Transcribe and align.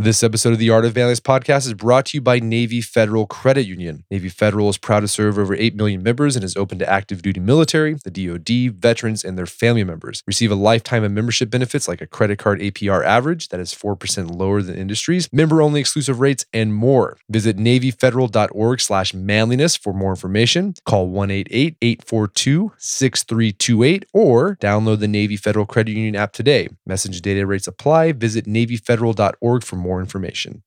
This 0.00 0.22
episode 0.22 0.54
of 0.54 0.58
the 0.58 0.70
Art 0.70 0.86
of 0.86 0.96
Manliness 0.96 1.20
podcast 1.20 1.66
is 1.66 1.74
brought 1.74 2.06
to 2.06 2.16
you 2.16 2.22
by 2.22 2.38
Navy 2.38 2.80
Federal 2.80 3.26
Credit 3.26 3.66
Union. 3.66 4.04
Navy 4.10 4.30
Federal 4.30 4.70
is 4.70 4.78
proud 4.78 5.00
to 5.00 5.08
serve 5.08 5.36
over 5.36 5.54
8 5.54 5.74
million 5.74 6.02
members 6.02 6.36
and 6.36 6.42
is 6.42 6.56
open 6.56 6.78
to 6.78 6.88
active 6.88 7.20
duty 7.20 7.38
military, 7.38 7.98
the 8.02 8.10
DoD, 8.10 8.80
veterans, 8.80 9.24
and 9.24 9.36
their 9.36 9.44
family 9.44 9.84
members. 9.84 10.22
Receive 10.26 10.50
a 10.50 10.54
lifetime 10.54 11.04
of 11.04 11.12
membership 11.12 11.50
benefits 11.50 11.86
like 11.86 12.00
a 12.00 12.06
credit 12.06 12.38
card 12.38 12.60
APR 12.60 13.04
average 13.04 13.48
that 13.50 13.60
is 13.60 13.74
4% 13.74 14.34
lower 14.34 14.62
than 14.62 14.74
industries, 14.74 15.28
member 15.34 15.60
only 15.60 15.80
exclusive 15.80 16.18
rates, 16.18 16.46
and 16.50 16.72
more. 16.72 17.18
Visit 17.28 17.58
NavyFederal.org 17.58 18.80
slash 18.80 19.12
manliness 19.12 19.76
for 19.76 19.92
more 19.92 20.12
information. 20.12 20.72
Call 20.86 21.08
188 21.08 21.76
842 21.82 22.72
6328 22.78 24.06
or 24.14 24.56
download 24.62 25.00
the 25.00 25.08
Navy 25.08 25.36
Federal 25.36 25.66
Credit 25.66 25.92
Union 25.92 26.16
app 26.16 26.32
today. 26.32 26.70
Message 26.86 27.20
data 27.20 27.44
rates 27.46 27.68
apply. 27.68 28.12
Visit 28.12 28.46
NavyFederal.org 28.46 29.62
for 29.62 29.76
more 29.76 29.89
information. 29.98 30.62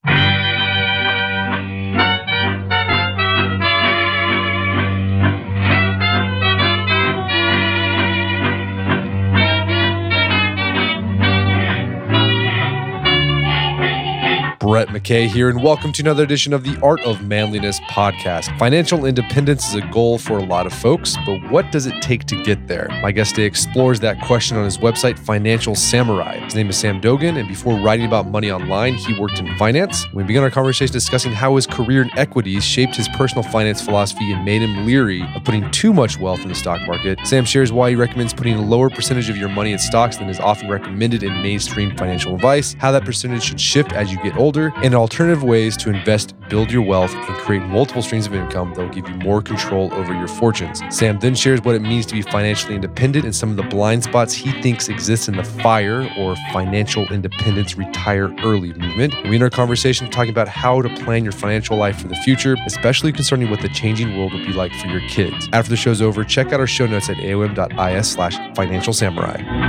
Brett 14.73 14.87
McKay 14.87 15.27
here, 15.27 15.49
and 15.49 15.61
welcome 15.61 15.91
to 15.91 16.01
another 16.01 16.23
edition 16.23 16.51
of 16.51 16.63
the 16.63 16.75
Art 16.81 16.99
of 17.01 17.21
Manliness 17.21 17.79
podcast. 17.81 18.57
Financial 18.57 19.05
independence 19.05 19.67
is 19.67 19.75
a 19.75 19.81
goal 19.89 20.17
for 20.17 20.39
a 20.39 20.43
lot 20.43 20.65
of 20.65 20.73
folks, 20.73 21.15
but 21.27 21.39
what 21.51 21.71
does 21.71 21.85
it 21.85 21.93
take 22.01 22.23
to 22.23 22.41
get 22.41 22.67
there? 22.67 22.87
My 23.03 23.11
guest 23.11 23.35
today 23.35 23.45
explores 23.45 23.99
that 23.99 24.19
question 24.21 24.57
on 24.57 24.65
his 24.65 24.79
website, 24.79 25.19
Financial 25.19 25.75
Samurai. 25.75 26.39
His 26.39 26.55
name 26.55 26.71
is 26.71 26.77
Sam 26.79 26.99
Dogen, 26.99 27.37
and 27.37 27.47
before 27.47 27.79
writing 27.81 28.07
about 28.07 28.25
money 28.25 28.49
online, 28.49 28.95
he 28.95 29.13
worked 29.19 29.37
in 29.37 29.55
finance. 29.59 30.11
We 30.11 30.23
began 30.23 30.41
our 30.41 30.49
conversation 30.49 30.91
discussing 30.91 31.33
how 31.33 31.55
his 31.55 31.67
career 31.67 32.01
in 32.01 32.09
equities 32.17 32.63
shaped 32.63 32.95
his 32.95 33.07
personal 33.09 33.43
finance 33.43 33.79
philosophy 33.79 34.31
and 34.31 34.43
made 34.43 34.63
him 34.63 34.87
leery 34.87 35.21
of 35.35 35.43
putting 35.43 35.69
too 35.69 35.93
much 35.93 36.19
wealth 36.19 36.41
in 36.41 36.47
the 36.47 36.55
stock 36.55 36.81
market. 36.87 37.19
Sam 37.25 37.45
shares 37.45 37.71
why 37.71 37.91
he 37.91 37.95
recommends 37.95 38.33
putting 38.33 38.55
a 38.55 38.61
lower 38.65 38.89
percentage 38.89 39.29
of 39.29 39.37
your 39.37 39.49
money 39.49 39.71
in 39.71 39.77
stocks 39.77 40.17
than 40.17 40.29
is 40.29 40.39
often 40.39 40.67
recommended 40.67 41.21
in 41.21 41.43
mainstream 41.43 41.95
financial 41.95 42.33
advice, 42.33 42.75
how 42.79 42.91
that 42.91 43.05
percentage 43.05 43.43
should 43.43 43.61
shift 43.61 43.93
as 43.93 44.11
you 44.11 44.17
get 44.23 44.35
older, 44.35 44.62
and 44.77 44.93
alternative 44.93 45.43
ways 45.43 45.75
to 45.77 45.89
invest, 45.89 46.33
build 46.49 46.71
your 46.71 46.81
wealth, 46.81 47.13
and 47.13 47.37
create 47.39 47.61
multiple 47.63 48.01
streams 48.01 48.27
of 48.27 48.33
income 48.33 48.73
that 48.73 48.81
will 48.81 48.93
give 48.93 49.07
you 49.07 49.15
more 49.15 49.41
control 49.41 49.93
over 49.93 50.13
your 50.13 50.27
fortunes. 50.27 50.81
Sam 50.89 51.19
then 51.19 51.35
shares 51.35 51.61
what 51.61 51.75
it 51.75 51.81
means 51.81 52.05
to 52.07 52.13
be 52.13 52.21
financially 52.21 52.75
independent 52.75 53.25
and 53.25 53.35
some 53.35 53.49
of 53.49 53.55
the 53.55 53.63
blind 53.63 54.03
spots 54.03 54.33
he 54.33 54.51
thinks 54.61 54.89
exist 54.89 55.27
in 55.27 55.35
the 55.35 55.43
FIRE 55.43 56.09
or 56.17 56.35
Financial 56.51 57.11
Independence 57.11 57.77
Retire 57.77 58.33
Early 58.43 58.73
movement. 58.73 59.15
We 59.23 59.35
end 59.35 59.43
our 59.43 59.49
conversation 59.49 60.09
talking 60.09 60.31
about 60.31 60.47
how 60.47 60.81
to 60.81 60.89
plan 61.03 61.23
your 61.23 61.33
financial 61.33 61.77
life 61.77 62.01
for 62.01 62.07
the 62.07 62.15
future, 62.17 62.55
especially 62.65 63.11
concerning 63.11 63.49
what 63.49 63.61
the 63.61 63.69
changing 63.69 64.17
world 64.17 64.33
will 64.33 64.45
be 64.45 64.53
like 64.53 64.73
for 64.73 64.87
your 64.87 65.01
kids. 65.09 65.49
After 65.53 65.69
the 65.69 65.77
show's 65.77 66.01
over, 66.01 66.23
check 66.23 66.53
out 66.53 66.59
our 66.59 66.67
show 66.67 66.85
notes 66.85 67.09
at 67.09 67.17
aom.is 67.17 68.09
slash 68.09 68.35
financial 68.55 68.93
samurai. 68.93 69.62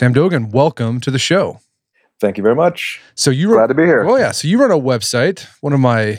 Sam 0.00 0.14
Dogen, 0.14 0.50
welcome 0.50 0.98
to 1.02 1.10
the 1.10 1.18
show. 1.18 1.60
Thank 2.20 2.38
you 2.38 2.42
very 2.42 2.54
much. 2.54 3.02
So 3.16 3.30
you 3.30 3.48
glad 3.48 3.66
to 3.66 3.74
be 3.74 3.84
here. 3.84 4.02
Oh 4.08 4.16
yeah, 4.16 4.30
so 4.30 4.48
you 4.48 4.58
run 4.58 4.70
a 4.70 4.80
website, 4.80 5.46
one 5.60 5.74
of 5.74 5.80
my 5.80 6.18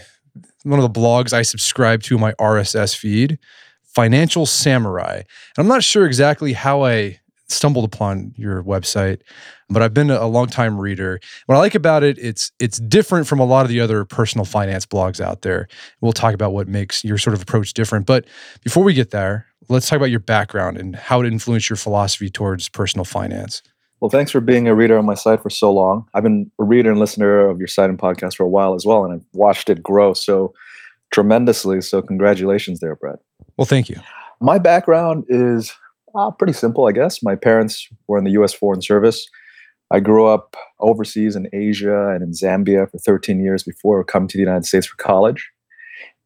one 0.62 0.78
of 0.78 0.84
the 0.84 1.00
blogs 1.00 1.34
I 1.34 1.42
subscribe 1.42 2.04
to 2.04 2.20
my 2.20 2.34
RSS 2.34 2.96
feed, 2.96 3.40
Financial 3.84 4.46
Samurai. 4.46 5.16
And 5.16 5.26
I'm 5.58 5.68
not 5.68 5.84
sure 5.84 6.06
exactly 6.06 6.54
how 6.54 6.84
I 6.84 7.22
stumbled 7.48 7.86
upon 7.86 8.36
your 8.38 8.62
website, 8.64 9.22
but 9.68 9.82
I've 9.82 9.96
been 9.96 10.12
a 10.12 10.28
long 10.28 10.46
time 10.46 10.80
reader. 10.80 11.20
What 11.48 11.56
I 11.56 11.58
like 11.58 11.74
about 11.74 12.04
it, 12.04 12.20
it's 12.20 12.52
it's 12.60 12.78
different 12.82 13.26
from 13.26 13.40
a 13.40 13.46
lot 13.46 13.66
of 13.66 13.70
the 13.70 13.80
other 13.80 14.06
personal 14.06 14.46
finance 14.46 14.86
blogs 14.86 15.20
out 15.20 15.42
there. 15.42 15.68
We'll 16.02 16.14
talk 16.14 16.36
about 16.36 16.54
what 16.54 16.68
makes 16.68 17.04
your 17.04 17.18
sort 17.18 17.34
of 17.34 17.42
approach 17.42 17.74
different. 17.74 18.06
But 18.06 18.26
before 18.64 18.84
we 18.84 18.94
get 18.94 19.10
there, 19.10 19.48
let's 19.70 19.90
talk 19.90 19.98
about 19.98 20.12
your 20.12 20.20
background 20.20 20.78
and 20.78 20.96
how 20.96 21.22
it 21.22 21.26
influenced 21.26 21.68
your 21.68 21.78
philosophy 21.78 22.30
towards 22.30 22.70
personal 22.70 23.06
finance. 23.06 23.64
Well, 24.02 24.10
thanks 24.10 24.32
for 24.32 24.42
being 24.42 24.68
a 24.68 24.74
reader 24.74 24.98
on 24.98 25.06
my 25.06 25.14
site 25.14 25.44
for 25.44 25.52
so 25.52 25.72
long. 25.72 26.08
I've 26.16 26.24
been 26.24 26.52
a 26.60 26.64
reader 26.64 26.90
and 26.90 27.00
listener 27.00 27.48
of 27.48 27.60
your 27.60 27.68
site 27.68 27.90
and 27.90 28.00
podcast 28.00 28.36
for 28.36 28.44
a 28.44 28.50
while 28.50 28.74
as 28.74 28.86
well, 28.86 29.06
and 29.06 29.14
I've 29.14 29.26
watched 29.34 29.70
it 29.70 29.84
grow 29.84 30.14
so 30.14 30.54
tremendously. 31.12 31.82
So, 31.82 32.02
congratulations 32.02 32.80
there, 32.80 32.96
Brett. 32.96 33.20
Well, 33.58 33.66
thank 33.66 33.90
you. 33.90 33.98
My 34.40 34.58
background 34.58 35.26
is 35.30 35.72
uh, 36.16 36.32
pretty 36.32 36.54
simple, 36.54 36.88
I 36.88 36.94
guess. 36.94 37.22
My 37.22 37.36
parents 37.36 37.88
were 38.08 38.18
in 38.18 38.24
the 38.24 38.32
U.S. 38.32 38.54
Foreign 38.54 38.82
Service. 38.82 39.30
I 39.92 40.00
grew 40.00 40.26
up 40.26 40.56
overseas 40.80 41.36
in 41.36 41.48
Asia 41.54 42.10
and 42.10 42.24
in 42.24 42.32
Zambia 42.32 42.90
for 42.90 42.98
13 42.98 43.44
years 43.44 43.62
before 43.62 44.04
coming 44.04 44.28
to 44.30 44.38
the 44.38 44.42
United 44.42 44.66
States 44.66 44.88
for 44.88 44.96
college. 44.96 45.52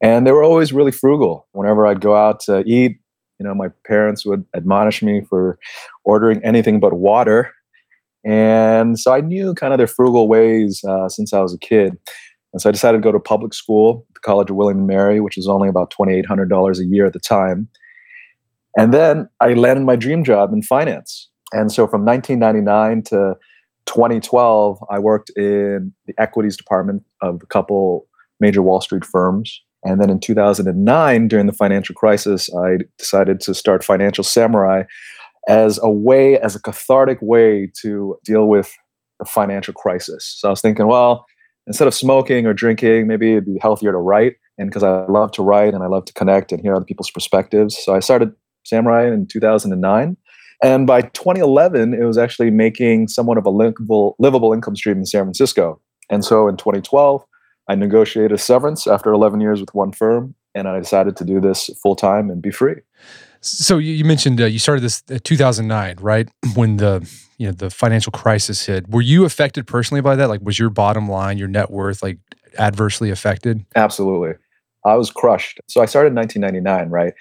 And 0.02 0.26
they 0.26 0.32
were 0.32 0.44
always 0.44 0.72
really 0.72 0.92
frugal. 0.92 1.48
Whenever 1.52 1.88
I'd 1.88 2.00
go 2.00 2.16
out 2.16 2.40
to 2.42 2.60
eat, 2.60 3.00
you 3.40 3.46
know, 3.46 3.56
my 3.56 3.70
parents 3.86 4.26
would 4.26 4.46
admonish 4.56 5.02
me 5.02 5.22
for 5.28 5.58
ordering 6.04 6.44
anything 6.44 6.80
but 6.80 6.94
water. 6.94 7.52
And 8.26 9.00
so 9.00 9.14
I 9.14 9.22
knew 9.22 9.54
kind 9.54 9.72
of 9.72 9.78
their 9.78 9.88
frugal 9.88 10.28
ways 10.28 10.84
uh, 10.84 11.08
since 11.10 11.32
I 11.32 11.42
was 11.42 11.54
a 11.54 11.60
kid. 11.60 11.96
And 12.52 12.62
so 12.62 12.70
I 12.70 12.72
decided 12.72 12.98
to 12.98 13.04
go 13.04 13.12
to 13.12 13.20
public 13.20 13.54
school, 13.54 14.06
the 14.14 14.20
College 14.22 14.50
of 14.50 14.56
William 14.56 14.80
and 14.80 14.88
Mary, 14.88 15.22
which 15.22 15.38
was 15.38 15.48
only 15.48 15.70
about 15.70 15.92
$2,800 15.92 16.80
a 16.80 16.86
year 16.86 17.06
at 17.06 17.14
the 17.14 17.20
time. 17.20 17.68
And 18.78 18.94
then 18.94 19.30
I 19.40 19.54
landed 19.54 19.86
my 19.86 19.96
dream 19.96 20.24
job 20.24 20.52
in 20.54 20.62
finance. 20.62 21.30
And 21.54 21.72
so 21.72 21.88
from 21.88 22.04
1999 22.04 23.04
to 23.04 23.38
2012, 23.86 24.84
I 24.90 25.00
worked 25.00 25.30
in 25.38 25.94
the 26.08 26.14
equities 26.18 26.58
department 26.58 27.04
of 27.22 27.42
a 27.44 27.46
couple 27.46 28.08
major 28.40 28.62
Wall 28.62 28.82
Street 28.82 29.06
firms. 29.06 29.62
And 29.84 30.02
then 30.02 30.10
in 30.10 30.20
2009, 30.20 31.28
during 31.28 31.46
the 31.46 31.54
financial 31.54 31.94
crisis, 31.94 32.50
I 32.56 32.80
decided 32.98 33.40
to 33.42 33.54
start 33.54 33.84
Financial 33.84 34.24
Samurai 34.24 34.84
as 35.48 35.80
a 35.82 35.90
way, 35.90 36.40
as 36.40 36.56
a 36.56 36.62
cathartic 36.62 37.20
way 37.22 37.72
to 37.82 38.18
deal 38.24 38.48
with 38.48 38.74
the 39.20 39.26
financial 39.26 39.74
crisis. 39.74 40.36
So 40.38 40.50
I 40.50 40.52
was 40.52 40.62
thinking, 40.62 40.88
well, 40.88 41.26
instead 41.68 41.88
of 41.88 41.94
smoking 41.94 42.46
or 42.46 42.54
drinking, 42.54 43.08
maybe 43.08 43.34
it'd 43.34 43.46
be 43.46 43.60
healthier 43.62 43.92
to 43.92 43.98
write. 43.98 44.36
And 44.58 44.70
because 44.70 44.84
I 44.84 45.06
love 45.06 45.32
to 45.34 45.44
write 45.44 45.74
and 45.74 45.84
I 45.84 45.88
love 45.88 46.06
to 46.06 46.14
connect 46.14 46.52
and 46.52 46.62
hear 46.62 46.76
other 46.76 46.86
people's 46.86 47.12
perspectives. 47.12 47.78
So 47.84 47.96
I 47.96 48.00
started 48.00 48.32
Samurai 48.64 49.08
in 49.08 49.28
2009. 49.28 50.18
And 50.64 50.88
by 50.88 51.02
2011, 51.02 51.94
it 51.94 52.06
was 52.06 52.18
actually 52.18 52.50
making 52.50 53.10
somewhat 53.10 53.38
of 53.38 53.46
a 53.46 53.50
livable, 53.50 54.16
livable 54.20 54.54
income 54.54 54.76
stream 54.76 54.98
in 54.98 55.06
San 55.06 55.24
Francisco. 55.24 55.82
And 56.10 56.24
so 56.24 56.48
in 56.48 56.56
2012, 56.56 57.24
I 57.68 57.76
negotiated 57.76 58.32
a 58.32 58.38
severance 58.38 58.88
after 58.88 59.12
11 59.12 59.42
years 59.42 59.60
with 59.60 59.74
one 59.74 59.92
firm, 59.92 60.36
and 60.54 60.68
I 60.68 60.80
decided 60.80 61.18
to 61.18 61.26
do 61.26 61.42
this 61.42 61.70
full 61.82 61.96
time 61.96 62.30
and 62.30 62.42
be 62.42 62.52
free. 62.52 62.76
So 63.46 63.78
you 63.78 64.04
mentioned 64.06 64.42
uh, 64.42 64.46
you 64.46 64.60
started 64.60 64.82
this 64.82 65.02
2009, 65.02 65.98
right? 66.00 66.30
When 66.56 66.78
the 66.78 67.08
you 67.38 67.48
know 67.48 67.54
the 67.54 67.70
financial 67.70 68.12
crisis 68.12 68.66
hit. 68.66 68.90
Were 68.90 69.02
you 69.02 69.26
affected 69.26 69.68
personally 69.68 70.02
by 70.02 70.16
that? 70.16 70.30
Like, 70.30 70.42
was 70.42 70.58
your 70.58 70.70
bottom 70.70 71.10
line, 71.10 71.38
your 71.38 71.48
net 71.48 71.70
worth, 71.70 72.02
like 72.02 72.18
adversely 72.58 73.10
affected? 73.10 73.66
Absolutely, 73.76 74.36
I 74.86 74.96
was 74.96 75.12
crushed. 75.12 75.60
So 75.68 75.82
I 75.82 75.86
started 75.86 76.10
in 76.10 76.16
1999, 76.16 76.90
right? 76.90 77.14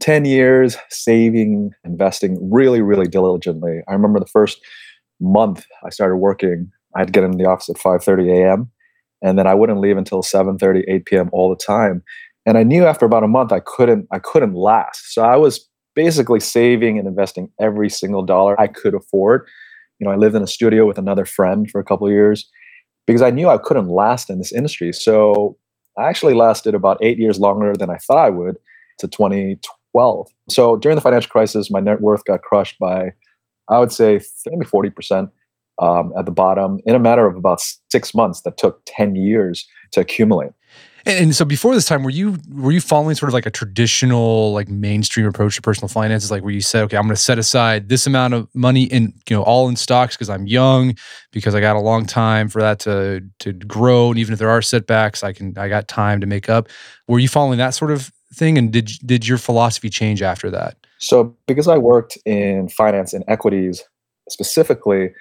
10 0.00 0.24
years 0.24 0.76
saving, 0.90 1.72
investing 1.84 2.38
really, 2.52 2.80
really 2.80 3.08
diligently. 3.08 3.80
I 3.88 3.92
remember 3.92 4.20
the 4.20 4.26
first 4.26 4.60
month 5.20 5.66
I 5.84 5.90
started 5.90 6.16
working, 6.16 6.70
I'd 6.94 7.12
get 7.12 7.24
in 7.24 7.32
the 7.32 7.46
office 7.46 7.68
at 7.68 7.76
5:30 7.76 8.30
a.m 8.30 8.70
and 9.22 9.38
then 9.38 9.46
I 9.46 9.54
wouldn't 9.54 9.80
leave 9.80 9.96
until 9.96 10.22
7:30, 10.22 10.84
8 10.86 11.04
p.m. 11.06 11.30
all 11.32 11.48
the 11.50 11.56
time. 11.56 12.02
And 12.48 12.56
I 12.56 12.62
knew 12.62 12.86
after 12.86 13.04
about 13.04 13.24
a 13.24 13.28
month 13.28 13.52
I 13.52 13.60
couldn't 13.60 14.06
I 14.10 14.18
couldn't 14.18 14.54
last. 14.54 15.12
So 15.12 15.22
I 15.22 15.36
was 15.36 15.68
basically 15.94 16.40
saving 16.40 16.98
and 16.98 17.06
investing 17.06 17.50
every 17.60 17.90
single 17.90 18.22
dollar 18.22 18.58
I 18.58 18.68
could 18.68 18.94
afford. 18.94 19.46
You 19.98 20.06
know, 20.06 20.10
I 20.10 20.16
lived 20.16 20.34
in 20.34 20.42
a 20.42 20.46
studio 20.46 20.86
with 20.86 20.96
another 20.96 21.26
friend 21.26 21.70
for 21.70 21.78
a 21.78 21.84
couple 21.84 22.10
years 22.10 22.48
because 23.06 23.20
I 23.20 23.28
knew 23.28 23.50
I 23.50 23.58
couldn't 23.58 23.88
last 23.88 24.30
in 24.30 24.38
this 24.38 24.50
industry. 24.50 24.94
So 24.94 25.58
I 25.98 26.08
actually 26.08 26.32
lasted 26.32 26.74
about 26.74 26.96
eight 27.02 27.18
years 27.18 27.38
longer 27.38 27.74
than 27.74 27.90
I 27.90 27.98
thought 27.98 28.16
I 28.16 28.30
would 28.30 28.56
to 29.00 29.08
2012. 29.08 30.28
So 30.48 30.76
during 30.78 30.94
the 30.94 31.02
financial 31.02 31.30
crisis, 31.30 31.70
my 31.70 31.80
net 31.80 32.00
worth 32.00 32.24
got 32.24 32.40
crushed 32.40 32.78
by, 32.78 33.12
I 33.68 33.78
would 33.78 33.92
say, 33.92 34.20
maybe 34.46 34.64
40% 34.64 35.30
um, 35.82 36.14
at 36.16 36.24
the 36.24 36.32
bottom 36.32 36.78
in 36.86 36.94
a 36.94 36.98
matter 36.98 37.26
of 37.26 37.36
about 37.36 37.60
six 37.90 38.14
months 38.14 38.40
that 38.42 38.56
took 38.56 38.80
10 38.86 39.16
years 39.16 39.68
to 39.92 40.00
accumulate. 40.00 40.52
And, 41.06 41.18
and, 41.18 41.36
so 41.36 41.44
before 41.44 41.74
this 41.74 41.84
time, 41.84 42.02
were 42.02 42.10
you 42.10 42.38
were 42.50 42.72
you 42.72 42.80
following 42.80 43.14
sort 43.14 43.28
of 43.28 43.34
like 43.34 43.46
a 43.46 43.50
traditional 43.50 44.52
like 44.52 44.68
mainstream 44.68 45.26
approach 45.26 45.56
to 45.56 45.62
personal 45.62 45.88
finances, 45.88 46.30
like 46.30 46.42
where 46.42 46.52
you 46.52 46.60
said, 46.60 46.84
okay, 46.84 46.96
I'm 46.96 47.04
going 47.04 47.14
to 47.14 47.20
set 47.22 47.38
aside 47.38 47.88
this 47.88 48.06
amount 48.06 48.34
of 48.34 48.48
money 48.54 48.84
in 48.84 49.14
you 49.28 49.36
know 49.36 49.42
all 49.42 49.68
in 49.68 49.76
stocks 49.76 50.16
because 50.16 50.30
I'm 50.30 50.46
young, 50.46 50.94
because 51.32 51.54
I 51.54 51.60
got 51.60 51.76
a 51.76 51.80
long 51.80 52.06
time 52.06 52.48
for 52.48 52.60
that 52.60 52.80
to 52.80 53.22
to 53.40 53.52
grow, 53.52 54.10
and 54.10 54.18
even 54.18 54.32
if 54.32 54.38
there 54.38 54.50
are 54.50 54.62
setbacks, 54.62 55.22
I 55.22 55.32
can 55.32 55.56
I 55.56 55.68
got 55.68 55.88
time 55.88 56.20
to 56.20 56.26
make 56.26 56.48
up. 56.48 56.68
Were 57.06 57.18
you 57.18 57.28
following 57.28 57.58
that 57.58 57.74
sort 57.74 57.90
of 57.90 58.12
thing? 58.34 58.58
And 58.58 58.72
did 58.72 58.90
did 59.04 59.26
your 59.26 59.38
philosophy 59.38 59.90
change 59.90 60.22
after 60.22 60.50
that? 60.50 60.76
So, 60.98 61.36
because 61.46 61.68
I 61.68 61.78
worked 61.78 62.18
in 62.24 62.68
finance 62.68 63.12
and 63.12 63.24
equities 63.28 63.84
specifically, 64.28 65.12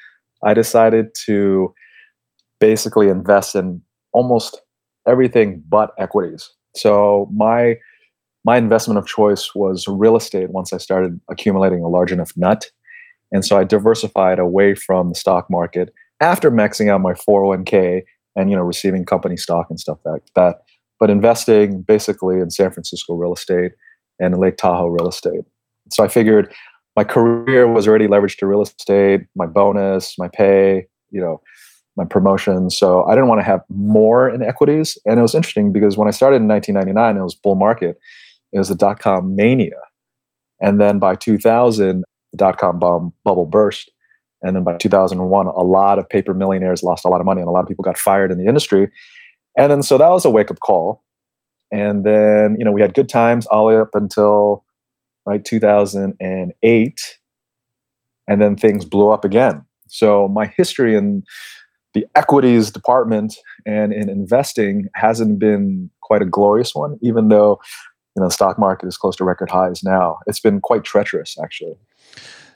I 0.44 0.54
decided 0.54 1.14
to 1.26 1.74
basically 2.60 3.10
invest 3.10 3.56
in 3.56 3.82
almost 4.12 4.60
everything 5.08 5.64
but 5.68 5.92
equities. 5.98 6.50
So, 6.76 7.30
my 7.34 7.78
my 8.48 8.58
investment 8.58 8.98
of 8.98 9.06
choice 9.06 9.54
was 9.54 9.88
real 9.90 10.16
estate 10.16 10.52
once 10.52 10.72
I 10.72 10.78
started 10.78 11.20
accumulating 11.30 11.82
a 11.82 11.90
large 11.90 12.14
enough 12.14 12.32
nut. 12.38 12.72
And 13.32 13.44
so 13.44 13.58
I 13.58 13.66
diversified 13.66 14.40
away 14.40 14.74
from 14.74 15.10
the 15.10 15.16
stock 15.16 15.48
market 15.50 15.94
after 16.22 16.50
maxing 16.50 16.90
out 16.90 17.02
my 17.02 17.12
401k 17.12 18.04
and 18.38 18.50
you 18.50 18.56
know 18.56 18.62
receiving 18.62 19.04
company 19.06 19.36
stock 19.36 19.68
and 19.70 19.80
stuff 19.80 19.98
like 20.06 20.24
that. 20.36 20.62
But 21.00 21.10
investing 21.10 21.82
basically 21.82 22.40
in 22.40 22.50
San 22.50 22.72
Francisco 22.72 23.16
real 23.16 23.34
estate 23.34 23.74
and 24.20 24.38
Lake 24.40 24.56
Tahoe 24.56 24.88
real 24.88 25.10
estate. 25.10 25.42
So 25.92 26.04
I 26.04 26.08
figured 26.08 26.54
my 26.96 27.04
career 27.04 27.68
was 27.68 27.88
already 27.88 28.08
leveraged 28.08 28.38
to 28.38 28.48
real 28.48 28.62
estate, 28.62 29.22
my 29.36 29.46
bonus, 29.46 30.18
my 30.18 30.30
pay, 30.30 30.88
you 31.12 31.22
know, 31.22 31.42
my 31.98 32.06
promotion. 32.06 32.70
So 32.70 33.04
I 33.06 33.16
didn't 33.16 33.28
want 33.28 33.40
to 33.40 33.46
have 33.46 33.62
more 33.70 34.30
in 34.30 34.44
equities. 34.44 34.98
And 35.06 35.20
it 35.20 35.22
was 35.22 35.36
interesting 35.36 35.74
because 35.74 35.98
when 35.98 36.08
I 36.08 36.12
started 36.12 36.38
in 36.38 36.48
1999, 36.48 37.20
it 37.20 37.24
was 37.24 37.36
bull 37.36 37.56
market. 37.56 38.00
It 38.54 38.60
was 38.60 38.70
the 38.70 38.76
dot 38.76 39.00
com 39.00 39.36
mania. 39.36 39.82
And 40.62 40.80
then 40.80 41.00
by 41.00 41.16
2000, 41.16 42.04
the 42.32 42.38
dot 42.38 42.58
com 42.58 42.80
bomb 42.80 43.14
bubble 43.24 43.46
burst. 43.46 43.92
And 44.44 44.56
then 44.56 44.64
by 44.64 44.78
2001, 44.78 45.48
a 45.48 45.52
lot 45.64 45.98
of 45.98 46.08
paper 46.08 46.34
millionaires 46.34 46.84
lost 46.84 47.04
a 47.04 47.08
lot 47.08 47.20
of 47.20 47.26
money 47.26 47.42
and 47.42 47.48
a 47.48 47.52
lot 47.52 47.62
of 47.62 47.68
people 47.68 47.84
got 47.84 47.98
fired 47.98 48.32
in 48.32 48.38
the 48.38 48.46
industry. 48.46 48.90
And 49.58 49.72
then 49.72 49.82
so 49.82 49.98
that 49.98 50.10
was 50.10 50.24
a 50.24 50.30
wake 50.30 50.52
up 50.52 50.60
call. 50.60 51.04
And 51.72 52.06
then, 52.06 52.56
you 52.60 52.64
know, 52.64 52.72
we 52.72 52.82
had 52.82 52.94
good 52.94 53.10
times 53.10 53.48
all 53.48 53.68
the 53.68 53.76
way 53.76 53.82
up 53.82 53.90
until 53.94 54.64
right 55.26 55.44
2008. 55.44 57.18
And 58.30 58.42
then 58.42 58.56
things 58.56 58.86
blew 58.86 59.10
up 59.10 59.26
again. 59.26 59.66
So 59.88 60.28
my 60.28 60.48
history 60.56 60.96
in 60.96 61.24
the 61.98 62.08
equities 62.16 62.70
department 62.72 63.36
and 63.66 63.92
in 63.92 64.10
investing 64.10 64.88
hasn't 64.94 65.40
been 65.40 65.90
quite 66.02 66.22
a 66.22 66.26
glorious 66.26 66.76
one, 66.76 66.98
even 67.02 67.30
though 67.30 67.60
you 68.16 68.22
know 68.22 68.28
the 68.28 68.32
stock 68.32 68.60
market 68.60 68.88
is 68.88 68.98
close 68.98 69.16
to 69.16 69.24
record 69.24 69.50
highs 69.50 69.84
now. 69.84 70.20
It's 70.28 70.40
been 70.40 70.62
quite 70.62 70.84
treacherous, 70.84 71.38
actually. 71.44 71.78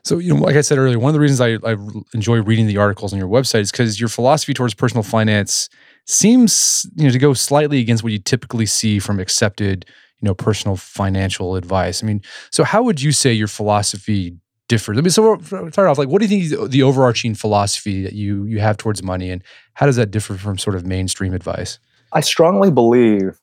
So, 0.04 0.18
you 0.18 0.34
know, 0.34 0.40
like 0.40 0.56
I 0.56 0.62
said 0.62 0.78
earlier, 0.78 0.98
one 0.98 1.10
of 1.10 1.14
the 1.14 1.20
reasons 1.20 1.40
I, 1.40 1.70
I 1.70 1.76
enjoy 2.12 2.42
reading 2.42 2.66
the 2.66 2.76
articles 2.76 3.12
on 3.12 3.20
your 3.20 3.28
website 3.28 3.60
is 3.60 3.70
because 3.70 4.00
your 4.00 4.08
philosophy 4.08 4.52
towards 4.52 4.74
personal 4.74 5.04
finance 5.04 5.68
seems, 6.06 6.84
you 6.96 7.04
know, 7.04 7.10
to 7.10 7.18
go 7.20 7.34
slightly 7.34 7.78
against 7.78 8.02
what 8.02 8.12
you 8.12 8.18
typically 8.18 8.66
see 8.66 8.98
from 8.98 9.20
accepted, 9.20 9.86
you 10.20 10.26
know, 10.26 10.34
personal 10.34 10.76
financial 10.76 11.54
advice. 11.54 12.02
I 12.02 12.06
mean, 12.06 12.20
so 12.50 12.64
how 12.64 12.82
would 12.82 13.00
you 13.00 13.12
say 13.12 13.32
your 13.32 13.46
philosophy 13.46 14.36
differs? 14.72 14.96
I 14.96 15.02
mean, 15.02 15.10
so 15.10 15.38
start 15.70 15.86
off 15.86 15.98
like, 15.98 16.08
what 16.08 16.22
do 16.22 16.26
you 16.26 16.48
think 16.48 16.70
the 16.70 16.82
overarching 16.82 17.34
philosophy 17.34 18.02
that 18.02 18.14
you 18.14 18.44
you 18.44 18.58
have 18.60 18.78
towards 18.78 19.02
money, 19.02 19.30
and 19.30 19.44
how 19.74 19.84
does 19.84 19.96
that 19.96 20.10
differ 20.10 20.38
from 20.38 20.56
sort 20.56 20.76
of 20.76 20.86
mainstream 20.86 21.34
advice? 21.34 21.78
I 22.14 22.20
strongly 22.20 22.70
believe 22.70 23.38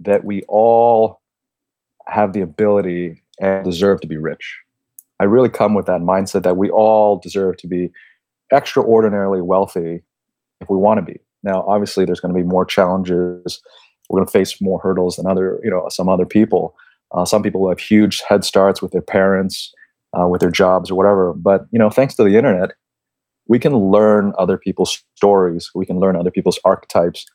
that 0.00 0.24
we 0.24 0.42
all 0.48 1.22
have 2.06 2.34
the 2.34 2.42
ability 2.42 3.22
and 3.40 3.64
deserve 3.64 4.02
to 4.02 4.06
be 4.06 4.18
rich. 4.18 4.58
I 5.18 5.24
really 5.24 5.48
come 5.48 5.72
with 5.72 5.86
that 5.86 6.02
mindset 6.02 6.42
that 6.42 6.58
we 6.58 6.68
all 6.68 7.16
deserve 7.16 7.56
to 7.58 7.66
be 7.66 7.90
extraordinarily 8.52 9.40
wealthy 9.40 10.02
if 10.60 10.68
we 10.68 10.76
want 10.76 10.98
to 10.98 11.12
be. 11.12 11.18
Now, 11.42 11.64
obviously, 11.66 12.04
there's 12.04 12.20
going 12.20 12.34
to 12.34 12.38
be 12.38 12.46
more 12.46 12.66
challenges. 12.66 13.62
We're 14.10 14.18
going 14.18 14.26
to 14.26 14.32
face 14.32 14.60
more 14.60 14.78
hurdles 14.78 15.16
than 15.16 15.26
other, 15.26 15.58
you 15.64 15.70
know, 15.70 15.88
some 15.88 16.10
other 16.10 16.26
people. 16.26 16.76
Uh, 17.12 17.24
some 17.24 17.42
people 17.42 17.66
have 17.68 17.80
huge 17.80 18.20
head 18.28 18.44
starts 18.44 18.82
with 18.82 18.92
their 18.92 19.00
parents, 19.00 19.72
uh, 20.18 20.26
with 20.26 20.40
their 20.40 20.50
jobs, 20.50 20.90
or 20.90 20.94
whatever. 20.94 21.32
But 21.34 21.66
you 21.70 21.78
know, 21.78 21.90
thanks 21.90 22.14
to 22.16 22.24
the 22.24 22.36
internet, 22.36 22.72
we 23.48 23.58
can 23.58 23.76
learn 23.76 24.32
other 24.38 24.58
people's 24.58 25.02
stories. 25.14 25.70
We 25.74 25.86
can 25.86 25.98
learn 25.98 26.16
other 26.16 26.30
people's 26.30 26.58
archetypes, 26.64 27.26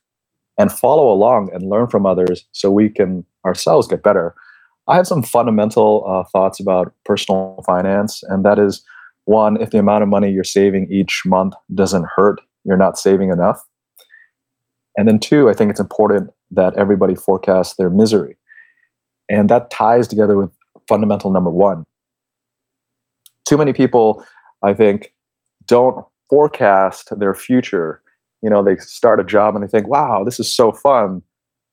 and 0.57 0.71
follow 0.71 1.11
along 1.11 1.49
and 1.53 1.69
learn 1.69 1.87
from 1.87 2.05
others, 2.05 2.45
so 2.51 2.69
we 2.71 2.89
can 2.89 3.25
ourselves 3.45 3.87
get 3.87 4.03
better. 4.03 4.35
I 4.87 4.95
have 4.95 5.07
some 5.07 5.23
fundamental 5.23 6.03
uh, 6.07 6.23
thoughts 6.29 6.59
about 6.59 6.93
personal 7.05 7.63
finance, 7.65 8.23
and 8.23 8.43
that 8.45 8.59
is 8.59 8.83
one, 9.25 9.61
if 9.61 9.69
the 9.69 9.79
amount 9.79 10.03
of 10.03 10.09
money 10.09 10.31
you're 10.31 10.43
saving 10.43 10.91
each 10.91 11.23
month 11.25 11.53
doesn't 11.73 12.07
hurt, 12.15 12.41
you're 12.63 12.77
not 12.77 12.97
saving 12.97 13.29
enough. 13.29 13.61
And 14.97 15.07
then 15.07 15.19
two, 15.19 15.49
I 15.49 15.53
think 15.53 15.71
it's 15.71 15.79
important 15.79 16.31
that 16.51 16.75
everybody 16.75 17.15
forecasts 17.15 17.75
their 17.75 17.89
misery. 17.89 18.35
And 19.29 19.49
that 19.49 19.71
ties 19.71 20.07
together 20.07 20.37
with 20.37 20.51
fundamental 20.87 21.31
number 21.31 21.49
one. 21.49 21.85
Too 23.51 23.57
many 23.57 23.73
people, 23.73 24.25
I 24.63 24.73
think, 24.73 25.13
don't 25.65 26.05
forecast 26.29 27.09
their 27.19 27.33
future. 27.33 28.01
You 28.41 28.49
know, 28.49 28.63
they 28.63 28.77
start 28.77 29.19
a 29.19 29.25
job 29.25 29.55
and 29.55 29.61
they 29.61 29.67
think, 29.67 29.89
wow, 29.89 30.23
this 30.23 30.39
is 30.39 30.49
so 30.49 30.71
fun. 30.71 31.21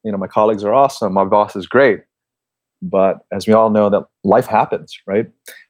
You 0.02 0.10
know, 0.10 0.18
my 0.18 0.26
colleagues 0.26 0.64
are 0.64 0.74
awesome. 0.74 1.12
My 1.12 1.24
boss 1.24 1.54
is 1.54 1.68
great. 1.68 2.00
But 2.82 3.18
as 3.32 3.46
we 3.46 3.52
all 3.52 3.70
know, 3.70 3.90
that 3.90 4.02
life 4.24 4.48
happens, 4.48 4.98
right? 5.06 5.26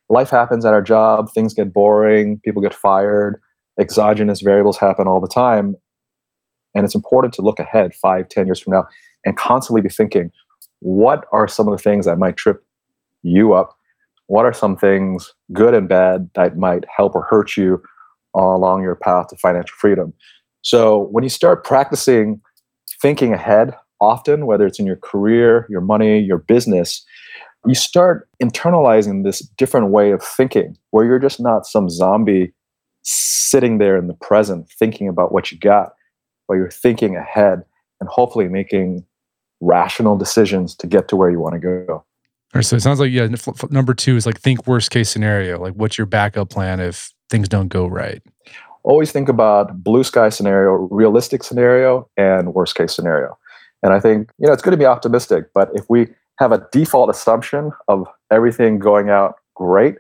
Life 0.08 0.30
happens 0.30 0.64
at 0.64 0.72
our 0.72 0.80
job. 0.80 1.30
Things 1.30 1.52
get 1.52 1.74
boring. 1.74 2.40
People 2.42 2.62
get 2.62 2.72
fired. 2.72 3.38
Exogenous 3.78 4.40
variables 4.40 4.78
happen 4.78 5.06
all 5.06 5.20
the 5.20 5.28
time. 5.28 5.76
And 6.74 6.86
it's 6.86 6.94
important 6.94 7.34
to 7.34 7.42
look 7.42 7.58
ahead 7.58 7.94
five, 7.94 8.30
ten 8.30 8.46
years 8.46 8.60
from 8.60 8.72
now 8.72 8.86
and 9.26 9.36
constantly 9.36 9.82
be 9.82 9.90
thinking, 9.90 10.30
what 10.78 11.26
are 11.32 11.46
some 11.46 11.68
of 11.68 11.76
the 11.76 11.82
things 11.82 12.06
that 12.06 12.16
might 12.16 12.38
trip 12.38 12.64
you 13.22 13.52
up? 13.52 13.77
What 14.28 14.44
are 14.44 14.52
some 14.52 14.76
things, 14.76 15.34
good 15.52 15.74
and 15.74 15.88
bad, 15.88 16.30
that 16.34 16.56
might 16.56 16.84
help 16.94 17.14
or 17.14 17.26
hurt 17.28 17.56
you 17.56 17.82
along 18.34 18.82
your 18.82 18.94
path 18.94 19.28
to 19.28 19.36
financial 19.36 19.74
freedom? 19.78 20.14
So 20.62 21.08
when 21.10 21.24
you 21.24 21.30
start 21.30 21.64
practicing 21.64 22.40
thinking 23.00 23.32
ahead 23.32 23.74
often, 24.00 24.46
whether 24.46 24.66
it's 24.66 24.78
in 24.78 24.86
your 24.86 24.96
career, 24.96 25.66
your 25.68 25.80
money, 25.80 26.20
your 26.20 26.38
business, 26.38 27.04
you 27.66 27.74
start 27.74 28.28
internalizing 28.42 29.24
this 29.24 29.40
different 29.40 29.88
way 29.90 30.12
of 30.12 30.22
thinking 30.22 30.76
where 30.90 31.04
you're 31.04 31.18
just 31.18 31.40
not 31.40 31.66
some 31.66 31.90
zombie 31.90 32.52
sitting 33.02 33.78
there 33.78 33.96
in 33.96 34.06
the 34.06 34.14
present 34.14 34.68
thinking 34.78 35.08
about 35.08 35.32
what 35.32 35.50
you 35.50 35.58
got, 35.58 35.92
but 36.46 36.54
you're 36.54 36.70
thinking 36.70 37.16
ahead 37.16 37.62
and 38.00 38.08
hopefully 38.08 38.48
making 38.48 39.04
rational 39.60 40.16
decisions 40.16 40.74
to 40.76 40.86
get 40.86 41.08
to 41.08 41.16
where 41.16 41.30
you 41.30 41.40
want 41.40 41.54
to 41.54 41.58
go. 41.58 42.04
So 42.60 42.76
it 42.76 42.80
sounds 42.80 42.98
like 42.98 43.12
yeah. 43.12 43.28
Number 43.70 43.94
two 43.94 44.16
is 44.16 44.26
like 44.26 44.40
think 44.40 44.66
worst 44.66 44.90
case 44.90 45.10
scenario. 45.10 45.60
Like, 45.60 45.74
what's 45.74 45.98
your 45.98 46.06
backup 46.06 46.50
plan 46.50 46.80
if 46.80 47.12
things 47.30 47.48
don't 47.48 47.68
go 47.68 47.86
right? 47.86 48.22
Always 48.84 49.12
think 49.12 49.28
about 49.28 49.82
blue 49.84 50.02
sky 50.02 50.30
scenario, 50.30 50.88
realistic 50.90 51.44
scenario, 51.44 52.08
and 52.16 52.54
worst 52.54 52.74
case 52.74 52.94
scenario. 52.94 53.36
And 53.82 53.92
I 53.92 54.00
think, 54.00 54.30
you 54.38 54.46
know, 54.46 54.52
it's 54.52 54.62
good 54.62 54.70
to 54.70 54.76
be 54.76 54.86
optimistic, 54.86 55.46
but 55.54 55.70
if 55.74 55.84
we 55.88 56.08
have 56.38 56.52
a 56.52 56.66
default 56.72 57.10
assumption 57.10 57.70
of 57.86 58.06
everything 58.30 58.78
going 58.78 59.10
out 59.10 59.36
great, 59.54 59.96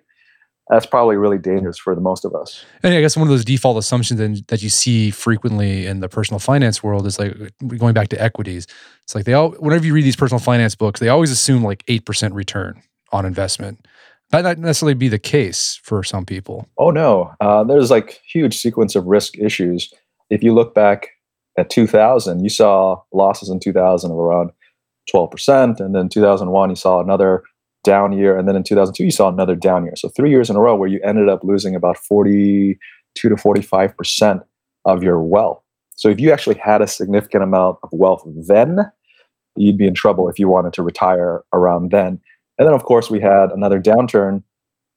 that's 0.68 0.86
probably 0.86 1.16
really 1.16 1.38
dangerous 1.38 1.78
for 1.78 1.94
the 1.94 2.00
most 2.00 2.24
of 2.24 2.34
us. 2.34 2.64
And 2.82 2.94
I 2.94 3.00
guess 3.00 3.16
one 3.16 3.26
of 3.26 3.30
those 3.30 3.44
default 3.44 3.78
assumptions 3.78 4.42
that 4.48 4.62
you 4.62 4.68
see 4.68 5.10
frequently 5.10 5.86
in 5.86 6.00
the 6.00 6.08
personal 6.08 6.38
finance 6.38 6.82
world 6.82 7.06
is 7.06 7.18
like 7.18 7.34
going 7.66 7.94
back 7.94 8.08
to 8.08 8.22
equities. 8.22 8.66
It's 9.02 9.14
like 9.14 9.24
they 9.24 9.32
all, 9.32 9.52
whenever 9.52 9.86
you 9.86 9.94
read 9.94 10.04
these 10.04 10.16
personal 10.16 10.40
finance 10.40 10.74
books, 10.74 11.00
they 11.00 11.08
always 11.08 11.30
assume 11.30 11.64
like 11.64 11.84
8% 11.86 12.34
return 12.34 12.82
on 13.12 13.24
investment. 13.24 13.86
That 14.30 14.42
not 14.42 14.58
necessarily 14.58 14.92
be 14.92 15.08
the 15.08 15.18
case 15.18 15.80
for 15.82 16.02
some 16.04 16.26
people. 16.26 16.68
Oh, 16.76 16.90
no. 16.90 17.32
Uh, 17.40 17.64
there's 17.64 17.90
like 17.90 18.20
huge 18.30 18.58
sequence 18.58 18.94
of 18.94 19.06
risk 19.06 19.38
issues. 19.38 19.92
If 20.28 20.42
you 20.42 20.52
look 20.52 20.74
back 20.74 21.08
at 21.56 21.70
2000, 21.70 22.42
you 22.42 22.50
saw 22.50 23.00
losses 23.12 23.48
in 23.48 23.58
2000 23.58 24.10
of 24.10 24.18
around 24.18 24.50
12%. 25.12 25.80
And 25.80 25.94
then 25.94 26.10
2001, 26.10 26.68
you 26.68 26.76
saw 26.76 27.00
another 27.00 27.42
down 27.88 28.12
year. 28.12 28.36
And 28.36 28.46
then 28.46 28.54
in 28.54 28.62
2002, 28.62 29.02
you 29.02 29.10
saw 29.10 29.30
another 29.30 29.56
down 29.56 29.84
year. 29.84 29.96
So 29.96 30.10
three 30.10 30.28
years 30.28 30.50
in 30.50 30.56
a 30.56 30.60
row 30.60 30.76
where 30.76 30.90
you 30.90 31.00
ended 31.02 31.30
up 31.30 31.42
losing 31.42 31.74
about 31.74 31.96
42 31.96 32.76
to 33.30 33.34
45% 33.34 34.42
of 34.84 35.02
your 35.02 35.22
wealth. 35.22 35.62
So 35.96 36.10
if 36.10 36.20
you 36.20 36.30
actually 36.30 36.58
had 36.58 36.82
a 36.82 36.86
significant 36.86 37.42
amount 37.42 37.78
of 37.82 37.88
wealth 37.90 38.22
then, 38.46 38.78
you'd 39.56 39.78
be 39.78 39.86
in 39.86 39.94
trouble 39.94 40.28
if 40.28 40.38
you 40.38 40.48
wanted 40.48 40.74
to 40.74 40.82
retire 40.82 41.42
around 41.54 41.90
then. 41.90 42.20
And 42.58 42.66
then, 42.66 42.74
of 42.74 42.84
course, 42.84 43.10
we 43.10 43.20
had 43.20 43.50
another 43.52 43.80
downturn 43.80 44.42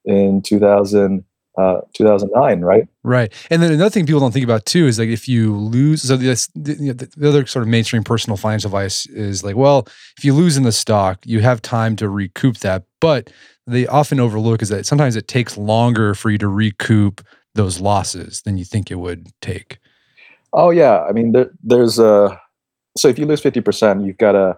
in 0.04 0.42
2000 0.42 1.24
uh, 1.58 1.82
2009, 1.94 2.62
right? 2.62 2.88
Right. 3.04 3.34
And 3.50 3.62
then 3.62 3.72
another 3.72 3.90
thing 3.90 4.06
people 4.06 4.22
don't 4.22 4.32
think 4.32 4.46
about 4.46 4.66
too 4.66 4.88
is 4.88 5.00
like 5.00 5.10
if 5.10 5.28
you 5.28 5.56
lose, 5.56 6.04
so 6.04 6.18
the, 6.18 6.48
the, 6.56 7.10
the 7.18 7.30
other 7.30 7.46
sort 7.46 7.64
of 7.64 7.70
mainstream 7.70 8.04
personal 8.04 8.38
finance 8.38 8.66
advice 8.66 9.06
is 9.08 9.44
like, 9.44 9.56
well, 9.56 9.88
if 10.18 10.24
you 10.24 10.34
lose 10.34 10.58
in 10.58 10.64
the 10.64 10.72
stock, 10.72 11.20
you 11.26 11.42
have 11.42 11.62
time 11.62 11.96
to 11.98 12.10
recoup 12.10 12.58
that. 12.60 12.84
But 13.00 13.32
they 13.68 13.88
often 13.88 14.20
overlook 14.20 14.62
is 14.62 14.70
that 14.70 14.86
sometimes 14.86 15.16
it 15.16 15.28
takes 15.28 15.58
longer 15.58 16.16
for 16.16 16.30
you 16.30 16.38
to 16.38 16.48
recoup 16.48 17.22
those 17.56 17.82
losses 17.82 18.42
than 18.44 18.58
you 18.58 18.66
think 18.66 18.90
it 18.90 18.96
would 18.96 19.28
take. 19.42 19.78
Oh 20.54 20.70
yeah, 20.70 21.04
I 21.04 21.12
mean, 21.12 21.32
there, 21.32 21.52
there's 21.64 22.00
a 22.00 22.40
so 22.98 23.08
if 23.08 23.18
you 23.18 23.26
lose 23.26 23.42
fifty 23.42 23.62
percent, 23.62 24.04
you've 24.04 24.18
got 24.18 24.34
to 24.34 24.58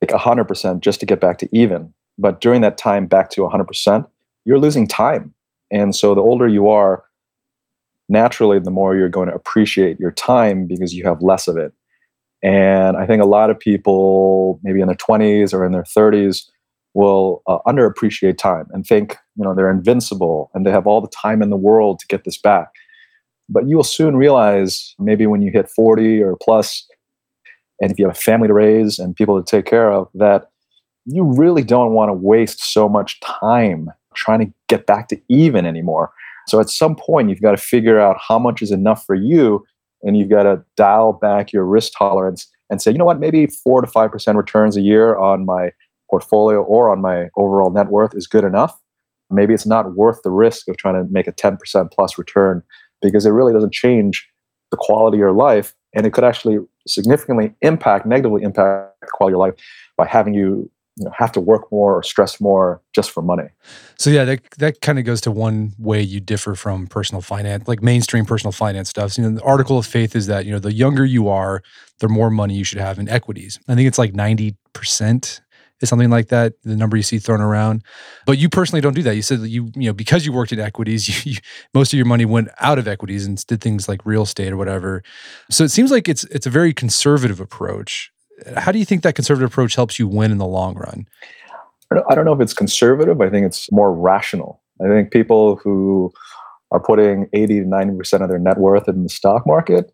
like 0.00 0.10
100% 0.10 0.80
just 0.80 1.00
to 1.00 1.06
get 1.06 1.20
back 1.20 1.38
to 1.38 1.48
even. 1.52 1.92
But 2.18 2.40
during 2.40 2.60
that 2.62 2.78
time 2.78 3.06
back 3.06 3.30
to 3.30 3.42
100%, 3.42 4.06
you're 4.44 4.58
losing 4.58 4.86
time. 4.86 5.34
And 5.70 5.94
so 5.94 6.14
the 6.14 6.20
older 6.20 6.48
you 6.48 6.68
are, 6.68 7.04
naturally, 8.08 8.58
the 8.58 8.70
more 8.70 8.96
you're 8.96 9.08
going 9.08 9.28
to 9.28 9.34
appreciate 9.34 10.00
your 10.00 10.12
time 10.12 10.66
because 10.66 10.94
you 10.94 11.04
have 11.04 11.22
less 11.22 11.46
of 11.48 11.56
it. 11.56 11.72
And 12.42 12.96
I 12.96 13.06
think 13.06 13.22
a 13.22 13.26
lot 13.26 13.50
of 13.50 13.58
people, 13.58 14.60
maybe 14.62 14.80
in 14.80 14.86
their 14.86 14.96
20s 14.96 15.52
or 15.52 15.64
in 15.64 15.72
their 15.72 15.82
30s, 15.82 16.44
will 16.94 17.42
uh, 17.46 17.58
underappreciate 17.66 18.38
time 18.38 18.66
and 18.72 18.86
think 18.86 19.16
you 19.36 19.44
know 19.44 19.54
they're 19.54 19.70
invincible 19.70 20.50
and 20.54 20.64
they 20.64 20.70
have 20.70 20.86
all 20.86 21.00
the 21.00 21.08
time 21.08 21.42
in 21.42 21.50
the 21.50 21.56
world 21.56 21.98
to 21.98 22.06
get 22.06 22.24
this 22.24 22.38
back. 22.38 22.68
But 23.48 23.66
you 23.66 23.76
will 23.76 23.84
soon 23.84 24.16
realize, 24.16 24.94
maybe 24.98 25.26
when 25.26 25.40
you 25.42 25.50
hit 25.50 25.70
40 25.70 26.22
or 26.22 26.36
plus, 26.36 26.86
and 27.80 27.90
if 27.90 27.98
you 27.98 28.06
have 28.06 28.16
a 28.16 28.20
family 28.20 28.48
to 28.48 28.54
raise 28.54 28.98
and 28.98 29.16
people 29.16 29.42
to 29.42 29.48
take 29.48 29.64
care 29.64 29.90
of, 29.92 30.08
that 30.14 30.50
you 31.06 31.24
really 31.24 31.62
don't 31.62 31.92
want 31.92 32.10
to 32.10 32.12
waste 32.12 32.62
so 32.72 32.88
much 32.88 33.20
time 33.20 33.90
trying 34.18 34.40
to 34.40 34.52
get 34.68 34.86
back 34.86 35.08
to 35.08 35.20
even 35.28 35.64
anymore. 35.64 36.12
So 36.46 36.60
at 36.60 36.70
some 36.70 36.96
point, 36.96 37.28
you've 37.28 37.42
got 37.42 37.52
to 37.52 37.56
figure 37.56 38.00
out 38.00 38.16
how 38.20 38.38
much 38.38 38.62
is 38.62 38.70
enough 38.70 39.04
for 39.04 39.14
you, 39.14 39.64
and 40.02 40.16
you've 40.16 40.30
got 40.30 40.44
to 40.44 40.62
dial 40.76 41.12
back 41.12 41.52
your 41.52 41.64
risk 41.64 41.92
tolerance 41.96 42.46
and 42.70 42.80
say, 42.82 42.90
you 42.90 42.98
know 42.98 43.04
what, 43.04 43.20
maybe 43.20 43.46
four 43.46 43.80
to 43.80 43.86
five 43.86 44.10
percent 44.10 44.36
returns 44.36 44.76
a 44.76 44.80
year 44.80 45.16
on 45.16 45.44
my 45.44 45.70
portfolio 46.10 46.62
or 46.62 46.90
on 46.90 47.00
my 47.00 47.28
overall 47.36 47.70
net 47.70 47.88
worth 47.88 48.14
is 48.14 48.26
good 48.26 48.44
enough. 48.44 48.78
Maybe 49.30 49.52
it's 49.52 49.66
not 49.66 49.94
worth 49.94 50.22
the 50.22 50.30
risk 50.30 50.68
of 50.68 50.76
trying 50.76 50.94
to 50.94 51.10
make 51.10 51.26
a 51.26 51.32
10% 51.32 51.58
plus 51.92 52.16
return 52.16 52.62
because 53.02 53.26
it 53.26 53.30
really 53.30 53.52
doesn't 53.52 53.74
change 53.74 54.26
the 54.70 54.76
quality 54.78 55.16
of 55.16 55.20
your 55.20 55.32
life. 55.32 55.74
And 55.94 56.06
it 56.06 56.12
could 56.12 56.24
actually 56.24 56.58
significantly 56.86 57.52
impact, 57.60 58.06
negatively 58.06 58.42
impact 58.42 59.00
the 59.00 59.06
quality 59.12 59.34
of 59.34 59.38
your 59.38 59.48
life 59.48 59.54
by 59.96 60.06
having 60.06 60.34
you 60.34 60.70
you 60.98 61.04
know 61.04 61.12
have 61.16 61.32
to 61.32 61.40
work 61.40 61.70
more 61.70 61.96
or 61.96 62.02
stress 62.02 62.40
more 62.40 62.82
just 62.94 63.10
for 63.10 63.22
money. 63.22 63.48
So 63.98 64.10
yeah 64.10 64.24
that 64.24 64.40
that 64.58 64.80
kind 64.80 64.98
of 64.98 65.04
goes 65.04 65.20
to 65.22 65.30
one 65.30 65.72
way 65.78 66.02
you 66.02 66.20
differ 66.20 66.54
from 66.54 66.86
personal 66.86 67.22
finance 67.22 67.68
like 67.68 67.82
mainstream 67.82 68.24
personal 68.24 68.52
finance 68.52 68.90
stuff. 68.90 69.12
So, 69.12 69.22
you 69.22 69.30
know 69.30 69.36
the 69.36 69.44
article 69.44 69.78
of 69.78 69.86
faith 69.86 70.16
is 70.16 70.26
that 70.26 70.44
you 70.44 70.52
know 70.52 70.58
the 70.58 70.72
younger 70.72 71.04
you 71.04 71.28
are 71.28 71.62
the 72.00 72.08
more 72.08 72.30
money 72.30 72.54
you 72.54 72.64
should 72.64 72.78
have 72.78 72.98
in 72.98 73.08
equities. 73.08 73.58
I 73.68 73.74
think 73.74 73.88
it's 73.88 73.98
like 73.98 74.12
90% 74.12 75.40
is 75.80 75.88
something 75.88 76.10
like 76.10 76.28
that 76.28 76.54
the 76.62 76.76
number 76.76 76.96
you 76.96 77.02
see 77.02 77.18
thrown 77.18 77.40
around. 77.40 77.84
But 78.26 78.38
you 78.38 78.48
personally 78.48 78.80
don't 78.80 78.94
do 78.94 79.02
that. 79.02 79.14
You 79.14 79.22
said 79.22 79.40
that 79.42 79.48
you 79.48 79.70
you 79.74 79.88
know 79.88 79.92
because 79.92 80.26
you 80.26 80.32
worked 80.32 80.52
in 80.52 80.60
equities 80.60 81.08
you, 81.26 81.32
you, 81.32 81.38
most 81.74 81.92
of 81.92 81.96
your 81.96 82.06
money 82.06 82.24
went 82.24 82.48
out 82.60 82.78
of 82.78 82.88
equities 82.88 83.26
and 83.26 83.44
did 83.46 83.60
things 83.60 83.88
like 83.88 84.04
real 84.04 84.22
estate 84.22 84.52
or 84.52 84.56
whatever. 84.56 85.02
So 85.50 85.64
it 85.64 85.70
seems 85.70 85.90
like 85.90 86.08
it's 86.08 86.24
it's 86.24 86.46
a 86.46 86.50
very 86.50 86.72
conservative 86.72 87.40
approach 87.40 88.10
how 88.56 88.72
do 88.72 88.78
you 88.78 88.84
think 88.84 89.02
that 89.02 89.14
conservative 89.14 89.50
approach 89.50 89.74
helps 89.74 89.98
you 89.98 90.06
win 90.06 90.30
in 90.30 90.38
the 90.38 90.46
long 90.46 90.74
run? 90.74 91.06
I 92.10 92.14
don't 92.14 92.24
know 92.24 92.34
if 92.34 92.40
it's 92.40 92.52
conservative. 92.52 93.20
I 93.20 93.30
think 93.30 93.46
it's 93.46 93.70
more 93.72 93.92
rational. 93.92 94.60
I 94.84 94.88
think 94.88 95.10
people 95.10 95.56
who 95.56 96.12
are 96.70 96.80
putting 96.80 97.28
80 97.32 97.60
to 97.60 97.66
90% 97.66 98.22
of 98.22 98.28
their 98.28 98.38
net 98.38 98.58
worth 98.58 98.88
in 98.88 99.02
the 99.02 99.08
stock 99.08 99.46
market, 99.46 99.92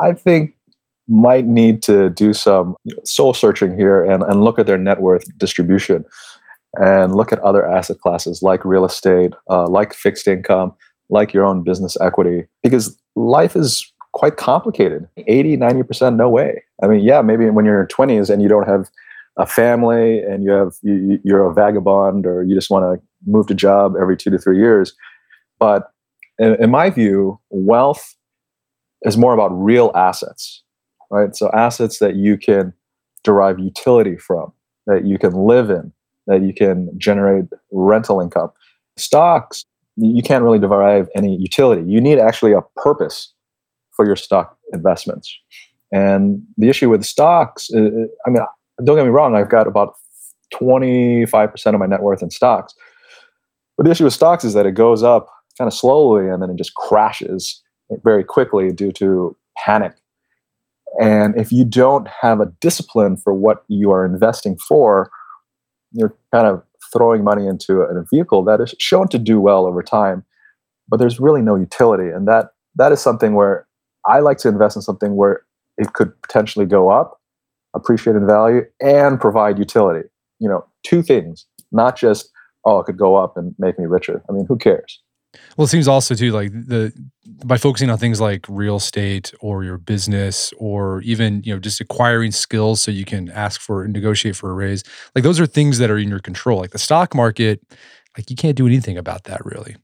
I 0.00 0.12
think 0.12 0.54
might 1.08 1.46
need 1.46 1.82
to 1.82 2.10
do 2.10 2.32
some 2.32 2.76
soul 3.04 3.34
searching 3.34 3.76
here 3.76 4.04
and, 4.04 4.22
and 4.22 4.44
look 4.44 4.58
at 4.58 4.66
their 4.66 4.78
net 4.78 5.00
worth 5.00 5.24
distribution 5.38 6.04
and 6.74 7.14
look 7.14 7.32
at 7.32 7.40
other 7.40 7.66
asset 7.68 7.98
classes 7.98 8.42
like 8.42 8.64
real 8.64 8.84
estate, 8.84 9.32
uh, 9.48 9.66
like 9.68 9.92
fixed 9.92 10.28
income, 10.28 10.72
like 11.08 11.32
your 11.32 11.44
own 11.44 11.64
business 11.64 11.96
equity, 12.00 12.46
because 12.62 12.96
life 13.16 13.56
is 13.56 13.89
quite 14.12 14.36
complicated. 14.36 15.08
80 15.26 15.56
90% 15.56 16.16
no 16.16 16.28
way. 16.28 16.62
I 16.82 16.86
mean 16.86 17.00
yeah 17.00 17.22
maybe 17.22 17.48
when 17.50 17.64
you're 17.64 17.80
in 17.82 17.88
your 17.88 18.08
20s 18.08 18.30
and 18.30 18.42
you 18.42 18.48
don't 18.48 18.68
have 18.68 18.90
a 19.36 19.46
family 19.46 20.20
and 20.20 20.42
you 20.42 20.50
have 20.50 20.74
you, 20.82 21.18
you're 21.24 21.48
a 21.48 21.54
vagabond 21.54 22.26
or 22.26 22.42
you 22.42 22.54
just 22.54 22.70
want 22.70 22.84
to 22.84 23.06
move 23.26 23.46
to 23.46 23.54
job 23.54 23.94
every 24.00 24.16
two 24.16 24.30
to 24.30 24.38
three 24.38 24.58
years. 24.58 24.94
But 25.58 25.92
in, 26.38 26.62
in 26.62 26.70
my 26.70 26.90
view 26.90 27.38
wealth 27.50 28.16
is 29.02 29.16
more 29.16 29.32
about 29.32 29.48
real 29.48 29.92
assets 29.94 30.62
right? 31.10 31.34
So 31.34 31.50
assets 31.52 31.98
that 31.98 32.16
you 32.16 32.38
can 32.38 32.72
derive 33.24 33.58
utility 33.58 34.16
from 34.16 34.52
that 34.86 35.04
you 35.04 35.18
can 35.18 35.34
live 35.34 35.68
in 35.68 35.92
that 36.26 36.42
you 36.42 36.54
can 36.54 36.88
generate 36.98 37.46
rental 37.70 38.20
income. 38.20 38.50
Stocks 38.96 39.64
you 39.96 40.22
can't 40.22 40.42
really 40.42 40.58
derive 40.58 41.08
any 41.14 41.36
utility. 41.36 41.82
You 41.90 42.00
need 42.00 42.18
actually 42.18 42.52
a 42.52 42.62
purpose 42.76 43.34
for 44.00 44.06
your 44.06 44.16
stock 44.16 44.56
investments. 44.72 45.38
And 45.92 46.42
the 46.56 46.70
issue 46.70 46.88
with 46.88 47.04
stocks, 47.04 47.68
I 47.74 48.30
mean, 48.30 48.42
don't 48.82 48.96
get 48.96 49.04
me 49.04 49.10
wrong, 49.10 49.34
I've 49.34 49.50
got 49.50 49.66
about 49.66 49.92
25% 50.54 51.66
of 51.66 51.78
my 51.78 51.84
net 51.84 52.00
worth 52.00 52.22
in 52.22 52.30
stocks. 52.30 52.72
But 53.76 53.84
the 53.84 53.90
issue 53.90 54.04
with 54.04 54.14
stocks 54.14 54.42
is 54.42 54.54
that 54.54 54.64
it 54.64 54.72
goes 54.72 55.02
up 55.02 55.28
kind 55.58 55.68
of 55.68 55.74
slowly 55.74 56.30
and 56.30 56.42
then 56.42 56.48
it 56.48 56.56
just 56.56 56.72
crashes 56.76 57.62
very 58.04 58.24
quickly 58.24 58.72
due 58.72 58.90
to 58.92 59.36
panic. 59.58 59.92
And 60.98 61.38
if 61.38 61.52
you 61.52 61.66
don't 61.66 62.08
have 62.22 62.40
a 62.40 62.46
discipline 62.62 63.18
for 63.18 63.34
what 63.34 63.64
you 63.68 63.90
are 63.90 64.06
investing 64.06 64.56
for, 64.56 65.10
you're 65.92 66.16
kind 66.32 66.46
of 66.46 66.62
throwing 66.90 67.22
money 67.22 67.46
into 67.46 67.82
a, 67.82 68.02
vehicle 68.10 68.44
that 68.44 68.62
is 68.62 68.74
shown 68.78 69.08
to 69.08 69.18
do 69.18 69.40
well 69.40 69.66
over 69.66 69.82
time, 69.82 70.24
but 70.88 70.98
there's 70.98 71.20
really 71.20 71.42
no 71.42 71.54
utility. 71.54 72.08
And 72.08 72.26
that 72.28 72.46
that 72.76 72.92
is 72.92 73.00
something 73.00 73.34
where 73.34 73.66
I 74.06 74.20
like 74.20 74.38
to 74.38 74.48
invest 74.48 74.76
in 74.76 74.82
something 74.82 75.16
where 75.16 75.42
it 75.78 75.92
could 75.92 76.12
potentially 76.22 76.66
go 76.66 76.90
up, 76.90 77.20
appreciate 77.74 78.16
in 78.16 78.26
value, 78.26 78.62
and 78.80 79.20
provide 79.20 79.58
utility. 79.58 80.08
You 80.38 80.48
know, 80.48 80.64
two 80.82 81.02
things, 81.02 81.46
not 81.72 81.96
just, 81.96 82.30
oh, 82.64 82.80
it 82.80 82.84
could 82.84 82.98
go 82.98 83.16
up 83.16 83.36
and 83.36 83.54
make 83.58 83.78
me 83.78 83.86
richer. 83.86 84.22
I 84.28 84.32
mean, 84.32 84.46
who 84.46 84.56
cares? 84.56 85.00
Well, 85.56 85.66
it 85.66 85.68
seems 85.68 85.86
also 85.86 86.14
too 86.14 86.32
like 86.32 86.50
the 86.52 86.92
by 87.44 87.56
focusing 87.56 87.88
on 87.88 87.98
things 87.98 88.20
like 88.20 88.46
real 88.48 88.76
estate 88.76 89.32
or 89.40 89.62
your 89.62 89.78
business 89.78 90.52
or 90.58 91.02
even 91.02 91.42
you 91.44 91.54
know 91.54 91.60
just 91.60 91.80
acquiring 91.80 92.32
skills 92.32 92.80
so 92.80 92.90
you 92.90 93.04
can 93.04 93.30
ask 93.30 93.60
for 93.60 93.84
and 93.84 93.92
negotiate 93.92 94.34
for 94.34 94.50
a 94.50 94.54
raise. 94.54 94.82
Like 95.14 95.22
those 95.22 95.38
are 95.38 95.46
things 95.46 95.78
that 95.78 95.90
are 95.90 95.98
in 95.98 96.08
your 96.08 96.18
control. 96.18 96.58
Like 96.58 96.70
the 96.70 96.78
stock 96.78 97.14
market, 97.14 97.60
like 98.16 98.28
you 98.28 98.36
can't 98.36 98.56
do 98.56 98.66
anything 98.66 98.98
about 98.98 99.24
that 99.24 99.44
really. 99.44 99.76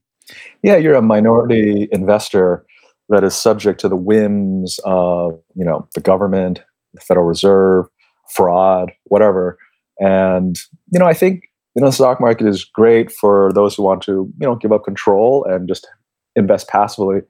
Yeah, 0.63 0.75
you're 0.75 0.95
a 0.95 1.01
minority 1.01 1.87
investor 1.93 2.65
that 3.09 3.23
is 3.23 3.35
subject 3.35 3.79
to 3.81 3.89
the 3.89 3.95
whims 3.95 4.79
of 4.85 5.39
you 5.55 5.65
know 5.65 5.87
the 5.95 6.01
government, 6.01 6.59
the 6.93 7.01
Federal 7.01 7.25
Reserve, 7.25 7.85
fraud, 8.33 8.91
whatever. 9.05 9.57
And 9.99 10.57
you 10.91 10.99
know, 10.99 11.05
I 11.05 11.13
think 11.13 11.43
you 11.75 11.81
know 11.81 11.87
the 11.87 11.93
stock 11.93 12.19
market 12.19 12.47
is 12.47 12.63
great 12.63 13.11
for 13.11 13.51
those 13.53 13.75
who 13.75 13.83
want 13.83 14.01
to 14.03 14.31
you 14.39 14.47
know 14.47 14.55
give 14.55 14.71
up 14.71 14.83
control 14.83 15.45
and 15.45 15.67
just 15.67 15.87
invest 16.35 16.67
passively. 16.67 17.21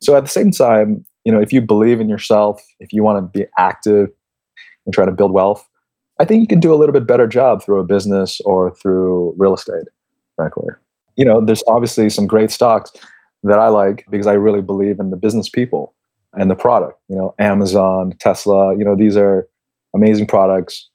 So 0.00 0.16
at 0.16 0.24
the 0.24 0.30
same 0.30 0.50
time, 0.50 1.04
you 1.24 1.32
know, 1.32 1.40
if 1.40 1.52
you 1.52 1.60
believe 1.60 2.00
in 2.00 2.08
yourself, 2.08 2.62
if 2.80 2.92
you 2.92 3.02
want 3.02 3.18
to 3.18 3.38
be 3.38 3.46
active 3.58 4.08
and 4.84 4.94
try 4.94 5.04
to 5.04 5.12
build 5.12 5.32
wealth, 5.32 5.66
I 6.20 6.24
think 6.24 6.40
you 6.40 6.46
can 6.46 6.60
do 6.60 6.72
a 6.72 6.76
little 6.76 6.92
bit 6.92 7.06
better 7.06 7.26
job 7.26 7.62
through 7.62 7.80
a 7.80 7.84
business 7.84 8.40
or 8.44 8.74
through 8.76 9.34
real 9.36 9.54
estate, 9.54 9.86
frankly. 10.36 10.68
You 11.16 11.24
know, 11.24 11.44
there's 11.44 11.64
obviously 11.66 12.10
some 12.10 12.26
great 12.26 12.50
stocks 12.50 12.92
that 13.46 13.58
I 13.58 13.68
like 13.68 14.04
because 14.10 14.26
I 14.26 14.32
really 14.32 14.62
believe 14.62 14.98
in 14.98 15.10
the 15.10 15.16
business 15.16 15.48
people 15.48 15.94
and 16.34 16.50
the 16.50 16.54
product. 16.54 16.98
You 17.08 17.16
know, 17.16 17.34
Amazon, 17.38 18.14
Tesla, 18.20 18.76
you 18.76 18.84
know, 18.84 18.96
these 18.96 19.16
are 19.16 19.48
amazing 19.94 20.26
products. 20.26 20.88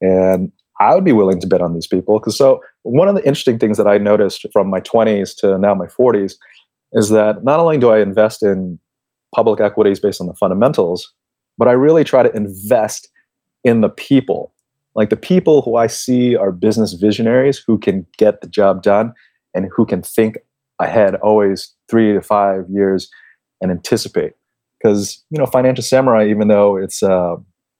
And 0.00 0.52
I 0.80 0.94
would 0.94 1.04
be 1.04 1.12
willing 1.12 1.40
to 1.40 1.46
bet 1.46 1.62
on 1.62 1.74
these 1.74 1.86
people. 1.86 2.18
Because 2.18 2.36
so 2.36 2.62
one 2.82 3.08
of 3.08 3.14
the 3.14 3.26
interesting 3.26 3.58
things 3.58 3.78
that 3.78 3.86
I 3.86 3.98
noticed 3.98 4.46
from 4.52 4.68
my 4.68 4.80
20s 4.80 5.36
to 5.38 5.58
now 5.58 5.74
my 5.74 5.86
40s 5.86 6.34
is 6.92 7.10
that 7.10 7.44
not 7.44 7.60
only 7.60 7.78
do 7.78 7.90
I 7.90 8.00
invest 8.00 8.42
in 8.42 8.78
public 9.34 9.60
equities 9.60 10.00
based 10.00 10.20
on 10.20 10.26
the 10.26 10.34
fundamentals, 10.34 11.12
but 11.58 11.68
I 11.68 11.72
really 11.72 12.04
try 12.04 12.22
to 12.22 12.34
invest 12.34 13.08
in 13.64 13.80
the 13.80 13.88
people. 13.88 14.52
Like 14.94 15.10
the 15.10 15.16
people 15.16 15.62
who 15.62 15.76
I 15.76 15.88
see 15.88 16.36
are 16.36 16.52
business 16.52 16.94
visionaries 16.94 17.58
who 17.58 17.78
can 17.78 18.06
get 18.16 18.40
the 18.40 18.46
job 18.46 18.82
done 18.82 19.12
and 19.54 19.68
who 19.74 19.84
can 19.84 20.02
think 20.02 20.38
ahead 20.78 21.16
always 21.16 21.74
three 21.88 22.12
to 22.12 22.22
five 22.22 22.64
years 22.68 23.08
and 23.60 23.70
anticipate. 23.70 24.32
Because 24.80 25.24
you 25.30 25.38
know 25.38 25.46
financial 25.46 25.82
samurai 25.82 26.28
even 26.28 26.48
though 26.48 26.76
it's 26.76 27.02
uh, 27.02 27.36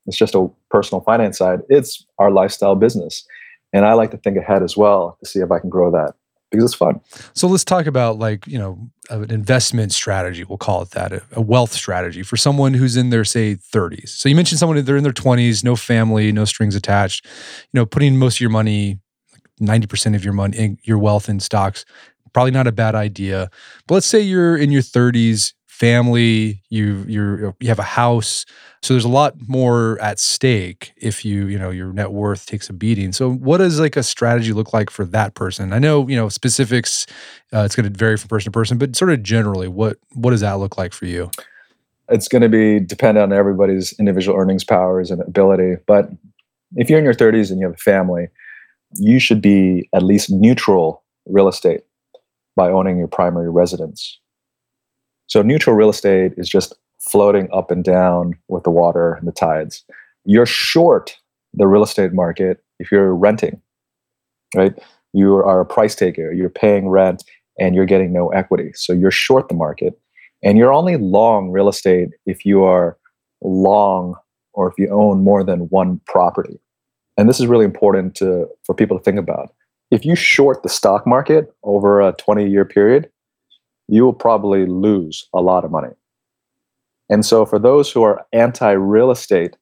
it's 0.07 0.17
just 0.17 0.35
a 0.35 0.49
personal 0.71 1.01
finance 1.03 1.39
side 1.39 1.61
it's 1.69 2.05
our 2.19 2.31
lifestyle 2.31 2.75
business. 2.75 3.27
And 3.73 3.85
i 3.85 3.93
like 3.93 4.11
to 4.13 4.17
think 4.17 4.37
ahead 4.37 4.63
as 4.63 4.77
well 4.77 5.19
to 5.21 5.29
see 5.29 5.41
if 5.41 5.51
i 5.51 5.59
can 5.59 5.69
grow 5.69 5.91
that 5.91 6.15
because 6.51 6.65
it's 6.65 6.75
fun. 6.75 7.01
So 7.35 7.49
let's 7.49 7.65
talk 7.65 7.87
about 7.87 8.19
like 8.19 8.47
you 8.47 8.59
know 8.59 8.91
an 9.11 9.31
investment 9.31 9.93
strategy 9.93 10.45
we'll 10.45 10.59
call 10.59 10.83
it 10.83 10.91
that 10.91 11.13
a 11.33 11.41
wealth 11.41 11.73
strategy 11.73 12.23
for 12.23 12.37
someone 12.37 12.75
who's 12.75 12.97
in 12.97 13.11
their 13.11 13.25
say 13.25 13.55
30s 13.55 14.09
so 14.09 14.29
you 14.29 14.35
mentioned 14.35 14.59
someone 14.59 14.83
they're 14.85 14.97
in 14.97 15.05
their 15.05 15.13
20s 15.13 15.63
no 15.63 15.77
family 15.77 16.33
no 16.33 16.45
strings 16.45 16.75
attached 16.75 17.25
you 17.25 17.79
know 17.79 17.87
putting 17.87 18.17
most 18.17 18.37
of 18.37 18.41
your 18.41 18.51
money 18.51 18.99
90% 19.61 20.17
of 20.17 20.25
your 20.25 20.33
money 20.33 20.77
your 20.83 20.99
wealth 20.99 21.29
in 21.29 21.39
stocks 21.39 21.85
probably 22.37 22.51
not 22.51 22.67
a 22.67 22.73
bad 22.73 22.95
idea. 22.95 23.51
But 23.87 23.95
let's 23.95 24.07
say 24.07 24.21
you're 24.21 24.59
in 24.59 24.71
your 24.71 24.83
30s, 24.83 25.55
family, 25.65 26.63
you 26.69 27.03
you 27.09 27.55
you 27.59 27.69
have 27.69 27.79
a 27.79 27.83
house. 27.83 28.45
So 28.83 28.93
there's 28.93 29.07
a 29.07 29.09
lot 29.09 29.37
more 29.49 29.99
at 30.03 30.19
stake 30.19 30.93
if 30.99 31.25
you, 31.25 31.47
you 31.47 31.59
know, 31.59 31.71
your 31.71 31.95
net 31.95 32.13
worth 32.13 32.45
takes 32.45 32.69
a 32.69 32.75
beating. 32.75 33.13
So 33.13 33.33
what 33.33 33.57
does 33.57 33.81
like 33.81 33.97
a 33.97 34.03
strategy 34.03 34.53
look 34.53 34.75
like 34.75 34.91
for 34.91 35.07
that 35.07 35.33
person? 35.33 35.73
I 35.73 35.79
know, 35.79 36.07
you 36.09 36.15
know, 36.15 36.29
specifics 36.29 37.07
uh, 37.55 37.61
it's 37.61 37.75
going 37.75 37.91
to 37.91 37.99
vary 37.99 38.19
from 38.19 38.29
person 38.29 38.53
to 38.53 38.55
person, 38.55 38.77
but 38.77 38.95
sort 38.97 39.13
of 39.13 39.23
generally, 39.23 39.67
what 39.67 39.97
what 40.13 40.33
does 40.33 40.43
that 40.43 40.59
look 40.59 40.77
like 40.77 40.93
for 40.93 41.07
you? 41.07 41.31
It's 42.11 42.29
going 42.29 42.43
to 42.43 42.51
be 42.51 42.81
dependent 42.81 43.33
on 43.33 43.39
everybody's 43.39 43.99
individual 43.99 44.39
earnings 44.39 44.63
powers 44.63 45.11
and 45.11 45.23
ability, 45.23 45.77
but 45.87 46.11
if 46.75 46.91
you're 46.91 46.99
in 46.99 47.05
your 47.07 47.15
30s 47.15 47.51
and 47.51 47.59
you 47.61 47.67
have 47.67 47.77
a 47.77 47.79
family, 47.79 48.29
you 48.97 49.19
should 49.19 49.41
be 49.41 49.89
at 49.95 50.03
least 50.03 50.29
neutral 50.31 51.03
real 51.25 51.49
estate 51.49 51.81
by 52.57 52.71
owning 52.71 52.99
your 52.99 53.09
primary 53.09 53.51
residence. 53.51 54.19
So 55.29 55.43
neutral 55.43 55.77
real 55.77 55.91
estate 55.91 56.33
is 56.37 56.49
just 56.49 56.75
floating 57.01 57.49
up 57.53 57.71
and 57.71 57.85
down 57.85 58.35
with 58.49 58.65
the 58.65 58.71
water 58.71 59.15
and 59.15 59.29
the 59.29 59.33
tides. 59.33 59.85
You're 60.25 60.47
short 60.47 61.17
the 61.55 61.67
real 61.67 61.83
estate 61.83 62.13
market 62.13 62.65
if 62.79 62.91
you're 62.91 63.15
renting, 63.15 63.61
right? 64.55 64.75
You 65.13 65.37
are 65.37 65.61
a 65.61 65.67
price 65.67 65.95
taker, 65.95 66.33
you're 66.33 66.51
paying 66.51 66.89
rent 66.89 67.25
and 67.59 67.75
you're 67.75 67.87
getting 67.87 68.13
no 68.13 68.29
equity. 68.29 68.73
So 68.75 68.93
you're 68.93 69.11
short 69.11 69.49
the 69.49 69.55
market. 69.55 69.99
And 70.43 70.59
you're 70.59 70.73
only 70.73 70.97
long 70.97 71.51
real 71.51 71.69
estate 71.69 72.11
if 72.27 72.45
you 72.45 72.63
are 72.65 72.99
long 73.43 74.15
or 74.53 74.69
if 74.69 74.75
you 74.79 74.89
own 74.91 75.25
more 75.25 75.43
than 75.43 75.61
one 75.71 76.01
property. 76.07 76.61
And 77.17 77.29
this 77.29 77.41
is 77.41 77.47
really 77.47 77.65
important 77.65 78.15
to, 78.17 78.47
for 78.65 78.75
people 78.75 78.99
to 78.99 79.03
think 79.03 79.19
about. 79.19 79.55
If 79.91 80.05
you 80.05 80.17
short 80.17 80.63
the 80.63 80.69
stock 80.69 81.07
market 81.07 81.55
over 81.63 82.01
a 82.01 82.13
20 82.13 82.49
year 82.49 82.65
period, 82.65 83.09
you 83.89 84.05
will 84.05 84.13
probably 84.13 84.67
lose 84.67 85.29
a 85.33 85.41
lot 85.41 85.65
of 85.65 85.71
money. 85.71 85.95
And 87.09 87.25
so, 87.25 87.47
for 87.47 87.59
those 87.59 87.91
who 87.91 88.03
are 88.03 88.27
anti 88.33 88.73
real 88.73 89.11
estate, 89.11 89.57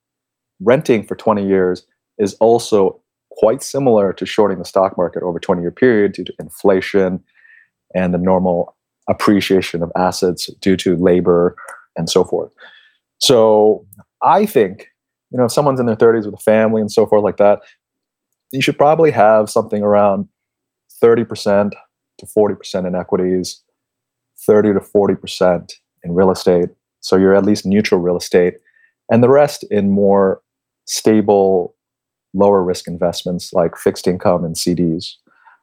renting 0.61 1.05
for 1.05 1.15
20 1.15 1.47
years 1.47 1.87
is 2.19 2.35
also 2.35 3.01
quite 3.33 3.63
similar 3.63 4.13
to 4.13 4.25
shorting 4.25 4.59
the 4.59 4.65
stock 4.65 4.97
market 4.97 5.23
over 5.23 5.39
a 5.39 5.41
20 5.41 5.61
year 5.61 5.71
period 5.71 6.13
due 6.13 6.25
to 6.25 6.33
inflation 6.39 7.23
and 7.95 8.15
the 8.15 8.19
normal 8.19 8.77
appreciation 9.09 9.83
of 9.83 9.93
assets 9.97 10.47
due 10.61 10.77
to 10.77 10.97
labor 10.97 11.55
and 11.97 12.09
so 12.09 12.25
forth. 12.25 12.51
So, 13.19 13.87
I 14.23 14.47
think, 14.47 14.89
you 15.31 15.39
know, 15.39 15.45
if 15.45 15.53
someone's 15.53 15.81
in 15.81 15.87
their 15.87 15.97
30s 15.97 16.25
with 16.25 16.35
a 16.35 16.39
family 16.39 16.81
and 16.81 16.91
so 16.91 17.05
forth 17.05 17.23
like 17.23 17.37
that, 17.37 17.61
you 18.55 18.63
should 18.63 18.79
probably 18.79 19.11
have 19.11 19.51
something 19.51 19.83
around 19.83 20.29
30% 21.03 21.73
to 22.19 22.27
40% 22.27 22.87
in 22.87 22.95
equities 22.95 23.63
30 24.47 24.75
to 24.75 24.81
40% 24.81 25.73
in 26.03 26.13
real 26.13 26.31
estate. 26.31 26.69
So 27.01 27.17
you're 27.17 27.35
at 27.35 27.45
least 27.45 27.65
neutral 27.65 28.01
real 28.01 28.17
estate, 28.17 28.55
and 29.11 29.23
the 29.23 29.29
rest 29.29 29.65
in 29.71 29.91
more 29.91 30.43
stable, 30.87 31.75
lower 32.33 32.63
risk 32.63 32.89
investments 32.89 33.53
like 33.53 33.77
fixed 33.77 34.07
income 34.07 34.45
and 34.45 34.57
CDs. 34.57 35.15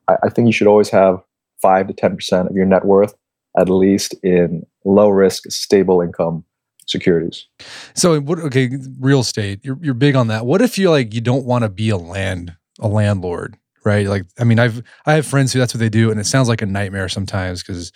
I, 0.08 0.16
I 0.24 0.30
think 0.30 0.48
you 0.48 0.54
should 0.54 0.68
always 0.68 0.90
have 0.90 1.22
5 1.62 1.88
to 1.88 1.94
10% 1.94 2.50
of 2.50 2.56
your 2.56 2.66
net 2.66 2.86
worth 2.86 3.14
at 3.58 3.70
least 3.70 4.16
in 4.24 4.66
low 4.86 5.10
risk, 5.10 5.44
stable 5.52 6.02
income 6.02 6.44
securities. 6.88 7.48
So 7.94 8.20
what 8.22 8.40
okay, 8.40 8.70
real 9.00 9.20
estate, 9.20 9.60
you're 9.64 9.78
you're 9.82 9.94
big 9.94 10.16
on 10.16 10.28
that. 10.28 10.46
What 10.46 10.62
if 10.62 10.78
you 10.78 10.90
like 10.90 11.14
you 11.14 11.22
don't 11.22 11.46
want 11.46 11.64
to 11.64 11.70
be 11.70 11.90
a 11.90 11.98
land 11.98 12.56
a 12.82 12.88
landlord? 12.88 13.58
right? 13.84 14.08
Like, 14.08 14.26
I 14.40 14.44
mean, 14.44 14.60
I've 14.60 14.84
I 15.06 15.14
have 15.14 15.26
friends 15.26 15.54
who 15.54 15.60
that's 15.60 15.74
what 15.74 15.80
they 15.80 15.90
do, 15.90 16.12
and 16.12 16.20
it 16.20 16.26
sounds 16.26 16.48
like 16.48 16.62
a 16.62 16.66
nightmare 16.66 17.10
sometimes 17.10 17.64
because 17.64 17.92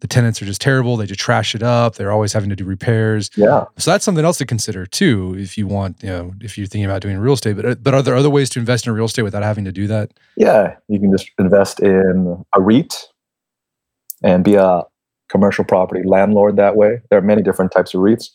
the 0.00 0.06
tenants 0.06 0.40
are 0.40 0.46
just 0.46 0.60
terrible. 0.60 0.96
They 0.96 1.06
just 1.06 1.20
trash 1.20 1.54
it 1.54 1.62
up. 1.62 1.96
They're 1.96 2.12
always 2.12 2.32
having 2.32 2.50
to 2.50 2.56
do 2.56 2.64
repairs. 2.64 3.30
Yeah. 3.36 3.64
So 3.78 3.90
that's 3.90 4.04
something 4.04 4.24
else 4.24 4.38
to 4.38 4.46
consider 4.46 4.86
too, 4.86 5.34
if 5.38 5.58
you 5.58 5.66
want, 5.66 6.02
you 6.02 6.08
know, 6.08 6.34
if 6.40 6.56
you're 6.56 6.66
thinking 6.66 6.84
about 6.84 7.02
doing 7.02 7.18
real 7.18 7.34
estate. 7.34 7.56
But 7.56 7.66
uh, 7.66 7.74
but 7.76 7.94
are 7.94 8.02
there 8.02 8.16
other 8.16 8.30
ways 8.30 8.50
to 8.50 8.58
invest 8.58 8.86
in 8.86 8.92
real 8.92 9.06
estate 9.06 9.22
without 9.22 9.42
having 9.42 9.64
to 9.64 9.72
do 9.72 9.86
that? 9.88 10.12
Yeah, 10.36 10.76
you 10.88 11.00
can 11.00 11.12
just 11.12 11.30
invest 11.38 11.80
in 11.80 12.44
a 12.54 12.60
REIT 12.60 12.94
and 14.22 14.44
be 14.44 14.54
a 14.54 14.82
commercial 15.28 15.64
property 15.64 16.02
landlord 16.04 16.56
that 16.56 16.76
way. 16.76 17.00
There 17.10 17.18
are 17.18 17.22
many 17.22 17.42
different 17.42 17.72
types 17.72 17.94
of 17.94 18.00
REITs. 18.00 18.30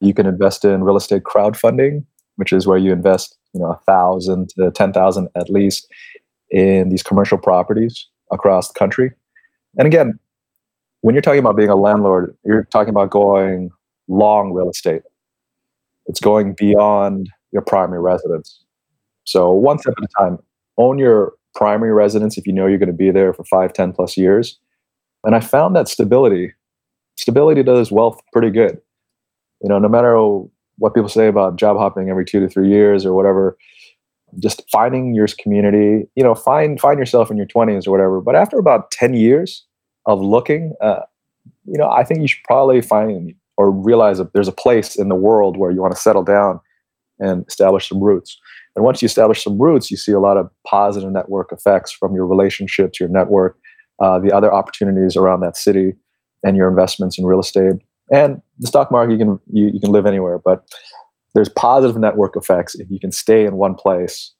You 0.00 0.14
can 0.14 0.26
invest 0.26 0.64
in 0.64 0.84
real 0.84 0.96
estate 0.96 1.22
crowdfunding, 1.22 2.04
which 2.36 2.52
is 2.52 2.66
where 2.66 2.78
you 2.78 2.92
invest, 2.92 3.36
you 3.54 3.60
know, 3.60 3.70
a 3.70 3.78
thousand 3.86 4.50
to 4.50 4.70
ten 4.72 4.92
thousand 4.92 5.28
at 5.34 5.48
least 5.48 5.88
in 6.50 6.90
these 6.90 7.02
commercial 7.02 7.38
properties 7.38 8.06
across 8.30 8.68
the 8.68 8.78
country. 8.78 9.12
And 9.78 9.86
again, 9.86 10.18
when 11.00 11.14
you're 11.14 11.22
talking 11.22 11.40
about 11.40 11.56
being 11.56 11.70
a 11.70 11.76
landlord, 11.76 12.36
you're 12.44 12.64
talking 12.64 12.90
about 12.90 13.10
going 13.10 13.70
long 14.08 14.52
real 14.52 14.70
estate. 14.70 15.02
It's 16.06 16.20
going 16.20 16.54
beyond 16.54 17.30
your 17.52 17.62
primary 17.62 18.00
residence. 18.00 18.60
So 19.24 19.52
one 19.52 19.78
step 19.78 19.94
at 19.96 20.04
a 20.04 20.08
time, 20.18 20.38
own 20.76 20.98
your 20.98 21.32
primary 21.54 21.92
residence 21.92 22.36
if 22.36 22.46
you 22.46 22.52
know 22.52 22.66
you're 22.66 22.78
going 22.78 22.88
to 22.88 22.92
be 22.92 23.10
there 23.10 23.32
for 23.32 23.44
five, 23.44 23.72
10 23.72 23.92
plus 23.92 24.16
years. 24.16 24.58
And 25.24 25.34
I 25.34 25.40
found 25.40 25.74
that 25.76 25.88
stability, 25.88 26.52
stability 27.16 27.62
does 27.62 27.90
wealth 27.90 28.20
pretty 28.32 28.50
good. 28.50 28.80
You 29.62 29.68
know, 29.68 29.78
no 29.78 29.88
matter 29.88 30.14
what 30.78 30.94
people 30.94 31.08
say 31.08 31.26
about 31.28 31.56
job 31.56 31.76
hopping 31.76 32.10
every 32.10 32.24
two 32.24 32.40
to 32.40 32.48
three 32.48 32.68
years 32.68 33.06
or 33.06 33.14
whatever, 33.14 33.56
just 34.38 34.62
finding 34.70 35.14
your 35.14 35.26
community 35.38 36.08
you 36.16 36.22
know 36.24 36.34
find 36.34 36.80
find 36.80 36.98
yourself 36.98 37.30
in 37.30 37.36
your 37.36 37.46
20s 37.46 37.86
or 37.86 37.90
whatever. 37.90 38.20
But 38.20 38.34
after 38.34 38.58
about 38.58 38.90
10 38.90 39.14
years 39.14 39.64
of 40.06 40.20
looking 40.20 40.74
uh, 40.80 41.00
you 41.64 41.78
know 41.78 41.90
i 41.90 42.04
think 42.04 42.20
you 42.20 42.28
should 42.28 42.42
probably 42.44 42.80
find 42.80 43.34
or 43.56 43.70
realize 43.70 44.18
that 44.18 44.32
there's 44.32 44.48
a 44.48 44.52
place 44.52 44.96
in 44.96 45.08
the 45.08 45.14
world 45.14 45.56
where 45.56 45.70
you 45.70 45.80
want 45.80 45.94
to 45.94 46.00
settle 46.00 46.24
down 46.24 46.60
and 47.20 47.44
establish 47.46 47.88
some 47.88 48.02
roots. 48.02 48.36
And 48.74 48.84
once 48.84 49.00
you 49.00 49.06
establish 49.06 49.44
some 49.44 49.60
roots 49.60 49.90
you 49.90 49.96
see 49.96 50.12
a 50.12 50.20
lot 50.20 50.36
of 50.36 50.50
positive 50.66 51.10
network 51.10 51.52
effects 51.52 51.92
from 51.92 52.14
your 52.14 52.26
relationships 52.26 52.98
your 52.98 53.08
network 53.08 53.56
uh, 54.02 54.18
the 54.18 54.32
other 54.32 54.52
opportunities 54.52 55.16
around 55.16 55.40
that 55.40 55.56
city 55.56 55.92
and 56.42 56.56
your 56.56 56.68
investments 56.68 57.18
in 57.18 57.24
real 57.24 57.40
estate 57.40 57.76
and 58.12 58.40
the 58.58 58.66
stock 58.66 58.90
market 58.90 59.12
you 59.12 59.18
can 59.18 59.40
you, 59.52 59.70
you 59.72 59.80
can 59.80 59.90
live 59.90 60.06
anywhere 60.06 60.38
but 60.38 60.64
there's 61.34 61.48
positive 61.48 61.96
network 61.96 62.36
effects 62.36 62.74
if 62.74 62.90
you 62.90 62.98
can 62.98 63.12
stay 63.12 63.44
in 63.44 63.56
one 63.56 63.74
place 63.74 64.32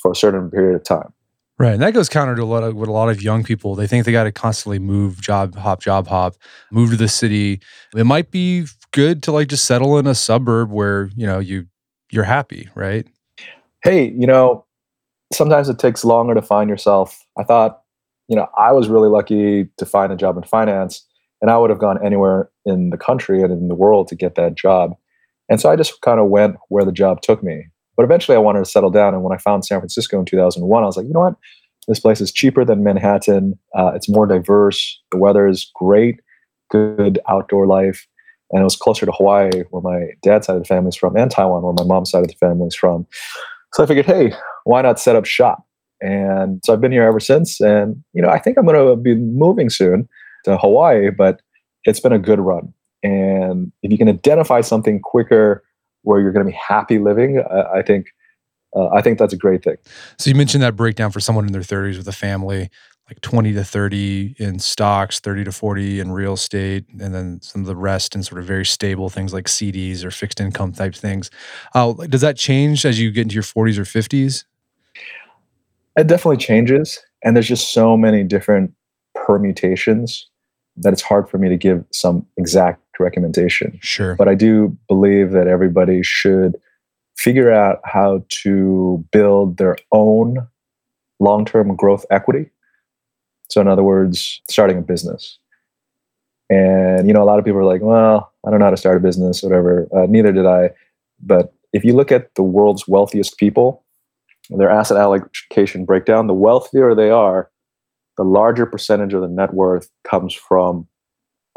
for 0.00 0.12
a 0.12 0.14
certain 0.14 0.50
period 0.50 0.76
of 0.76 0.84
time. 0.84 1.12
Right. 1.58 1.74
And 1.74 1.82
that 1.82 1.92
goes 1.92 2.08
counter 2.08 2.34
to 2.36 2.42
a 2.42 2.44
lot 2.44 2.62
of 2.62 2.74
what 2.74 2.88
a 2.88 2.92
lot 2.92 3.10
of 3.10 3.22
young 3.22 3.44
people, 3.44 3.74
they 3.74 3.86
think 3.86 4.06
they 4.06 4.12
got 4.12 4.24
to 4.24 4.32
constantly 4.32 4.78
move, 4.78 5.20
job 5.20 5.54
hop, 5.56 5.82
job 5.82 6.06
hop, 6.06 6.36
move 6.70 6.90
to 6.90 6.96
the 6.96 7.08
city. 7.08 7.60
It 7.94 8.04
might 8.04 8.30
be 8.30 8.64
good 8.92 9.22
to 9.24 9.32
like 9.32 9.48
just 9.48 9.66
settle 9.66 9.98
in 9.98 10.06
a 10.06 10.14
suburb 10.14 10.70
where, 10.70 11.10
you 11.16 11.26
know, 11.26 11.38
you 11.38 11.66
you're 12.10 12.24
happy, 12.24 12.68
right? 12.74 13.06
Hey, 13.84 14.10
you 14.16 14.26
know, 14.26 14.64
sometimes 15.34 15.68
it 15.68 15.78
takes 15.78 16.02
longer 16.02 16.34
to 16.34 16.42
find 16.42 16.70
yourself. 16.70 17.22
I 17.38 17.44
thought, 17.44 17.82
you 18.26 18.36
know, 18.36 18.48
I 18.56 18.72
was 18.72 18.88
really 18.88 19.08
lucky 19.08 19.68
to 19.76 19.84
find 19.84 20.12
a 20.12 20.16
job 20.16 20.38
in 20.38 20.44
finance 20.44 21.06
and 21.42 21.50
I 21.50 21.58
would 21.58 21.70
have 21.70 21.78
gone 21.78 22.02
anywhere 22.04 22.50
in 22.64 22.90
the 22.90 22.96
country 22.96 23.42
and 23.42 23.52
in 23.52 23.68
the 23.68 23.74
world 23.74 24.08
to 24.08 24.14
get 24.14 24.34
that 24.34 24.54
job. 24.54 24.92
And 25.48 25.60
so 25.60 25.70
I 25.70 25.76
just 25.76 26.00
kind 26.02 26.20
of 26.20 26.28
went 26.28 26.56
where 26.68 26.84
the 26.84 26.92
job 26.92 27.22
took 27.22 27.42
me. 27.42 27.66
But 27.96 28.04
eventually 28.04 28.36
I 28.36 28.40
wanted 28.40 28.60
to 28.60 28.70
settle 28.70 28.90
down. 28.90 29.14
And 29.14 29.22
when 29.22 29.36
I 29.36 29.40
found 29.40 29.64
San 29.64 29.80
Francisco 29.80 30.18
in 30.18 30.24
2001, 30.24 30.82
I 30.82 30.86
was 30.86 30.96
like, 30.96 31.06
you 31.06 31.12
know 31.12 31.20
what? 31.20 31.34
This 31.88 32.00
place 32.00 32.20
is 32.20 32.32
cheaper 32.32 32.64
than 32.64 32.84
Manhattan. 32.84 33.58
Uh, 33.74 33.92
it's 33.94 34.08
more 34.08 34.26
diverse. 34.26 35.00
The 35.10 35.18
weather 35.18 35.48
is 35.48 35.70
great, 35.74 36.20
good 36.70 37.18
outdoor 37.28 37.66
life. 37.66 38.06
And 38.52 38.60
it 38.60 38.64
was 38.64 38.76
closer 38.76 39.06
to 39.06 39.12
Hawaii, 39.12 39.50
where 39.70 39.82
my 39.82 40.08
dad's 40.22 40.46
side 40.46 40.56
of 40.56 40.62
the 40.62 40.68
family 40.68 40.88
is 40.88 40.96
from, 40.96 41.16
and 41.16 41.30
Taiwan, 41.30 41.62
where 41.62 41.72
my 41.72 41.84
mom's 41.84 42.10
side 42.10 42.22
of 42.22 42.28
the 42.28 42.34
family 42.34 42.66
is 42.66 42.74
from. 42.74 43.06
So 43.74 43.84
I 43.84 43.86
figured, 43.86 44.06
hey, 44.06 44.32
why 44.64 44.82
not 44.82 44.98
set 44.98 45.14
up 45.14 45.24
shop? 45.24 45.64
And 46.00 46.60
so 46.64 46.72
I've 46.72 46.80
been 46.80 46.92
here 46.92 47.04
ever 47.04 47.20
since. 47.20 47.60
And, 47.60 48.02
you 48.12 48.22
know, 48.22 48.28
I 48.28 48.38
think 48.38 48.58
I'm 48.58 48.66
going 48.66 48.76
to 48.76 48.96
be 48.96 49.14
moving 49.14 49.70
soon 49.70 50.08
to 50.44 50.56
Hawaii, 50.56 51.10
but 51.10 51.42
it's 51.84 52.00
been 52.00 52.12
a 52.12 52.18
good 52.18 52.40
run. 52.40 52.72
And 53.02 53.72
if 53.82 53.90
you 53.90 53.98
can 53.98 54.08
identify 54.08 54.60
something 54.60 55.00
quicker 55.00 55.62
where 56.02 56.20
you're 56.20 56.32
going 56.32 56.44
to 56.44 56.50
be 56.50 56.56
happy 56.56 56.98
living, 56.98 57.42
I, 57.50 57.78
I 57.78 57.82
think 57.82 58.08
uh, 58.76 58.88
I 58.88 59.02
think 59.02 59.18
that's 59.18 59.32
a 59.32 59.36
great 59.36 59.64
thing. 59.64 59.76
So 60.18 60.30
you 60.30 60.36
mentioned 60.36 60.62
that 60.62 60.76
breakdown 60.76 61.10
for 61.10 61.20
someone 61.20 61.46
in 61.46 61.52
their 61.52 61.62
30s 61.62 61.96
with 61.96 62.06
a 62.06 62.12
family, 62.12 62.70
like 63.08 63.20
20 63.20 63.52
to 63.54 63.64
30 63.64 64.36
in 64.38 64.60
stocks, 64.60 65.18
30 65.18 65.44
to 65.44 65.52
40 65.52 65.98
in 65.98 66.12
real 66.12 66.34
estate, 66.34 66.84
and 67.00 67.12
then 67.12 67.40
some 67.42 67.62
of 67.62 67.66
the 67.66 67.74
rest 67.74 68.14
in 68.14 68.22
sort 68.22 68.38
of 68.40 68.46
very 68.46 68.64
stable 68.64 69.08
things 69.08 69.32
like 69.32 69.46
CDs 69.46 70.04
or 70.04 70.12
fixed 70.12 70.40
income 70.40 70.72
type 70.72 70.94
things. 70.94 71.30
Uh, 71.74 71.92
does 71.92 72.20
that 72.20 72.36
change 72.36 72.86
as 72.86 73.00
you 73.00 73.10
get 73.10 73.22
into 73.22 73.34
your 73.34 73.42
40s 73.42 73.76
or 73.76 73.82
50s? 73.82 74.44
It 75.96 76.06
definitely 76.06 76.36
changes, 76.36 77.00
and 77.24 77.34
there's 77.34 77.48
just 77.48 77.72
so 77.72 77.96
many 77.96 78.22
different 78.22 78.72
permutations 79.16 80.29
that 80.82 80.92
it's 80.92 81.02
hard 81.02 81.28
for 81.28 81.38
me 81.38 81.48
to 81.48 81.56
give 81.56 81.84
some 81.92 82.26
exact 82.36 82.82
recommendation. 82.98 83.78
Sure. 83.82 84.14
But 84.14 84.28
I 84.28 84.34
do 84.34 84.76
believe 84.88 85.32
that 85.32 85.46
everybody 85.46 86.02
should 86.02 86.56
figure 87.16 87.52
out 87.52 87.80
how 87.84 88.24
to 88.28 89.04
build 89.12 89.58
their 89.58 89.76
own 89.92 90.46
long 91.18 91.44
term 91.44 91.74
growth 91.76 92.04
equity. 92.10 92.50
So, 93.48 93.60
in 93.60 93.68
other 93.68 93.82
words, 93.82 94.40
starting 94.48 94.78
a 94.78 94.82
business. 94.82 95.38
And 96.48 97.06
you 97.06 97.14
know, 97.14 97.22
a 97.22 97.24
lot 97.24 97.38
of 97.38 97.44
people 97.44 97.60
are 97.60 97.64
like, 97.64 97.82
"Well, 97.82 98.32
I 98.44 98.50
don't 98.50 98.58
know 98.58 98.66
how 98.66 98.70
to 98.70 98.76
start 98.76 98.96
a 98.96 99.00
business, 99.00 99.42
whatever." 99.42 99.88
Uh, 99.94 100.06
neither 100.08 100.32
did 100.32 100.46
I. 100.46 100.70
But 101.20 101.52
if 101.72 101.84
you 101.84 101.94
look 101.94 102.10
at 102.10 102.34
the 102.34 102.42
world's 102.42 102.88
wealthiest 102.88 103.38
people, 103.38 103.84
their 104.48 104.70
asset 104.70 104.96
allocation 104.96 105.84
breakdown, 105.84 106.26
the 106.26 106.34
wealthier 106.34 106.94
they 106.94 107.10
are, 107.10 107.50
the 108.20 108.24
larger 108.24 108.66
percentage 108.66 109.14
of 109.14 109.22
the 109.22 109.28
net 109.28 109.54
worth 109.54 109.88
comes 110.04 110.34
from 110.34 110.86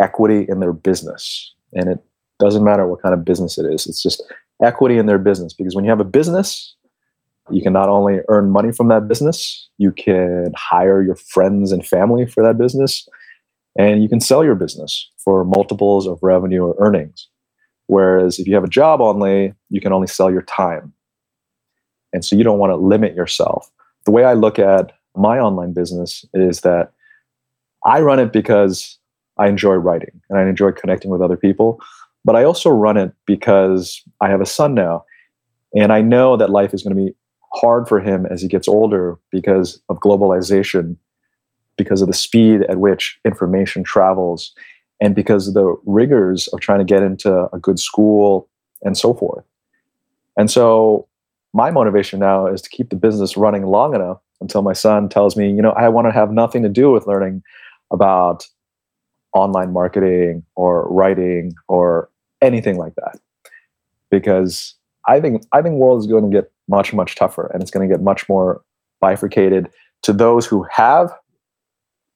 equity 0.02 0.46
in 0.48 0.62
their 0.62 0.72
business. 0.72 1.54
And 1.74 1.90
it 1.90 2.00
doesn't 2.40 2.64
matter 2.64 2.88
what 2.88 3.02
kind 3.02 3.14
of 3.14 3.26
business 3.26 3.58
it 3.58 3.66
is, 3.66 3.86
it's 3.86 4.02
just 4.02 4.24
equity 4.64 4.98
in 4.98 5.06
their 5.06 5.18
business. 5.18 5.54
Because 5.54 5.76
when 5.76 5.84
you 5.84 5.90
have 5.90 6.00
a 6.00 6.06
business, 6.06 6.74
you 7.52 7.62
can 7.62 7.74
not 7.74 7.90
only 7.90 8.20
earn 8.30 8.50
money 8.50 8.72
from 8.72 8.88
that 8.88 9.10
business, 9.10 9.68
you 9.78 9.92
can 9.92 10.54
hire 10.56 11.02
your 11.02 11.18
friends 11.18 11.74
and 11.74 11.86
family 11.86 12.26
for 12.26 12.42
that 12.42 12.58
business, 12.58 13.10
and 13.78 14.02
you 14.02 14.08
can 14.08 14.22
sell 14.22 14.42
your 14.42 14.56
business 14.56 15.12
for 15.18 15.44
multiples 15.44 16.08
of 16.08 16.18
revenue 16.22 16.64
or 16.64 16.76
earnings. 16.80 17.28
Whereas 17.88 18.40
if 18.40 18.48
you 18.48 18.56
have 18.56 18.64
a 18.64 18.70
job 18.70 19.02
only, 19.02 19.54
you 19.70 19.82
can 19.82 19.92
only 19.92 20.08
sell 20.08 20.32
your 20.32 20.44
time. 20.44 20.94
And 22.14 22.24
so 22.24 22.38
you 22.38 22.44
don't 22.46 22.60
want 22.60 22.72
to 22.72 22.78
limit 22.78 23.16
yourself. 23.16 23.70
The 24.06 24.12
way 24.12 24.24
I 24.24 24.32
look 24.32 24.60
at 24.60 24.94
my 25.16 25.40
online 25.40 25.74
business 25.74 26.26
is 26.34 26.62
that 26.62 26.92
I 27.86 28.02
run 28.02 28.20
it 28.20 28.32
because 28.32 28.98
I 29.38 29.48
enjoy 29.48 29.74
writing 29.74 30.22
and 30.30 30.40
I 30.40 30.48
enjoy 30.48 30.72
connecting 30.72 31.12
with 31.12 31.22
other 31.22 31.38
people. 31.38 31.80
But 32.26 32.36
I 32.36 32.44
also 32.44 32.70
run 32.70 32.98
it 32.98 33.14
because 33.26 34.02
I 34.22 34.30
have 34.30 34.42
a 34.42 34.46
son 34.46 34.74
now. 34.74 35.06
And 35.76 35.92
I 35.92 36.02
know 36.02 36.38
that 36.38 36.50
life 36.50 36.74
is 36.74 36.84
going 36.84 36.96
to 36.96 37.04
be 37.04 37.16
hard 37.54 37.88
for 37.88 38.00
him 38.00 38.26
as 38.26 38.42
he 38.42 38.48
gets 38.48 38.68
older 38.68 39.18
because 39.32 39.82
of 39.90 40.00
globalization, 40.00 40.96
because 41.78 42.02
of 42.02 42.08
the 42.08 42.14
speed 42.14 42.62
at 42.70 42.78
which 42.78 43.20
information 43.26 43.84
travels, 43.84 44.54
and 45.02 45.16
because 45.16 45.48
of 45.48 45.54
the 45.54 45.76
rigors 45.86 46.48
of 46.50 46.60
trying 46.60 46.80
to 46.80 46.86
get 46.86 47.04
into 47.04 47.48
a 47.52 47.60
good 47.60 47.80
school 47.80 48.48
and 48.84 48.98
so 48.98 49.14
forth. 49.14 49.44
And 50.38 50.50
so 50.50 51.08
my 51.54 51.72
motivation 51.72 52.20
now 52.20 52.48
is 52.48 52.62
to 52.62 52.70
keep 52.70 52.90
the 52.90 52.96
business 52.96 53.36
running 53.36 53.66
long 53.66 53.94
enough 53.94 54.20
until 54.44 54.62
my 54.62 54.74
son 54.74 55.10
tells 55.10 55.36
me, 55.36 55.50
you 55.50 55.62
know, 55.62 55.72
I 55.72 55.90
want 55.90 56.08
to 56.08 56.12
have 56.12 56.32
nothing 56.32 56.62
to 56.64 56.70
do 56.70 56.92
with 56.92 57.08
learning 57.08 57.42
about 57.92 58.46
online 59.34 59.74
marketing 59.74 60.44
or 60.56 60.88
writing 60.90 61.54
or 61.68 62.10
anything 62.42 62.78
like 62.78 62.94
that. 62.96 63.20
Because 64.12 64.76
I 65.08 65.20
think 65.20 65.44
I 65.52 65.62
think 65.62 65.76
world 65.76 66.00
is 66.02 66.08
going 66.08 66.30
to 66.30 66.36
get 66.36 66.52
much 66.68 66.94
much 66.94 67.16
tougher 67.16 67.50
and 67.54 67.62
it's 67.62 67.72
going 67.72 67.88
to 67.88 67.94
get 67.94 68.04
much 68.04 68.30
more 68.30 68.62
bifurcated 69.02 69.70
to 70.04 70.14
those 70.14 70.46
who 70.46 70.66
have 70.72 71.14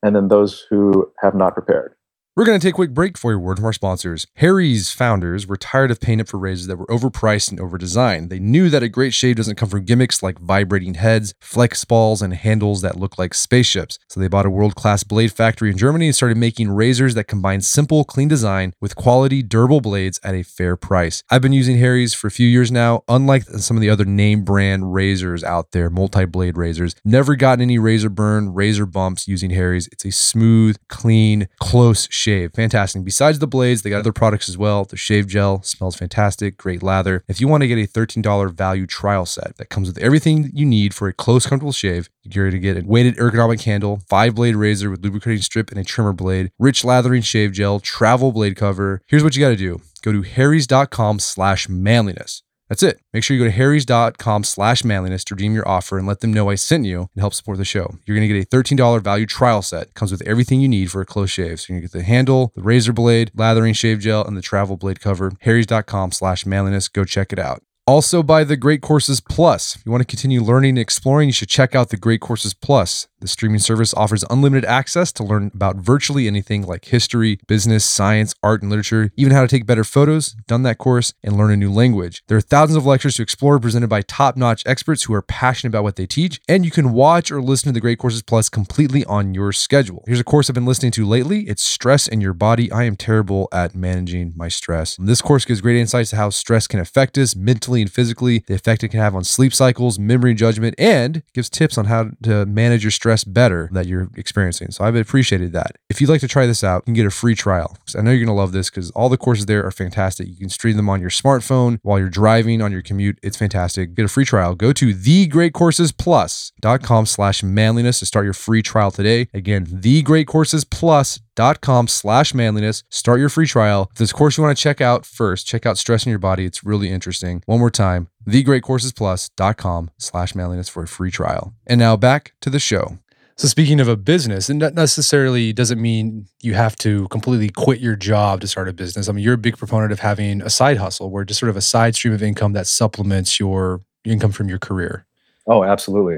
and 0.04 0.16
then 0.16 0.28
those 0.28 0.66
who 0.70 1.12
have 1.22 1.34
not 1.34 1.54
prepared. 1.54 1.96
We're 2.38 2.46
going 2.46 2.60
to 2.60 2.64
take 2.64 2.76
a 2.76 2.76
quick 2.76 2.94
break 2.94 3.18
for 3.18 3.34
a 3.34 3.40
word 3.40 3.58
from 3.58 3.66
our 3.66 3.74
sponsors. 3.74 4.28
Harry's 4.36 4.92
founders 4.92 5.48
were 5.48 5.58
tired 5.58 5.90
of 5.90 6.00
paying 6.00 6.22
up 6.22 6.28
for 6.28 6.38
razors 6.38 6.68
that 6.68 6.78
were 6.78 6.86
overpriced 6.86 7.50
and 7.50 7.60
overdesigned. 7.60 8.30
They 8.30 8.38
knew 8.38 8.70
that 8.70 8.84
a 8.84 8.90
great 8.90 9.16
shave 9.16 9.38
doesn't 9.38 9.56
come 9.56 9.70
from 9.70 9.86
gimmicks 9.86 10.22
like 10.22 10.38
vibrating 10.38 10.94
heads, 10.94 11.34
flex 11.42 11.84
balls, 11.84 12.22
and 12.22 12.36
handles 12.36 12.84
that 12.84 12.96
look 12.96 13.18
like 13.18 13.34
spaceships. 13.34 13.98
So 14.08 14.20
they 14.20 14.28
bought 14.28 14.46
a 14.46 14.52
world 14.52 14.76
class 14.76 15.04
blade 15.04 15.32
factory 15.32 15.72
in 15.72 15.80
Germany 15.80 16.06
and 16.06 16.16
started 16.16 16.38
making 16.38 16.70
razors 16.70 17.16
that 17.16 17.24
combine 17.24 17.62
simple, 17.62 18.04
clean 18.04 18.28
design 18.28 18.74
with 18.80 18.96
quality, 18.96 19.42
durable 19.42 19.82
blades 19.82 20.20
at 20.24 20.36
a 20.36 20.44
fair 20.44 20.76
price. 20.78 21.24
I've 21.32 21.42
been 21.42 21.54
using 21.54 21.80
Harry's 21.80 22.14
for 22.14 22.28
a 22.28 22.32
few 22.32 22.48
years 22.48 22.72
now. 22.72 23.04
Unlike 23.08 23.46
some 23.46 23.78
of 23.78 23.82
the 23.82 23.90
other 23.90 24.06
name 24.06 24.44
brand 24.44 24.94
razors 24.94 25.44
out 25.44 25.72
there, 25.72 25.90
multi 25.90 26.26
blade 26.26 26.56
razors, 26.56 26.94
never 27.04 27.36
gotten 27.36 27.64
any 27.64 27.80
razor 27.80 28.12
burn, 28.12 28.54
razor 28.54 28.86
bumps 28.86 29.28
using 29.28 29.50
Harry's. 29.50 29.88
It's 29.92 30.06
a 30.06 30.12
smooth, 30.12 30.78
clean, 30.88 31.48
close 31.60 32.08
shave 32.12 32.27
shave. 32.28 32.54
Fantastic. 32.54 33.06
Besides 33.06 33.40
the 33.40 33.48
blades, 33.48 33.82
they 33.82 33.90
got 33.90 34.00
other 34.00 34.12
products 34.12 34.50
as 34.50 34.58
well. 34.58 34.84
The 34.84 34.98
shave 34.98 35.28
gel 35.28 35.62
smells 35.64 35.96
fantastic, 35.96 36.58
great 36.58 36.84
lather. 36.84 37.24
If 37.30 37.40
you 37.40 37.48
want 37.48 37.62
to 37.62 37.68
get 37.70 37.78
a 37.78 37.88
$13 37.88 38.54
value 38.54 38.86
trial 38.86 39.26
set 39.26 39.56
that 39.56 39.70
comes 39.70 39.88
with 39.88 39.98
everything 40.00 40.52
you 40.54 40.66
need 40.66 40.94
for 40.94 41.08
a 41.08 41.14
close, 41.14 41.46
comfortable 41.48 41.72
shave, 41.72 42.10
you're 42.24 42.50
going 42.50 42.62
to 42.62 42.74
get 42.74 42.84
a 42.84 42.86
weighted 42.86 43.16
ergonomic 43.16 43.64
handle, 43.64 44.02
five 44.10 44.36
blade 44.36 44.58
razor 44.58 44.90
with 44.90 45.04
lubricating 45.04 45.42
strip 45.42 45.72
and 45.72 45.80
a 45.80 45.86
trimmer 45.86 46.12
blade, 46.12 46.52
rich 46.60 46.84
lathering 46.84 47.22
shave 47.22 47.54
gel, 47.54 47.80
travel 47.80 48.34
blade 48.34 48.58
cover. 48.58 49.02
Here's 49.08 49.24
what 49.24 49.38
you 49.38 49.42
got 49.42 49.50
to 49.50 49.56
do. 49.56 49.80
Go 50.02 50.12
to 50.12 50.22
harrys.com 50.24 51.20
slash 51.20 51.70
manliness. 51.70 52.44
That's 52.70 52.84
it. 52.84 53.00
Make 53.14 53.24
sure 53.24 53.36
you 53.38 53.44
go 53.44 53.50
to 53.50 53.56
harrys.com 53.56 54.44
slash 54.44 54.84
manliness 54.84 55.24
to 55.26 55.36
redeem 55.36 55.54
your 55.54 55.68
offer 55.68 55.98
and 55.98 56.08
let 56.08 56.20
them 56.20 56.34
know 56.34 56.50
I 56.50 56.56
sent 56.56 56.86
you 56.86 57.10
and 57.16 57.22
help 57.22 57.34
support 57.34 57.58
the 57.58 57.66
show. 57.66 57.96
You're 58.06 58.18
going 58.18 58.28
to 58.28 58.34
get 58.34 58.44
a 58.44 58.56
$13 58.56 59.02
value 59.02 59.26
trial 59.26 59.62
set. 59.62 59.88
It 59.88 59.94
comes 59.94 60.12
with 60.12 60.22
everything 60.24 60.62
you 60.62 60.68
need 60.68 60.92
for 60.92 61.02
a 61.02 61.06
close 61.06 61.32
shave. 61.32 61.60
So 61.60 61.72
you're 61.72 61.80
going 61.80 61.88
to 61.88 61.94
get 61.94 62.00
the 62.00 62.06
handle, 62.06 62.52
the 62.56 62.62
razor 62.64 62.94
blade, 62.94 63.32
lathering 63.36 63.74
shave 63.74 64.00
gel, 64.00 64.26
and 64.26 64.36
the 64.36 64.42
travel 64.42 64.78
blade 64.78 65.00
cover. 65.00 65.32
harrys.com 65.42 66.12
slash 66.12 66.46
manliness. 66.46 66.88
Go 66.88 67.06
check 67.06 67.32
it 67.32 67.40
out. 67.40 67.64
Also, 67.88 68.22
by 68.22 68.44
the 68.44 68.58
Great 68.58 68.82
Courses 68.82 69.22
Plus. 69.22 69.78
If 69.78 69.86
you 69.86 69.94
want 69.94 70.02
to 70.02 70.06
continue 70.06 70.42
learning 70.42 70.72
and 70.72 70.80
exploring, 70.80 71.30
you 71.30 71.34
should 71.34 71.48
check 71.48 71.74
out 71.74 71.88
the 71.88 71.96
Great 71.96 72.20
Courses 72.20 72.54
Plus. 72.54 73.08
The 73.20 73.30
streaming 73.30 73.60
service 73.60 73.94
offers 73.94 74.26
unlimited 74.30 74.66
access 74.66 75.12
to 75.14 75.24
learn 75.24 75.50
about 75.56 75.78
virtually 75.78 76.28
anything 76.28 76.64
like 76.64 76.86
history, 76.86 77.40
business, 77.48 77.84
science, 77.84 78.36
art, 78.44 78.62
and 78.62 78.70
literature, 78.70 79.12
even 79.16 79.32
how 79.32 79.42
to 79.42 79.48
take 79.48 79.66
better 79.66 79.86
photos, 79.86 80.34
done 80.48 80.64
that 80.64 80.78
course, 80.78 81.14
and 81.24 81.36
learn 81.38 81.52
a 81.52 81.56
new 81.56 81.72
language. 81.72 82.22
There 82.28 82.38
are 82.38 82.42
thousands 82.42 82.76
of 82.76 82.86
lectures 82.86 83.16
to 83.16 83.24
explore 83.24 83.58
presented 83.58 83.88
by 83.88 84.02
top 84.02 84.36
notch 84.36 84.64
experts 84.66 85.04
who 85.04 85.14
are 85.14 85.24
passionate 85.24 85.70
about 85.70 85.84
what 85.84 85.96
they 85.96 86.06
teach, 86.06 86.42
and 86.48 86.64
you 86.64 86.72
can 86.72 86.92
watch 86.92 87.32
or 87.32 87.42
listen 87.42 87.70
to 87.70 87.74
the 87.74 87.82
Great 87.82 88.00
Courses 88.00 88.22
Plus 88.22 88.50
completely 88.50 89.04
on 89.06 89.34
your 89.34 89.52
schedule. 89.54 90.04
Here's 90.06 90.20
a 90.20 90.26
course 90.26 90.50
I've 90.50 90.54
been 90.56 90.66
listening 90.66 90.92
to 90.92 91.06
lately 91.06 91.48
it's 91.48 91.64
Stress 91.64 92.08
in 92.08 92.20
Your 92.22 92.34
Body. 92.34 92.70
I 92.72 92.84
am 92.84 92.98
terrible 92.98 93.48
at 93.52 93.74
managing 93.74 94.34
my 94.36 94.50
stress. 94.50 94.98
This 95.00 95.22
course 95.22 95.46
gives 95.46 95.62
great 95.62 95.78
insights 95.78 96.12
to 96.12 96.18
how 96.18 96.30
stress 96.30 96.68
can 96.68 96.80
affect 96.80 97.18
us 97.18 97.36
mentally 97.36 97.77
and 97.82 97.92
physically, 97.92 98.44
the 98.48 98.56
effect 98.56 98.84
it 98.84 98.90
can 98.90 99.00
have 99.00 99.16
on 99.16 99.24
sleep 99.24 99.54
cycles, 99.54 100.00
memory 100.00 100.34
judgment, 100.34 100.76
and 100.78 101.24
gives 101.34 101.50
tips 101.50 101.78
on 101.78 101.86
how 101.86 102.10
to 102.24 102.46
manage 102.46 102.84
your 102.84 102.92
stress 102.92 103.24
better 103.24 103.70
that 103.72 103.88
you're 103.88 104.10
experiencing. 104.16 104.72
So 104.72 104.84
I've 104.84 104.96
appreciated 104.96 105.54
that. 105.54 105.78
If 105.90 106.02
you'd 106.02 106.10
like 106.10 106.22
to 106.22 106.28
try 106.28 106.46
this 106.46 106.64
out, 106.64 106.82
you 106.82 106.86
can 106.86 106.94
get 106.96 107.06
a 107.06 107.12
free 107.12 107.36
trial. 107.36 107.78
I 107.98 108.02
know 108.02 108.12
you're 108.12 108.26
going 108.26 108.28
to 108.28 108.34
love 108.34 108.52
this 108.52 108.70
because 108.70 108.92
all 108.92 109.10
the 109.10 109.18
courses 109.18 109.46
there 109.46 109.66
are 109.66 109.72
fantastic. 109.72 110.28
You 110.28 110.36
can 110.36 110.50
stream 110.50 110.78
them 110.78 110.90
on 110.90 111.02
your 111.02 111.10
smartphone 111.10 111.80
while 111.84 112.00
you're 112.00 112.10
driving 112.10 112.62
on 112.62 112.72
your 112.72 112.82
commute. 112.82 113.20
It's 113.24 113.38
fantastic. 113.38 113.96
Get 113.96 114.06
a 114.06 114.10
free 114.10 114.26
trial. 114.26 114.56
Go 114.56 114.74
to 114.74 114.94
thegreatcoursesplus.com 114.94 117.06
slash 117.06 117.44
manliness 117.44 118.00
to 118.00 118.06
start 118.06 118.26
your 118.26 118.34
free 118.34 118.62
trial 118.62 118.92
today. 118.92 119.28
Again, 119.34 119.66
thegreatcoursesplus.com 119.66 121.27
com 121.62 121.88
slash 121.88 122.34
manliness. 122.34 122.84
Start 122.90 123.20
your 123.20 123.30
free 123.30 123.48
trial. 123.48 123.92
This 123.96 124.12
course 124.12 124.38
you 124.38 124.44
want 124.44 124.58
to 124.58 124.62
check 124.62 124.82
out 124.82 125.06
first, 125.06 125.48
check 125.48 125.66
out 125.66 125.78
Stress 125.78 126.06
in 126.06 126.10
Your 126.10 126.20
Body. 126.20 126.46
It's 126.46 126.64
really 126.64 126.90
interesting. 126.90 127.44
One 127.46 127.60
more 127.60 127.72
time, 127.72 128.08
thegreatcoursesplus.com 128.28 129.92
slash 129.98 130.36
manliness 130.36 130.70
for 130.70 130.84
a 130.84 130.88
free 130.88 131.12
trial. 131.12 131.54
And 131.66 131.80
now 131.80 131.96
back 131.96 132.34
to 132.42 132.50
the 132.50 132.60
show. 132.60 132.98
So 133.38 133.48
speaking 133.48 133.80
of 133.80 133.88
a 133.88 133.96
business, 133.96 134.50
and 134.50 134.60
that 134.64 134.74
necessarily 134.74 135.54
doesn't 135.54 135.80
mean 135.80 136.26
you 136.42 136.56
have 136.56 136.76
to 136.78 137.08
completely 137.10 137.50
quit 137.50 137.80
your 137.80 137.96
job 137.96 138.42
to 138.42 138.48
start 138.48 138.68
a 138.68 138.74
business. 138.74 139.08
I 139.08 139.12
mean, 139.12 139.24
you're 139.24 139.36
a 139.36 139.38
big 139.38 139.58
proponent 139.58 139.92
of 139.92 140.00
having 140.00 140.42
a 140.42 140.50
side 140.50 140.78
hustle 140.78 141.12
where 141.12 141.24
just 141.24 141.40
sort 141.40 141.52
of 141.52 141.56
a 141.56 141.62
side 141.62 141.94
stream 141.94 142.14
of 142.14 142.24
income 142.24 142.54
that 142.54 142.66
supplements 142.66 143.40
your 143.40 143.82
income 144.04 144.32
from 144.32 144.50
your 144.50 144.58
career. 144.58 145.06
Oh, 145.46 145.64
absolutely. 145.64 146.18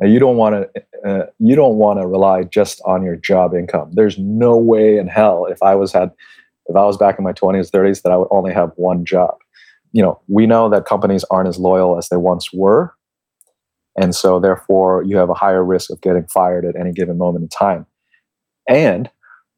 You 0.00 0.18
don't 0.18 0.36
want 0.36 0.54
to 0.74 1.08
uh, 1.08 1.26
you 1.38 1.54
don't 1.54 1.76
want 1.76 2.00
to 2.00 2.06
rely 2.06 2.44
just 2.44 2.80
on 2.84 3.04
your 3.04 3.16
job 3.16 3.54
income. 3.54 3.90
There's 3.92 4.18
no 4.18 4.56
way 4.56 4.96
in 4.96 5.06
hell 5.06 5.46
if 5.46 5.62
I 5.62 5.74
was 5.74 5.92
had 5.92 6.10
if 6.66 6.76
I 6.76 6.84
was 6.84 6.96
back 6.96 7.18
in 7.18 7.24
my 7.24 7.32
20s, 7.32 7.70
30s 7.70 8.02
that 8.02 8.12
I 8.12 8.16
would 8.16 8.28
only 8.30 8.52
have 8.52 8.72
one 8.76 9.04
job 9.04 9.34
you 9.92 10.02
know, 10.02 10.20
we 10.26 10.46
know 10.46 10.68
that 10.70 10.86
companies 10.86 11.24
aren't 11.30 11.48
as 11.48 11.58
loyal 11.58 11.96
as 11.96 12.08
they 12.08 12.16
once 12.16 12.52
were. 12.52 12.94
And 14.00 14.14
so 14.14 14.40
therefore 14.40 15.04
you 15.04 15.18
have 15.18 15.28
a 15.28 15.34
higher 15.34 15.62
risk 15.62 15.90
of 15.90 16.00
getting 16.00 16.26
fired 16.26 16.64
at 16.64 16.76
any 16.76 16.92
given 16.92 17.18
moment 17.18 17.42
in 17.42 17.48
time. 17.48 17.86
And 18.68 19.10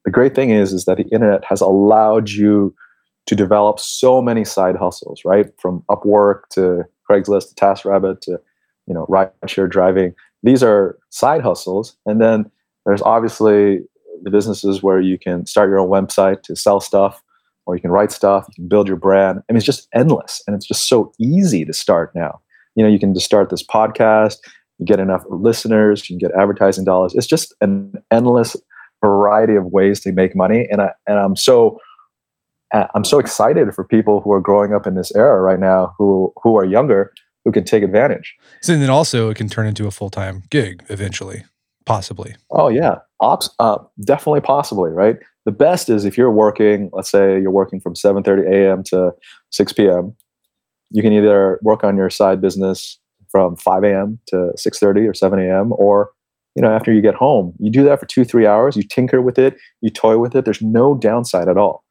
the 0.04 0.10
great 0.10 0.34
thing 0.34 0.50
is, 0.50 0.72
is 0.72 0.84
that 0.84 0.96
the 0.96 1.04
internet 1.04 1.44
has 1.44 1.60
allowed 1.60 2.30
you 2.30 2.74
to 3.26 3.36
develop 3.36 3.78
so 3.78 4.20
many 4.20 4.44
side 4.44 4.76
hustles, 4.76 5.22
right? 5.24 5.46
From 5.58 5.82
Upwork 5.88 6.48
to 6.50 6.84
Craigslist 7.08 7.50
to 7.50 7.54
TaskRabbit 7.54 8.20
to, 8.22 8.40
you 8.86 8.94
know, 8.94 9.06
rideshare 9.06 9.68
driving. 9.68 10.14
These 10.42 10.62
are 10.62 10.98
side 11.10 11.42
hustles. 11.42 11.96
And 12.06 12.20
then 12.20 12.50
there's 12.84 13.02
obviously 13.02 13.80
the 14.22 14.30
businesses 14.30 14.82
where 14.82 15.00
you 15.00 15.18
can 15.18 15.46
start 15.46 15.68
your 15.68 15.78
own 15.78 15.88
website 15.88 16.42
to 16.42 16.56
sell 16.56 16.80
stuff 16.80 17.22
or 17.66 17.74
you 17.74 17.80
can 17.80 17.90
write 17.90 18.12
stuff, 18.12 18.46
you 18.48 18.54
can 18.54 18.68
build 18.68 18.86
your 18.86 18.96
brand. 18.96 19.42
I 19.48 19.52
mean, 19.52 19.56
it's 19.56 19.66
just 19.66 19.88
endless 19.94 20.42
and 20.46 20.54
it's 20.54 20.66
just 20.66 20.88
so 20.88 21.12
easy 21.18 21.64
to 21.64 21.72
start 21.72 22.14
now. 22.14 22.40
You 22.74 22.84
know, 22.84 22.90
you 22.90 22.98
can 22.98 23.14
just 23.14 23.26
start 23.26 23.50
this 23.50 23.64
podcast, 23.64 24.36
you 24.78 24.86
get 24.86 25.00
enough 25.00 25.24
listeners, 25.30 26.08
you 26.08 26.18
can 26.18 26.28
get 26.28 26.36
advertising 26.38 26.84
dollars. 26.84 27.14
It's 27.14 27.26
just 27.26 27.54
an 27.60 27.94
endless 28.10 28.56
variety 29.02 29.54
of 29.54 29.66
ways 29.66 30.00
to 30.00 30.12
make 30.12 30.36
money. 30.36 30.66
And 30.70 30.82
I 30.82 30.90
and 31.06 31.18
I'm 31.18 31.36
so 31.36 31.78
uh, 32.72 32.86
I'm 32.94 33.04
so 33.04 33.18
excited 33.18 33.74
for 33.74 33.84
people 33.84 34.20
who 34.20 34.32
are 34.32 34.40
growing 34.40 34.74
up 34.74 34.86
in 34.86 34.94
this 34.94 35.14
era 35.14 35.40
right 35.40 35.60
now 35.60 35.94
who 35.98 36.32
who 36.42 36.56
are 36.56 36.64
younger 36.64 37.12
who 37.44 37.52
can 37.52 37.64
take 37.64 37.82
advantage. 37.82 38.34
So 38.62 38.76
then 38.76 38.90
also 38.90 39.30
it 39.30 39.36
can 39.36 39.48
turn 39.48 39.66
into 39.66 39.86
a 39.86 39.90
full 39.90 40.10
time 40.10 40.44
gig 40.50 40.84
eventually, 40.88 41.44
possibly. 41.86 42.36
Oh 42.50 42.68
yeah, 42.68 42.98
ops 43.20 43.50
uh, 43.58 43.78
definitely 44.04 44.40
possibly 44.40 44.90
right 44.90 45.16
the 45.44 45.52
best 45.52 45.88
is 45.90 46.04
if 46.04 46.16
you're 46.16 46.30
working, 46.30 46.90
let's 46.92 47.10
say 47.10 47.40
you're 47.40 47.50
working 47.50 47.80
from 47.80 47.94
7:30 47.94 48.50
a.m. 48.50 48.82
to 48.84 49.12
6 49.50 49.72
p.m. 49.74 50.16
You 50.90 51.02
can 51.02 51.12
either 51.12 51.58
work 51.62 51.84
on 51.84 51.96
your 51.96 52.10
side 52.10 52.40
business 52.40 52.98
from 53.30 53.56
5 53.56 53.84
a.m. 53.84 54.18
to 54.28 54.52
6:30 54.56 55.08
or 55.08 55.14
7 55.14 55.38
a.m. 55.38 55.72
or 55.72 56.10
you 56.54 56.62
know 56.62 56.72
after 56.72 56.92
you 56.92 57.02
get 57.02 57.14
home. 57.14 57.52
You 57.58 57.70
do 57.70 57.84
that 57.84 58.00
for 58.00 58.06
two 58.06 58.24
three 58.24 58.46
hours. 58.46 58.76
You 58.76 58.82
tinker 58.82 59.20
with 59.20 59.38
it. 59.38 59.56
You 59.80 59.90
toy 59.90 60.18
with 60.18 60.34
it. 60.34 60.44
There's 60.44 60.62
no 60.62 60.94
downside 60.94 61.48
at 61.48 61.58
all. 61.58 61.84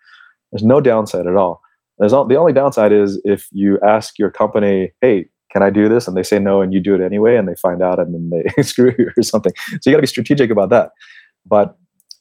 There's 0.52 0.64
no 0.64 0.82
downside 0.82 1.28
at 1.28 1.36
all. 1.36 1.62
There's 2.00 2.14
all, 2.14 2.26
the 2.26 2.36
only 2.38 2.54
downside 2.54 2.92
is 2.92 3.22
if 3.24 3.48
you 3.52 3.80
ask 3.82 4.18
your 4.18 4.32
company, 4.32 4.92
"Hey, 5.02 5.28
can 5.54 5.64
I 5.64 5.72
do 5.72 5.90
this?" 5.90 6.10
and 6.10 6.18
they 6.18 6.24
say 6.24 6.40
no, 6.40 6.62
and 6.62 6.74
you 6.74 6.82
do 6.82 6.96
it 6.96 7.02
anyway, 7.02 7.38
and 7.38 7.48
they 7.48 7.56
find 7.56 7.84
out, 7.84 8.00
and 8.00 8.16
then 8.16 8.32
they 8.58 8.64
screw 8.64 8.96
you 9.00 9.12
or 9.18 9.24
something. 9.24 9.54
So 9.82 9.90
you 9.90 9.94
got 9.94 10.00
to 10.00 10.04
be 10.04 10.08
strategic 10.08 10.52
about 10.52 10.72
that. 10.72 10.92
But 11.46 11.78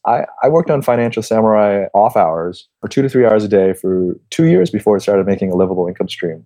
I, 0.06 0.26
I 0.42 0.48
worked 0.48 0.70
on 0.70 0.82
Financial 0.82 1.22
Samurai 1.22 1.86
off 1.94 2.16
hours 2.16 2.68
for 2.80 2.88
two 2.88 3.02
to 3.02 3.08
three 3.08 3.26
hours 3.26 3.44
a 3.44 3.48
day 3.48 3.72
for 3.74 4.18
two 4.30 4.46
years 4.46 4.70
before 4.70 4.96
it 4.96 5.02
started 5.02 5.26
making 5.26 5.52
a 5.52 5.56
livable 5.56 5.88
income 5.88 6.08
stream. 6.08 6.44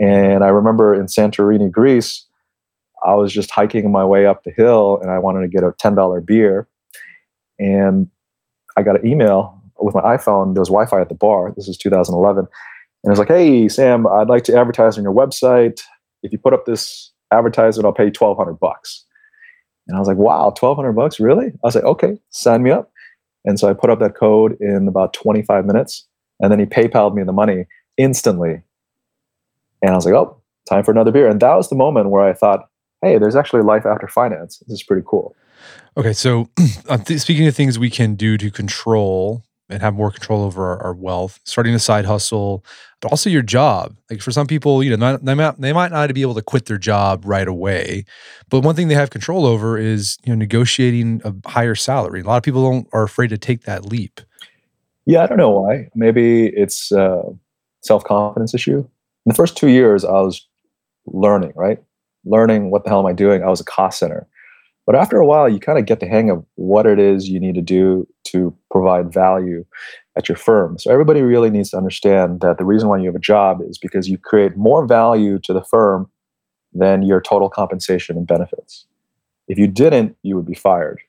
And 0.00 0.44
I 0.44 0.48
remember 0.48 0.94
in 0.94 1.06
Santorini, 1.06 1.70
Greece, 1.70 2.26
I 3.04 3.14
was 3.14 3.32
just 3.32 3.50
hiking 3.50 3.90
my 3.92 4.04
way 4.04 4.26
up 4.26 4.44
the 4.44 4.50
hill 4.50 4.98
and 5.02 5.10
I 5.10 5.18
wanted 5.18 5.42
to 5.42 5.48
get 5.48 5.62
a 5.62 5.72
$10 5.72 6.26
beer. 6.26 6.68
And 7.58 8.08
I 8.76 8.82
got 8.82 9.00
an 9.00 9.06
email 9.06 9.60
with 9.78 9.94
my 9.94 10.02
iPhone. 10.02 10.54
There 10.54 10.60
was 10.60 10.68
Wi 10.68 10.86
Fi 10.86 11.00
at 11.00 11.08
the 11.08 11.14
bar. 11.14 11.52
This 11.56 11.68
is 11.68 11.78
2011. 11.78 12.40
And 12.40 12.48
it 13.04 13.10
was 13.10 13.18
like, 13.18 13.28
hey, 13.28 13.68
Sam, 13.68 14.06
I'd 14.06 14.28
like 14.28 14.44
to 14.44 14.58
advertise 14.58 14.98
on 14.98 15.04
your 15.04 15.14
website. 15.14 15.82
If 16.24 16.32
you 16.32 16.38
put 16.38 16.52
up 16.52 16.66
this 16.66 17.12
advertisement, 17.30 17.86
I'll 17.86 17.92
pay 17.92 18.04
you 18.04 18.12
1200 18.18 18.54
bucks. 18.58 19.04
And 19.86 19.96
I 19.96 20.00
was 20.00 20.08
like, 20.08 20.16
wow, 20.16 20.46
1200 20.46 20.92
bucks, 20.92 21.20
really? 21.20 21.46
I 21.46 21.58
was 21.62 21.74
like, 21.74 21.84
okay, 21.84 22.18
sign 22.30 22.62
me 22.62 22.70
up. 22.70 22.90
And 23.44 23.60
so 23.60 23.68
I 23.68 23.74
put 23.74 23.90
up 23.90 24.00
that 24.00 24.16
code 24.16 24.56
in 24.60 24.88
about 24.88 25.12
25 25.12 25.66
minutes. 25.66 26.06
And 26.40 26.50
then 26.50 26.58
he 26.58 26.66
PayPal'd 26.66 27.14
me 27.14 27.22
the 27.22 27.32
money 27.32 27.66
instantly. 27.96 28.62
And 29.82 29.90
I 29.90 29.94
was 29.94 30.06
like, 30.06 30.14
oh, 30.14 30.40
time 30.68 30.82
for 30.82 30.90
another 30.90 31.12
beer. 31.12 31.28
And 31.28 31.40
that 31.40 31.54
was 31.54 31.68
the 31.68 31.76
moment 31.76 32.10
where 32.10 32.22
I 32.22 32.32
thought, 32.32 32.70
hey, 33.02 33.18
there's 33.18 33.36
actually 33.36 33.62
life 33.62 33.84
after 33.84 34.08
finance. 34.08 34.62
This 34.66 34.80
is 34.80 34.82
pretty 34.82 35.02
cool. 35.06 35.36
Okay. 35.96 36.14
So, 36.14 36.48
speaking 37.16 37.46
of 37.46 37.54
things 37.54 37.78
we 37.78 37.90
can 37.90 38.14
do 38.14 38.38
to 38.38 38.50
control 38.50 39.44
and 39.68 39.80
have 39.80 39.94
more 39.94 40.10
control 40.10 40.42
over 40.42 40.66
our, 40.66 40.82
our, 40.82 40.94
wealth, 40.94 41.40
starting 41.44 41.74
a 41.74 41.78
side 41.78 42.04
hustle, 42.04 42.64
but 43.00 43.10
also 43.10 43.30
your 43.30 43.42
job. 43.42 43.96
Like 44.10 44.20
for 44.20 44.30
some 44.30 44.46
people, 44.46 44.82
you 44.82 44.94
know, 44.94 45.16
they 45.16 45.34
might, 45.34 45.60
they 45.60 45.72
might 45.72 45.90
not 45.90 46.12
be 46.12 46.22
able 46.22 46.34
to 46.34 46.42
quit 46.42 46.66
their 46.66 46.78
job 46.78 47.22
right 47.24 47.48
away, 47.48 48.04
but 48.50 48.60
one 48.60 48.74
thing 48.74 48.88
they 48.88 48.94
have 48.94 49.10
control 49.10 49.46
over 49.46 49.78
is 49.78 50.18
you 50.24 50.32
know 50.32 50.38
negotiating 50.38 51.22
a 51.24 51.48
higher 51.48 51.74
salary. 51.74 52.20
A 52.20 52.24
lot 52.24 52.36
of 52.36 52.42
people 52.42 52.70
don't 52.70 52.88
are 52.92 53.04
afraid 53.04 53.28
to 53.28 53.38
take 53.38 53.62
that 53.62 53.86
leap. 53.86 54.20
Yeah, 55.06 55.22
I 55.22 55.26
don't 55.26 55.38
know 55.38 55.50
why. 55.50 55.88
Maybe 55.94 56.46
it's 56.48 56.92
a 56.92 57.22
self 57.80 58.04
confidence 58.04 58.54
issue. 58.54 58.78
In 58.78 59.30
the 59.30 59.34
first 59.34 59.56
two 59.56 59.68
years, 59.68 60.04
I 60.04 60.12
was 60.12 60.46
learning, 61.06 61.52
right? 61.56 61.82
Learning 62.24 62.70
what 62.70 62.84
the 62.84 62.90
hell 62.90 63.00
am 63.00 63.06
I 63.06 63.12
doing? 63.12 63.42
I 63.42 63.48
was 63.48 63.60
a 63.60 63.64
cost 63.64 63.98
center. 63.98 64.26
But 64.86 64.96
after 64.96 65.16
a 65.16 65.26
while, 65.26 65.48
you 65.48 65.60
kind 65.60 65.78
of 65.78 65.86
get 65.86 66.00
the 66.00 66.06
hang 66.06 66.30
of 66.30 66.44
what 66.56 66.86
it 66.86 66.98
is 66.98 67.28
you 67.28 67.40
need 67.40 67.54
to 67.54 67.62
do 67.62 68.06
to 68.24 68.54
provide 68.74 69.12
value 69.12 69.64
at 70.16 70.28
your 70.28 70.36
firm. 70.36 70.76
So 70.78 70.90
everybody 70.90 71.22
really 71.22 71.48
needs 71.48 71.70
to 71.70 71.76
understand 71.76 72.40
that 72.40 72.58
the 72.58 72.64
reason 72.64 72.88
why 72.88 72.98
you 72.98 73.06
have 73.06 73.14
a 73.14 73.20
job 73.20 73.60
is 73.62 73.78
because 73.78 74.08
you 74.08 74.18
create 74.18 74.56
more 74.56 74.84
value 74.84 75.38
to 75.40 75.52
the 75.52 75.62
firm 75.62 76.10
than 76.72 77.02
your 77.02 77.20
total 77.20 77.48
compensation 77.48 78.16
and 78.16 78.26
benefits. 78.26 78.86
If 79.46 79.58
you 79.58 79.68
didn't, 79.68 80.16
you 80.22 80.34
would 80.34 80.44
be 80.44 80.56
fired. 80.56 81.00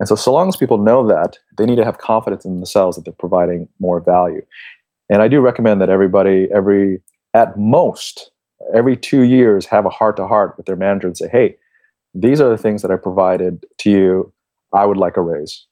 And 0.00 0.08
so, 0.08 0.16
so 0.16 0.32
long 0.32 0.48
as 0.48 0.56
people 0.56 0.78
know 0.78 1.06
that, 1.06 1.38
they 1.56 1.64
need 1.64 1.76
to 1.76 1.84
have 1.84 1.98
confidence 1.98 2.44
in 2.44 2.56
themselves 2.56 2.96
that 2.96 3.04
they're 3.04 3.14
providing 3.14 3.68
more 3.78 4.00
value. 4.00 4.42
And 5.08 5.22
I 5.22 5.28
do 5.28 5.40
recommend 5.40 5.80
that 5.80 5.90
everybody, 5.90 6.48
every 6.52 7.00
at 7.34 7.56
most, 7.56 8.32
every 8.74 8.96
two 8.96 9.22
years, 9.22 9.64
have 9.66 9.86
a 9.86 9.90
heart 9.90 10.16
to 10.16 10.26
heart 10.26 10.54
with 10.56 10.66
their 10.66 10.74
manager 10.74 11.06
and 11.06 11.16
say, 11.16 11.28
hey, 11.28 11.56
these 12.14 12.40
are 12.40 12.48
the 12.48 12.58
things 12.58 12.82
that 12.82 12.90
I 12.90 12.96
provided 12.96 13.64
to 13.78 13.90
you. 13.90 14.32
I 14.72 14.84
would 14.86 14.96
like 14.96 15.16
a 15.16 15.22
raise. 15.22 15.66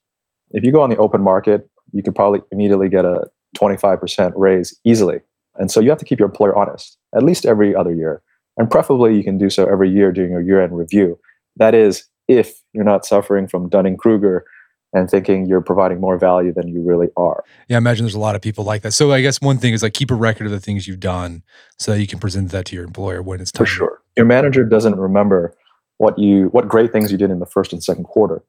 If 0.55 0.63
you 0.63 0.71
go 0.71 0.81
on 0.81 0.89
the 0.89 0.97
open 0.97 1.21
market, 1.21 1.69
you 1.91 2.01
could 2.01 2.15
probably 2.15 2.41
immediately 2.51 2.87
get 2.87 3.03
a 3.03 3.27
25% 3.57 4.31
raise 4.35 4.77
easily. 4.85 5.19
And 5.57 5.69
so 5.69 5.81
you 5.81 5.89
have 5.89 5.99
to 5.99 6.05
keep 6.05 6.17
your 6.17 6.29
employer 6.29 6.55
honest 6.55 6.97
at 7.15 7.23
least 7.23 7.45
every 7.45 7.75
other 7.75 7.93
year. 7.93 8.21
And 8.57 8.71
preferably 8.71 9.15
you 9.15 9.23
can 9.23 9.37
do 9.37 9.49
so 9.49 9.65
every 9.65 9.89
year 9.89 10.11
during 10.13 10.31
your 10.31 10.41
year 10.41 10.63
end 10.63 10.75
review. 10.77 11.19
That 11.57 11.75
is, 11.75 12.05
if 12.27 12.55
you're 12.73 12.85
not 12.85 13.05
suffering 13.05 13.47
from 13.47 13.69
Dunning 13.69 13.97
Kruger 13.97 14.45
and 14.93 15.09
thinking 15.09 15.45
you're 15.45 15.61
providing 15.61 15.99
more 15.99 16.17
value 16.17 16.53
than 16.53 16.69
you 16.69 16.81
really 16.81 17.07
are. 17.17 17.43
Yeah, 17.67 17.75
I 17.75 17.79
imagine 17.79 18.05
there's 18.05 18.15
a 18.15 18.19
lot 18.19 18.35
of 18.35 18.41
people 18.41 18.63
like 18.63 18.81
that. 18.83 18.93
So 18.93 19.11
I 19.11 19.21
guess 19.21 19.41
one 19.41 19.57
thing 19.57 19.73
is 19.73 19.83
like 19.83 19.93
keep 19.93 20.09
a 20.09 20.15
record 20.15 20.45
of 20.45 20.51
the 20.51 20.59
things 20.59 20.87
you've 20.87 21.01
done 21.01 21.43
so 21.77 21.91
that 21.91 21.99
you 21.99 22.07
can 22.07 22.19
present 22.19 22.51
that 22.51 22.65
to 22.67 22.75
your 22.75 22.85
employer 22.85 23.21
when 23.21 23.41
it's 23.41 23.51
time. 23.51 23.65
For 23.65 23.69
sure. 23.69 24.01
Your 24.15 24.25
manager 24.25 24.63
doesn't 24.63 24.95
remember 24.95 25.53
what 25.97 26.17
you 26.17 26.47
what 26.47 26.67
great 26.67 26.91
things 26.91 27.11
you 27.11 27.17
did 27.17 27.29
in 27.29 27.39
the 27.39 27.45
first 27.45 27.73
and 27.73 27.83
second 27.83 28.05
quarter. 28.05 28.43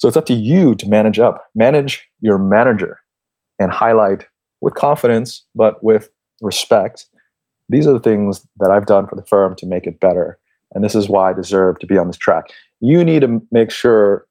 So 0.00 0.08
it's 0.08 0.16
up 0.16 0.24
to 0.26 0.34
you 0.34 0.74
to 0.76 0.88
manage 0.88 1.18
up. 1.18 1.44
Manage 1.54 2.08
your 2.22 2.38
manager 2.38 2.98
and 3.58 3.70
highlight 3.70 4.26
with 4.62 4.72
confidence 4.72 5.44
but 5.54 5.84
with 5.84 6.08
respect. 6.40 7.06
These 7.68 7.86
are 7.86 7.92
the 7.92 8.00
things 8.00 8.46
that 8.60 8.70
I've 8.70 8.86
done 8.86 9.06
for 9.06 9.14
the 9.14 9.24
firm 9.24 9.54
to 9.56 9.66
make 9.66 9.86
it 9.86 10.00
better. 10.00 10.38
And 10.74 10.82
this 10.82 10.94
is 10.94 11.10
why 11.10 11.30
I 11.30 11.32
deserve 11.34 11.78
to 11.80 11.86
be 11.86 11.98
on 11.98 12.06
this 12.06 12.16
track. 12.16 12.46
You 12.80 13.04
need 13.04 13.20
to 13.20 13.42
make 13.52 13.70
sure 13.70 14.26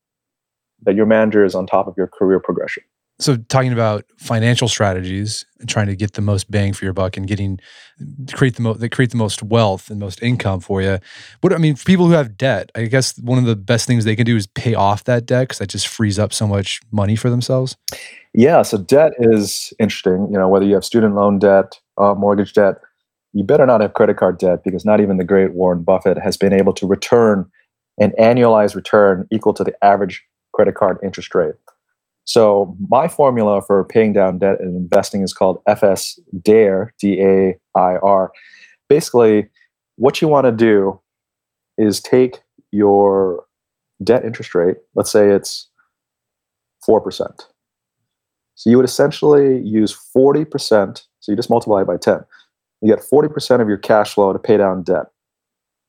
that 0.83 0.95
your 0.95 1.05
manager 1.05 1.45
is 1.45 1.53
on 1.53 1.67
top 1.67 1.87
of 1.87 1.93
your 1.95 2.07
career 2.07 2.39
progression 2.39 2.81
so 3.19 3.35
talking 3.35 3.73
about 3.73 4.05
financial 4.17 4.67
strategies 4.67 5.45
and 5.59 5.67
trying 5.67 5.87
to 5.87 5.95
get 5.95 6.13
the 6.13 6.21
most 6.21 6.49
bang 6.49 6.73
for 6.73 6.85
your 6.85 6.93
buck 6.93 7.17
and 7.17 7.27
getting 7.27 7.59
create 8.33 8.55
the 8.55 8.61
most 8.61 8.91
create 8.91 9.11
the 9.11 9.17
most 9.17 9.43
wealth 9.43 9.89
and 9.89 9.99
most 9.99 10.23
income 10.23 10.59
for 10.59 10.81
you 10.81 10.99
what 11.41 11.53
i 11.53 11.57
mean 11.57 11.75
for 11.75 11.83
people 11.83 12.07
who 12.07 12.13
have 12.13 12.37
debt 12.37 12.71
i 12.75 12.85
guess 12.85 13.17
one 13.19 13.37
of 13.37 13.45
the 13.45 13.55
best 13.55 13.85
things 13.85 14.05
they 14.05 14.15
can 14.15 14.25
do 14.25 14.35
is 14.35 14.47
pay 14.47 14.73
off 14.73 15.03
that 15.03 15.25
debt 15.25 15.49
because 15.49 15.59
that 15.59 15.69
just 15.69 15.87
frees 15.87 16.17
up 16.17 16.33
so 16.33 16.47
much 16.47 16.81
money 16.91 17.15
for 17.15 17.29
themselves. 17.29 17.75
Yeah 18.33 18.61
so 18.61 18.77
debt 18.77 19.13
is 19.19 19.73
interesting 19.79 20.27
you 20.31 20.37
know 20.37 20.47
whether 20.47 20.65
you 20.65 20.73
have 20.75 20.85
student 20.85 21.15
loan 21.15 21.39
debt 21.39 21.79
uh, 21.97 22.13
mortgage 22.13 22.53
debt 22.53 22.75
you 23.33 23.43
better 23.43 23.65
not 23.65 23.81
have 23.81 23.93
credit 23.93 24.17
card 24.17 24.37
debt 24.37 24.63
because 24.63 24.85
not 24.85 25.01
even 25.01 25.17
the 25.17 25.23
great 25.23 25.53
warren 25.53 25.83
buffett 25.83 26.17
has 26.17 26.37
been 26.37 26.53
able 26.53 26.73
to 26.73 26.87
return 26.87 27.49
an 27.99 28.13
annualized 28.19 28.75
return 28.75 29.27
equal 29.31 29.53
to 29.53 29.63
the 29.63 29.73
average 29.83 30.23
credit 30.53 30.75
card 30.75 30.97
interest 31.03 31.33
rate 31.35 31.55
so 32.29 32.77
my 32.89 33.07
formula 33.07 33.59
for 33.59 33.83
paying 33.85 34.13
down 34.13 34.37
debt 34.37 34.59
and 34.59 34.75
investing 34.75 35.23
is 35.23 35.33
called 35.33 35.63
FS 35.65 36.19
DAIR, 36.43 36.93
D 36.99 37.19
A 37.19 37.57
I 37.75 37.95
R. 38.03 38.31
Basically, 38.87 39.49
what 39.95 40.21
you 40.21 40.27
want 40.27 40.45
to 40.45 40.51
do 40.51 41.01
is 41.79 41.99
take 41.99 42.41
your 42.69 43.45
debt 44.03 44.23
interest 44.23 44.53
rate, 44.53 44.77
let's 44.93 45.11
say 45.11 45.31
it's 45.31 45.69
4%. 46.87 47.01
So 48.53 48.69
you 48.69 48.77
would 48.77 48.85
essentially 48.85 49.61
use 49.61 49.97
40%, 50.15 51.01
so 51.21 51.31
you 51.31 51.35
just 51.35 51.49
multiply 51.49 51.81
it 51.81 51.87
by 51.87 51.97
10. 51.97 52.23
You 52.83 52.95
get 52.95 53.03
40% 53.03 53.59
of 53.59 53.67
your 53.67 53.79
cash 53.79 54.13
flow 54.13 54.33
to 54.33 54.37
pay 54.37 54.57
down 54.57 54.83
debt, 54.83 55.07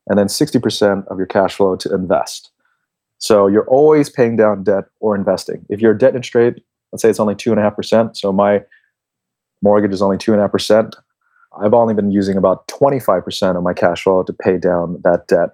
and 0.07 0.19
then 0.19 0.29
60% 0.29 1.07
of 1.09 1.19
your 1.19 1.27
cash 1.27 1.57
flow 1.57 1.77
to 1.77 1.95
invest. 1.95 2.51
So 3.21 3.47
you're 3.47 3.69
always 3.69 4.11
paying 4.11 4.37
down 4.37 4.65
debt 4.65 4.85
or 4.99 5.15
investing. 5.15 5.65
If 5.69 5.81
your 5.81 5.95
debt 5.95 6.17
interest 6.17 6.35
rate, 6.35 6.65
let's 6.91 7.03
say 7.03 7.11
it's 7.11 7.21
only 7.21 7.37
two 7.37 7.51
and 7.51 7.61
a 7.61 7.63
half 7.63 7.77
percent, 7.77 8.17
so 8.17 8.33
my 8.33 8.63
mortgage 9.63 9.93
is 9.93 10.03
only 10.03 10.19
two 10.19 10.33
and 10.33 10.41
a 10.41 10.45
half 10.45 10.53
percent, 10.53 10.97
I've 11.61 11.75
only 11.75 11.95
been 11.95 12.11
using 12.11 12.37
about 12.37 12.67
25% 12.69 13.57
of 13.57 13.63
my 13.63 13.75
cash 13.75 14.03
flow 14.05 14.23
to 14.23 14.33
pay 14.33 14.57
down 14.57 15.01
that 15.05 15.29
debt. 15.29 15.51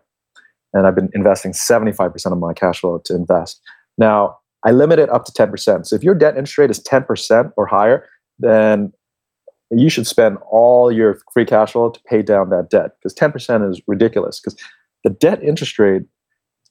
And 0.73 0.87
I've 0.87 0.95
been 0.95 1.11
investing 1.13 1.53
75% 1.53 2.33
of 2.33 2.39
my 2.39 2.53
cash 2.53 2.81
flow 2.81 3.01
to 3.05 3.15
invest. 3.15 3.61
Now, 3.99 4.39
I 4.65 4.73
limit 4.73 4.99
it 4.99 5.09
up 5.11 5.25
to 5.25 5.33
10%. 5.33 5.87
So 5.87 5.97
if 5.97 6.03
your 6.03 6.15
debt 6.15 6.37
interest 6.37 6.59
rate 6.59 6.71
is 6.71 6.81
10% 6.81 7.53
or 7.57 7.67
higher, 7.67 8.07
then 8.39 8.93
you 9.71 9.89
should 9.89 10.07
spend 10.07 10.39
all 10.51 10.93
your 10.93 11.19
free 11.33 11.45
cash 11.45 11.73
flow 11.73 11.91
to 11.91 12.01
pay 12.09 12.23
down 12.23 12.51
that 12.51 12.71
debt 12.71 12.93
because 12.99 13.15
10% 13.15 13.69
is 13.71 13.81
ridiculous 13.87 14.39
because 14.39 14.57
the 15.03 15.11
debt 15.11 15.43
interest 15.43 15.79
rate 15.79 16.03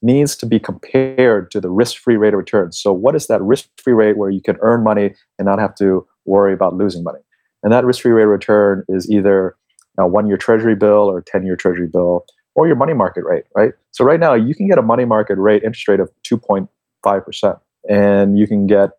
needs 0.05 0.35
to 0.35 0.45
be 0.45 0.59
compared 0.59 1.49
to 1.51 1.59
the 1.59 1.69
risk-free 1.69 2.15
rate 2.15 2.33
of 2.33 2.37
return. 2.37 2.71
So 2.71 2.93
what 2.93 3.15
is 3.15 3.27
that 3.27 3.41
risk-free 3.41 3.93
rate 3.93 4.17
where 4.17 4.29
you 4.29 4.41
can 4.41 4.57
earn 4.61 4.83
money 4.83 5.15
and 5.39 5.45
not 5.47 5.59
have 5.59 5.73
to 5.75 6.05
worry 6.25 6.53
about 6.53 6.75
losing 6.75 7.03
money? 7.03 7.19
And 7.63 7.73
that 7.73 7.83
risk-free 7.83 8.11
rate 8.11 8.23
of 8.23 8.29
return 8.29 8.83
is 8.87 9.09
either 9.09 9.55
a 9.97 10.07
one-year 10.07 10.37
treasury 10.37 10.75
bill 10.75 11.09
or 11.09 11.17
a 11.17 11.23
10-year 11.23 11.55
treasury 11.55 11.87
bill 11.87 12.25
or 12.53 12.67
your 12.67 12.75
money 12.75 12.93
market 12.93 13.23
rate, 13.25 13.45
right? 13.55 13.73
So 13.91 14.05
right 14.05 14.19
now 14.19 14.33
you 14.33 14.53
can 14.53 14.67
get 14.67 14.77
a 14.77 14.83
money 14.83 15.05
market 15.05 15.37
rate 15.37 15.63
interest 15.63 15.87
rate 15.87 15.99
of 15.99 16.11
2.5% 16.23 17.59
and 17.89 18.37
you 18.37 18.47
can 18.47 18.67
get 18.67 18.91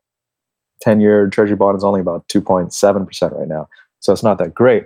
10-year 0.85 1.29
treasury 1.29 1.57
bond 1.57 1.77
is 1.77 1.85
only 1.85 2.01
about 2.01 2.27
2.7% 2.29 3.39
right 3.39 3.49
now. 3.49 3.69
So 4.01 4.13
it's 4.13 4.23
not 4.23 4.39
that 4.39 4.55
great. 4.55 4.85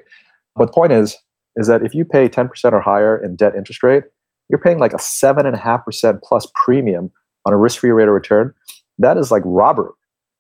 But 0.54 0.66
the 0.66 0.72
point 0.72 0.92
is, 0.92 1.16
is 1.56 1.66
that 1.66 1.82
if 1.82 1.94
you 1.94 2.04
pay 2.04 2.28
10% 2.28 2.72
or 2.72 2.80
higher 2.80 3.16
in 3.16 3.36
debt 3.36 3.54
interest 3.56 3.82
rate, 3.82 4.04
you're 4.50 4.58
paying 4.58 4.78
like 4.78 4.92
a 4.92 4.98
seven 4.98 5.46
and 5.46 5.54
a 5.54 5.58
half 5.58 5.84
percent 5.84 6.22
plus 6.22 6.46
premium 6.64 7.10
on 7.46 7.52
a 7.52 7.56
risk-free 7.56 7.90
rate 7.90 8.08
of 8.08 8.14
return. 8.14 8.52
That 8.98 9.16
is 9.16 9.30
like 9.30 9.42
robbery. 9.46 9.92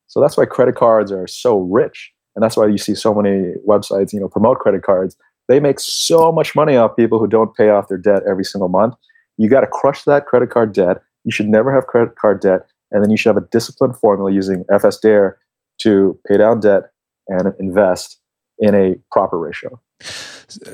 So 0.08 0.20
that's 0.20 0.36
why 0.36 0.44
credit 0.44 0.74
cards 0.74 1.12
are 1.12 1.26
so 1.26 1.60
rich. 1.60 2.12
And 2.34 2.42
that's 2.42 2.56
why 2.56 2.66
you 2.66 2.78
see 2.78 2.94
so 2.94 3.14
many 3.14 3.54
websites, 3.66 4.12
you 4.12 4.20
know, 4.20 4.28
promote 4.28 4.58
credit 4.58 4.82
cards. 4.82 5.16
They 5.48 5.60
make 5.60 5.80
so 5.80 6.30
much 6.30 6.54
money 6.54 6.76
off 6.76 6.96
people 6.96 7.18
who 7.18 7.26
don't 7.26 7.54
pay 7.56 7.70
off 7.70 7.88
their 7.88 7.98
debt 7.98 8.22
every 8.28 8.44
single 8.44 8.68
month. 8.68 8.94
You 9.36 9.48
got 9.48 9.62
to 9.62 9.66
crush 9.66 10.04
that 10.04 10.26
credit 10.26 10.50
card 10.50 10.72
debt. 10.72 10.98
You 11.24 11.32
should 11.32 11.48
never 11.48 11.72
have 11.74 11.86
credit 11.86 12.16
card 12.16 12.40
debt. 12.40 12.66
And 12.90 13.02
then 13.02 13.10
you 13.10 13.16
should 13.16 13.34
have 13.34 13.42
a 13.42 13.46
disciplined 13.50 13.96
formula 13.96 14.32
using 14.32 14.64
FSDAIR 14.64 15.34
to 15.82 16.18
pay 16.28 16.36
down 16.36 16.60
debt 16.60 16.90
and 17.28 17.54
invest 17.58 18.18
in 18.58 18.74
a 18.74 18.96
proper 19.10 19.38
ratio. 19.38 19.80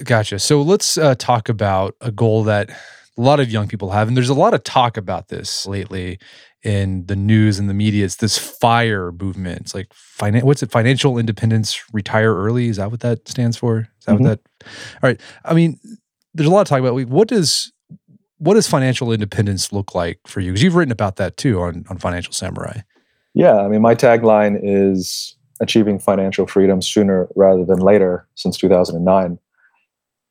Gotcha. 0.04 0.38
So 0.38 0.62
let's 0.62 0.96
uh, 0.96 1.14
talk 1.18 1.48
about 1.48 1.94
a 2.00 2.10
goal 2.10 2.44
that 2.44 2.70
a 3.18 3.22
lot 3.22 3.40
of 3.40 3.50
young 3.50 3.68
people 3.68 3.90
have, 3.90 4.08
and 4.08 4.16
there's 4.16 4.28
a 4.28 4.34
lot 4.34 4.54
of 4.54 4.62
talk 4.62 4.96
about 4.96 5.28
this 5.28 5.66
lately 5.66 6.18
in 6.62 7.06
the 7.06 7.16
news 7.16 7.58
and 7.58 7.68
the 7.68 7.74
media. 7.74 8.04
It's 8.04 8.16
this 8.16 8.36
FIRE 8.38 9.12
movement. 9.12 9.60
It's 9.60 9.74
like 9.74 9.88
finan- 9.90 10.42
what's 10.42 10.62
it? 10.62 10.70
Financial 10.70 11.18
independence, 11.18 11.82
retire 11.92 12.34
early. 12.34 12.68
Is 12.68 12.76
that 12.76 12.90
what 12.90 13.00
that 13.00 13.28
stands 13.28 13.56
for? 13.56 13.80
Is 13.80 14.04
that 14.06 14.16
mm-hmm. 14.16 14.24
what 14.24 14.40
that? 14.42 14.68
All 15.02 15.08
right. 15.10 15.20
I 15.44 15.54
mean, 15.54 15.78
there's 16.34 16.48
a 16.48 16.52
lot 16.52 16.62
of 16.62 16.68
talk 16.68 16.80
about 16.80 16.94
what 17.08 17.28
does 17.28 17.72
what 18.38 18.54
does 18.54 18.68
financial 18.68 19.12
independence 19.12 19.72
look 19.72 19.94
like 19.94 20.20
for 20.26 20.40
you? 20.40 20.52
Because 20.52 20.62
you've 20.62 20.74
written 20.74 20.92
about 20.92 21.16
that 21.16 21.36
too 21.36 21.60
on 21.60 21.84
on 21.88 21.98
Financial 21.98 22.32
Samurai. 22.32 22.80
Yeah, 23.34 23.56
I 23.58 23.68
mean, 23.68 23.82
my 23.82 23.94
tagline 23.94 24.58
is 24.62 25.36
achieving 25.60 25.98
financial 25.98 26.46
freedom 26.46 26.82
sooner 26.82 27.28
rather 27.36 27.64
than 27.64 27.78
later 27.78 28.26
since 28.34 28.58
2009. 28.58 29.38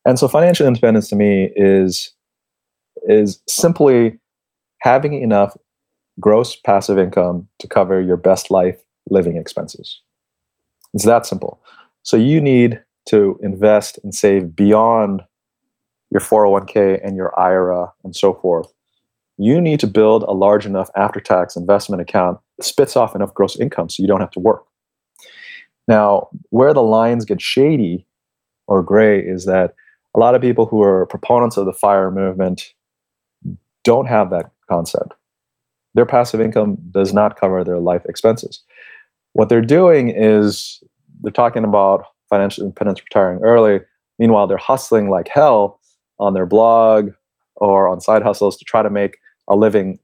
And 0.05 0.19
so 0.19 0.27
financial 0.27 0.67
independence 0.67 1.09
to 1.09 1.15
me 1.15 1.51
is 1.55 2.14
is 3.07 3.41
simply 3.47 4.19
having 4.81 5.13
enough 5.21 5.55
gross 6.19 6.55
passive 6.55 6.97
income 6.97 7.47
to 7.59 7.67
cover 7.67 8.01
your 8.01 8.17
best 8.17 8.51
life 8.51 8.77
living 9.09 9.37
expenses. 9.37 10.01
It's 10.93 11.05
that 11.05 11.25
simple. 11.25 11.61
So 12.03 12.17
you 12.17 12.39
need 12.39 12.81
to 13.07 13.39
invest 13.43 13.99
and 14.03 14.13
save 14.13 14.55
beyond 14.55 15.21
your 16.11 16.21
401k 16.21 16.99
and 17.03 17.15
your 17.15 17.37
IRA 17.39 17.91
and 18.03 18.15
so 18.15 18.33
forth. 18.33 18.71
You 19.37 19.59
need 19.59 19.79
to 19.81 19.87
build 19.87 20.23
a 20.23 20.31
large 20.31 20.65
enough 20.65 20.89
after 20.95 21.19
tax 21.19 21.55
investment 21.55 22.01
account 22.01 22.39
that 22.57 22.63
spits 22.63 22.95
off 22.95 23.15
enough 23.15 23.33
gross 23.33 23.59
income 23.59 23.89
so 23.89 24.01
you 24.01 24.07
don't 24.07 24.21
have 24.21 24.31
to 24.31 24.39
work. 24.39 24.63
Now, 25.87 26.29
where 26.49 26.73
the 26.73 26.81
lines 26.81 27.25
get 27.25 27.41
shady 27.41 28.07
or 28.67 28.81
gray 28.81 29.19
is 29.19 29.45
that 29.45 29.73
a 30.15 30.19
lot 30.19 30.35
of 30.35 30.41
people 30.41 30.65
who 30.65 30.81
are 30.81 31.05
proponents 31.07 31.57
of 31.57 31.65
the 31.65 31.73
FIRE 31.73 32.11
movement 32.11 32.73
don't 33.85 34.07
have 34.07 34.29
that 34.31 34.51
concept. 34.69 35.13
Their 35.93 36.05
passive 36.05 36.41
income 36.41 36.77
does 36.91 37.13
not 37.13 37.39
cover 37.39 37.63
their 37.63 37.79
life 37.79 38.05
expenses. 38.05 38.61
What 39.33 39.47
they're 39.47 39.61
doing 39.61 40.09
is 40.09 40.83
they're 41.21 41.31
talking 41.31 41.63
about 41.63 42.05
financial 42.29 42.63
independence 42.65 43.01
retiring 43.01 43.41
early. 43.43 43.79
Meanwhile, 44.19 44.47
they're 44.47 44.57
hustling 44.57 45.09
like 45.09 45.29
hell 45.29 45.79
on 46.19 46.33
their 46.33 46.45
blog 46.45 47.11
or 47.55 47.87
on 47.87 48.01
side 48.01 48.23
hustles 48.23 48.57
to 48.57 48.65
try 48.65 48.81
to 48.81 48.89
make 48.89 49.17
a 49.47 49.55
living 49.55 49.99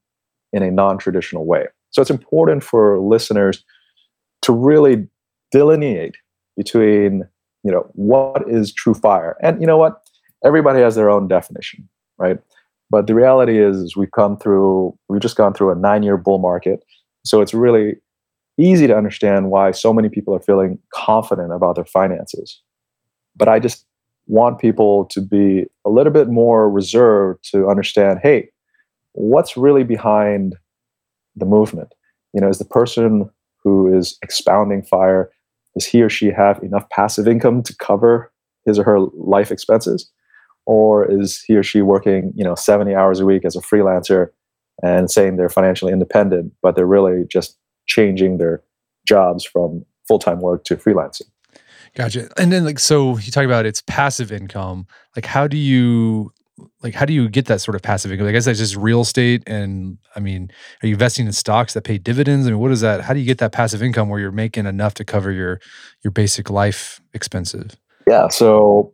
in 0.54 0.64
a 0.64 0.72
non 0.72 0.98
traditional 0.98 1.46
way. 1.46 1.66
So 1.90 2.02
it's 2.02 2.12
important 2.12 2.64
for 2.64 3.00
listeners 3.00 3.64
to 4.44 4.54
really 4.54 5.08
delineate 5.52 6.16
between 6.56 7.28
you 7.64 7.72
know 7.72 7.90
what 7.94 8.44
is 8.50 8.74
true 8.74 8.94
fire 8.94 9.36
and 9.42 9.62
you 9.62 9.68
know 9.68 9.78
what 9.78 10.02
everybody 10.44 10.80
has 10.80 10.96
their 10.96 11.10
own 11.10 11.28
definition 11.28 11.88
right 12.18 12.40
but 12.92 13.08
the 13.08 13.16
reality 13.16 13.58
is, 13.58 13.78
is 13.78 13.96
we've 13.96 14.12
come 14.12 14.38
through 14.38 14.94
we've 15.08 15.22
just 15.22 15.38
gone 15.38 15.54
through 15.54 15.72
a 15.72 15.76
nine 15.76 16.04
year 16.04 16.18
bull 16.18 16.40
market. 16.40 16.84
So 17.26 17.42
it's 17.42 17.54
really 17.54 17.96
easy 18.60 18.86
to 18.86 18.96
understand 18.96 19.50
why 19.50 19.72
so 19.72 19.94
many 19.94 20.10
people 20.10 20.36
are 20.36 20.42
feeling 20.42 20.78
confident 20.94 21.54
about 21.54 21.76
their 21.76 21.86
finances. 21.86 22.62
But 23.36 23.48
i 23.48 23.60
just 23.60 23.86
want 24.28 24.60
people 24.60 25.06
to 25.06 25.20
be 25.20 25.66
a 25.86 25.90
little 25.90 26.14
bit 26.14 26.30
more 26.30 26.70
reserved 26.70 27.44
to 27.52 27.68
understand 27.68 28.20
hey 28.22 28.50
what's 29.14 29.58
really 29.58 29.84
behind 29.84 30.56
the 31.36 31.46
movement? 31.46 31.94
You 32.34 32.42
know 32.42 32.50
is 32.50 32.60
the 32.60 32.66
person 32.66 33.30
who 33.64 33.98
is 33.98 34.18
expounding 34.22 34.84
fire 34.84 35.32
does 35.76 35.86
he 35.86 36.02
or 36.02 36.10
she 36.10 36.30
have 36.30 36.62
enough 36.62 36.90
passive 36.90 37.28
income 37.28 37.64
to 37.64 37.76
cover 37.78 38.32
his 38.66 38.78
or 38.78 38.84
her 38.84 39.00
life 39.16 39.50
expenses 39.52 40.12
or 40.66 41.10
is 41.10 41.44
he 41.48 41.56
or 41.56 41.64
she 41.64 41.82
working 41.82 42.32
you 42.36 42.44
know 42.44 42.56
70 42.56 42.96
hours 42.96 43.20
a 43.20 43.26
week 43.26 43.46
as 43.46 43.56
a 43.56 43.62
freelancer 43.62 44.28
and 44.84 45.12
saying 45.12 45.38
they're 45.38 45.50
financially 45.50 45.94
independent 45.94 46.54
but 46.62 46.76
they're 46.76 46.86
really 46.86 47.26
just 47.30 47.58
changing 47.88 48.38
their 48.38 48.64
jobs 49.08 49.44
from 49.44 49.86
full-time 50.08 50.40
work 50.40 50.64
to 50.64 50.76
freelancing 50.76 51.30
gotcha 51.96 52.30
and 52.38 52.52
then 52.52 52.64
like 52.66 52.80
so 52.80 53.18
you 53.18 53.32
talk 53.32 53.46
about 53.46 53.66
it's 53.66 53.84
passive 53.88 54.32
income 54.32 54.86
like 55.16 55.26
how 55.26 55.48
do 55.48 55.58
you 55.58 56.32
like 56.84 56.94
how 56.94 57.06
do 57.06 57.14
you 57.14 57.30
get 57.30 57.46
that 57.46 57.62
sort 57.62 57.76
of 57.76 57.82
passive 57.82 58.12
income? 58.12 58.28
I 58.28 58.32
guess 58.32 58.46
that's 58.46 58.60
just 58.60 58.76
real 58.76 59.02
estate. 59.02 59.44
And 59.48 59.98
I 60.16 60.20
mean, 60.20 60.52
are 60.82 60.88
you 60.88 60.94
investing 60.94 61.26
in 61.26 61.32
stocks 61.32 61.74
that 61.74 61.84
pay 61.84 61.98
dividends? 61.98 62.48
I 62.48 62.52
mean, 62.52 62.60
what 62.60 62.72
is 62.72 62.82
that? 62.82 63.02
How 63.02 63.14
do 63.14 63.20
you 63.20 63.26
get 63.26 63.38
that 63.40 63.52
passive 63.52 63.82
income 63.82 64.10
where 64.10 64.20
you're 64.20 64.32
making 64.32 64.66
enough 64.66 64.94
to 64.96 65.06
cover 65.06 65.32
your 65.32 65.60
your 66.04 66.12
basic 66.12 66.50
life 66.50 67.02
expenses? 67.14 67.78
Yeah. 68.08 68.28
So 68.30 68.94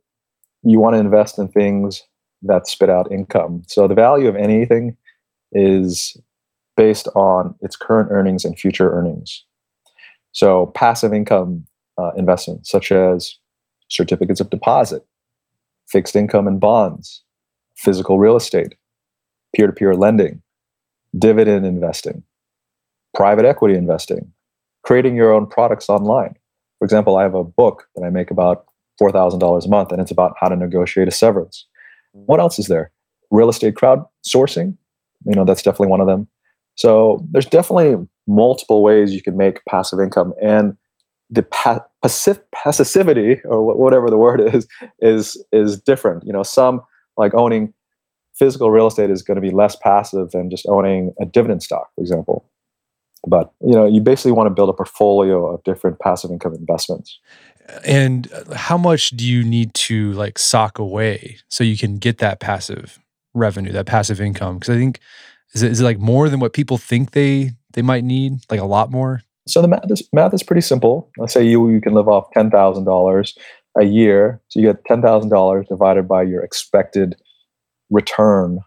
you 0.68 0.80
want 0.80 0.96
to 0.96 1.00
invest 1.00 1.40
in 1.40 1.48
things 1.48 2.04
that 2.42 2.68
spit 2.68 2.90
out 2.90 3.12
income. 3.12 3.64
So 3.68 3.88
the 3.88 3.96
value 3.96 4.28
of 4.28 4.36
anything 4.36 4.98
is 5.54 6.18
based 6.76 7.08
on 7.16 7.56
its 7.62 7.76
current 7.76 8.10
earnings 8.12 8.44
and 8.44 8.60
future 8.60 8.92
earnings. 8.92 9.46
So 10.34 10.68
passive 10.76 11.14
income 11.14 11.66
uh, 11.98 12.12
investments, 12.18 12.70
such 12.70 12.92
as 12.92 13.38
certificates 13.88 14.42
of 14.42 14.50
deposit, 14.50 15.06
fixed 15.88 16.16
income 16.16 16.48
and 16.48 16.60
bonds, 16.60 17.24
physical 17.76 18.20
real 18.20 18.36
estate, 18.36 18.76
peer 19.56 19.68
to 19.68 19.74
peer 19.74 19.96
lending, 19.96 20.42
dividend 21.18 21.66
investing, 21.66 22.24
private 23.16 23.46
equity 23.46 23.76
investing, 23.76 24.32
creating 24.84 25.16
your 25.16 25.32
own 25.32 25.48
products 25.48 25.90
online. 25.90 26.36
For 26.78 26.86
example, 26.86 27.18
I 27.18 27.24
have 27.24 27.36
a 27.36 27.44
book 27.44 27.88
that 27.96 28.04
I 28.04 28.10
make 28.10 28.30
about 28.30 28.66
$4,000 29.02 29.66
a 29.66 29.70
month, 29.70 29.92
and 29.92 30.02
it's 30.02 30.12
about 30.12 30.34
how 30.40 30.48
to 30.48 30.56
negotiate 30.56 31.08
a 31.08 31.12
severance. 31.12 31.66
What 32.14 32.40
else 32.40 32.58
is 32.58 32.68
there? 32.68 32.92
Real 33.30 33.50
estate 33.50 33.76
crowdsourcing, 33.76 34.76
you 35.26 35.36
know, 35.36 35.46
that's 35.46 35.62
definitely 35.62 35.88
one 35.88 36.02
of 36.02 36.08
them. 36.08 36.28
So 36.76 37.26
there's 37.32 37.46
definitely 37.46 38.08
multiple 38.28 38.84
ways 38.84 39.14
you 39.14 39.22
can 39.22 39.38
make 39.38 39.64
passive 39.66 40.00
income. 40.00 40.34
And 40.42 40.78
the 41.30 41.44
pa- 41.44 41.86
passivity, 42.02 43.42
or 43.46 43.76
whatever 43.76 44.10
the 44.10 44.18
word 44.18 44.42
is, 44.54 44.68
is 45.00 45.44
is 45.52 45.80
different. 45.82 46.24
You 46.26 46.34
know, 46.34 46.44
some 46.44 46.82
like 47.18 47.34
owning 47.34 47.74
physical 48.36 48.70
real 48.70 48.88
estate 48.88 49.10
is 49.10 49.24
going 49.24 49.36
to 49.36 49.42
be 49.42 49.50
less 49.50 49.76
passive 49.76 50.32
than 50.32 50.50
just 50.50 50.68
owning 50.68 51.14
a 51.20 51.26
dividend 51.26 51.64
stock, 51.64 51.90
for 51.96 52.02
example. 52.02 52.50
But 53.28 53.52
you 53.62 53.74
know, 53.74 53.86
you 53.86 54.00
basically 54.00 54.32
want 54.32 54.48
to 54.48 54.54
build 54.54 54.70
a 54.70 54.74
portfolio 54.74 55.54
of 55.54 55.64
different 55.64 56.00
passive 56.00 56.32
income 56.32 56.54
investments. 56.54 57.20
And 57.86 58.32
uh, 58.32 58.56
how 58.56 58.78
much 58.78 59.12
do 59.12 59.26
you 59.26 59.44
need 59.44 59.74
to 59.76 60.14
like 60.14 60.40
sock 60.40 60.80
away 60.80 61.38
so 61.50 61.64
you 61.64 61.78
can 61.78 61.98
get 61.98 62.20
that 62.20 62.40
passive 62.40 63.00
revenue, 63.34 63.72
that 63.74 63.86
passive 63.86 64.22
income? 64.22 64.60
Because 64.60 64.76
I 64.76 64.78
think 64.78 65.00
is 65.54 65.64
it, 65.64 65.72
is 65.72 65.82
it 65.82 65.84
like 65.84 66.00
more 66.00 66.30
than 66.30 66.40
what 66.40 66.54
people 66.54 66.78
think 66.78 67.12
they 67.12 67.52
they 67.74 67.82
might 67.82 68.04
need, 68.04 68.40
like 68.50 68.60
a 68.60 68.66
lot 68.66 68.92
more? 68.92 69.22
So 69.48 69.62
the 69.62 69.68
math 69.68 69.90
is 69.90 70.08
math 70.14 70.34
is 70.34 70.44
pretty 70.44 70.62
simple. 70.62 71.10
Let's 71.18 71.34
say 71.34 71.46
you 71.46 71.70
you 71.70 71.82
can 71.82 71.94
live 71.94 72.08
off 72.08 72.32
ten 72.34 72.50
thousand 72.50 72.86
dollars 72.86 73.38
a 73.78 73.86
year. 73.86 74.42
So 74.50 74.60
you 74.60 74.68
get 74.68 74.84
$10,000 74.86 75.68
divided 75.68 76.08
by 76.08 76.24
your 76.24 76.44
expected 76.44 77.16
return, 77.90 78.60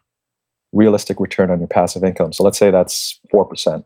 realistic 0.72 1.20
return 1.20 1.50
on 1.50 1.58
your 1.58 1.68
passive 1.68 2.04
income. 2.04 2.32
So 2.32 2.44
let's 2.44 2.58
say 2.58 2.70
that's 2.70 3.18
4%. 3.32 3.84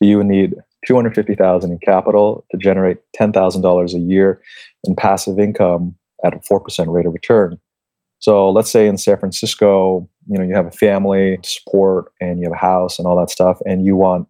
You 0.00 0.18
would 0.18 0.26
need 0.26 0.54
250,000 0.86 1.70
in 1.70 1.78
capital 1.78 2.44
to 2.50 2.58
generate 2.58 2.98
$10,000 3.18 3.94
a 3.94 3.98
year 3.98 4.42
in 4.84 4.94
passive 4.94 5.38
income 5.38 5.94
at 6.24 6.34
a 6.34 6.38
4% 6.38 6.92
rate 6.92 7.06
of 7.06 7.12
return. 7.12 7.58
So 8.18 8.50
let's 8.50 8.70
say 8.70 8.86
in 8.86 8.96
San 8.96 9.18
Francisco, 9.18 10.08
you 10.28 10.38
know, 10.38 10.44
you 10.44 10.54
have 10.54 10.66
a 10.66 10.70
family 10.70 11.38
support 11.42 12.12
and 12.20 12.38
you 12.38 12.44
have 12.44 12.54
a 12.54 12.56
house 12.56 12.98
and 12.98 13.06
all 13.06 13.18
that 13.18 13.30
stuff 13.30 13.58
and 13.66 13.84
you 13.84 13.96
want 13.96 14.26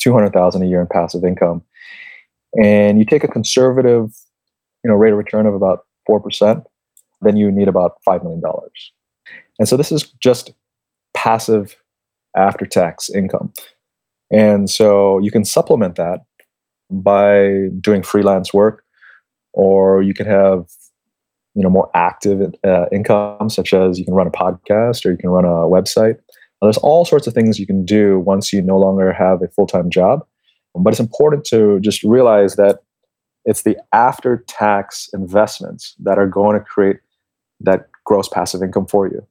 200,000 0.00 0.62
a 0.62 0.66
year 0.66 0.80
in 0.80 0.88
passive 0.88 1.24
income. 1.24 1.62
And 2.60 2.98
you 2.98 3.04
take 3.04 3.24
a 3.24 3.28
conservative 3.28 4.10
you 4.84 4.90
know 4.90 4.96
rate 4.96 5.12
of 5.12 5.18
return 5.18 5.46
of 5.46 5.54
about 5.54 5.86
4%, 6.08 6.62
then 7.22 7.36
you 7.36 7.50
need 7.50 7.68
about 7.68 7.96
$5 8.06 8.22
million. 8.22 8.42
And 9.58 9.66
so 9.66 9.76
this 9.76 9.90
is 9.90 10.12
just 10.20 10.52
passive 11.14 11.76
after 12.36 12.66
tax 12.66 13.08
income. 13.08 13.52
And 14.30 14.68
so 14.68 15.18
you 15.18 15.30
can 15.30 15.44
supplement 15.44 15.96
that 15.96 16.20
by 16.90 17.68
doing 17.80 18.02
freelance 18.02 18.52
work, 18.52 18.84
or 19.52 20.02
you 20.02 20.14
can 20.14 20.26
have 20.26 20.66
you 21.54 21.62
know 21.62 21.70
more 21.70 21.90
active 21.94 22.54
uh, 22.64 22.86
income, 22.92 23.48
such 23.48 23.72
as 23.72 23.98
you 23.98 24.04
can 24.04 24.14
run 24.14 24.26
a 24.26 24.30
podcast 24.30 25.06
or 25.06 25.12
you 25.12 25.16
can 25.16 25.30
run 25.30 25.44
a 25.44 25.68
website. 25.68 26.16
Now, 26.60 26.66
there's 26.66 26.78
all 26.78 27.04
sorts 27.04 27.26
of 27.26 27.34
things 27.34 27.58
you 27.58 27.66
can 27.66 27.84
do 27.84 28.18
once 28.20 28.52
you 28.52 28.62
no 28.62 28.78
longer 28.78 29.12
have 29.12 29.42
a 29.42 29.48
full 29.48 29.66
time 29.66 29.90
job 29.90 30.26
But 30.74 30.92
it's 30.92 31.00
important 31.00 31.44
to 31.46 31.78
just 31.80 32.02
realize 32.02 32.56
that 32.56 32.80
it's 33.44 33.62
the 33.62 33.76
after 33.92 34.44
tax 34.48 35.08
investments 35.12 35.94
that 36.02 36.18
are 36.18 36.26
going 36.26 36.58
to 36.58 36.64
create 36.64 36.96
that 37.60 37.88
gross 38.04 38.28
passive 38.28 38.62
income 38.62 38.86
for 38.86 39.06
you. 39.06 39.26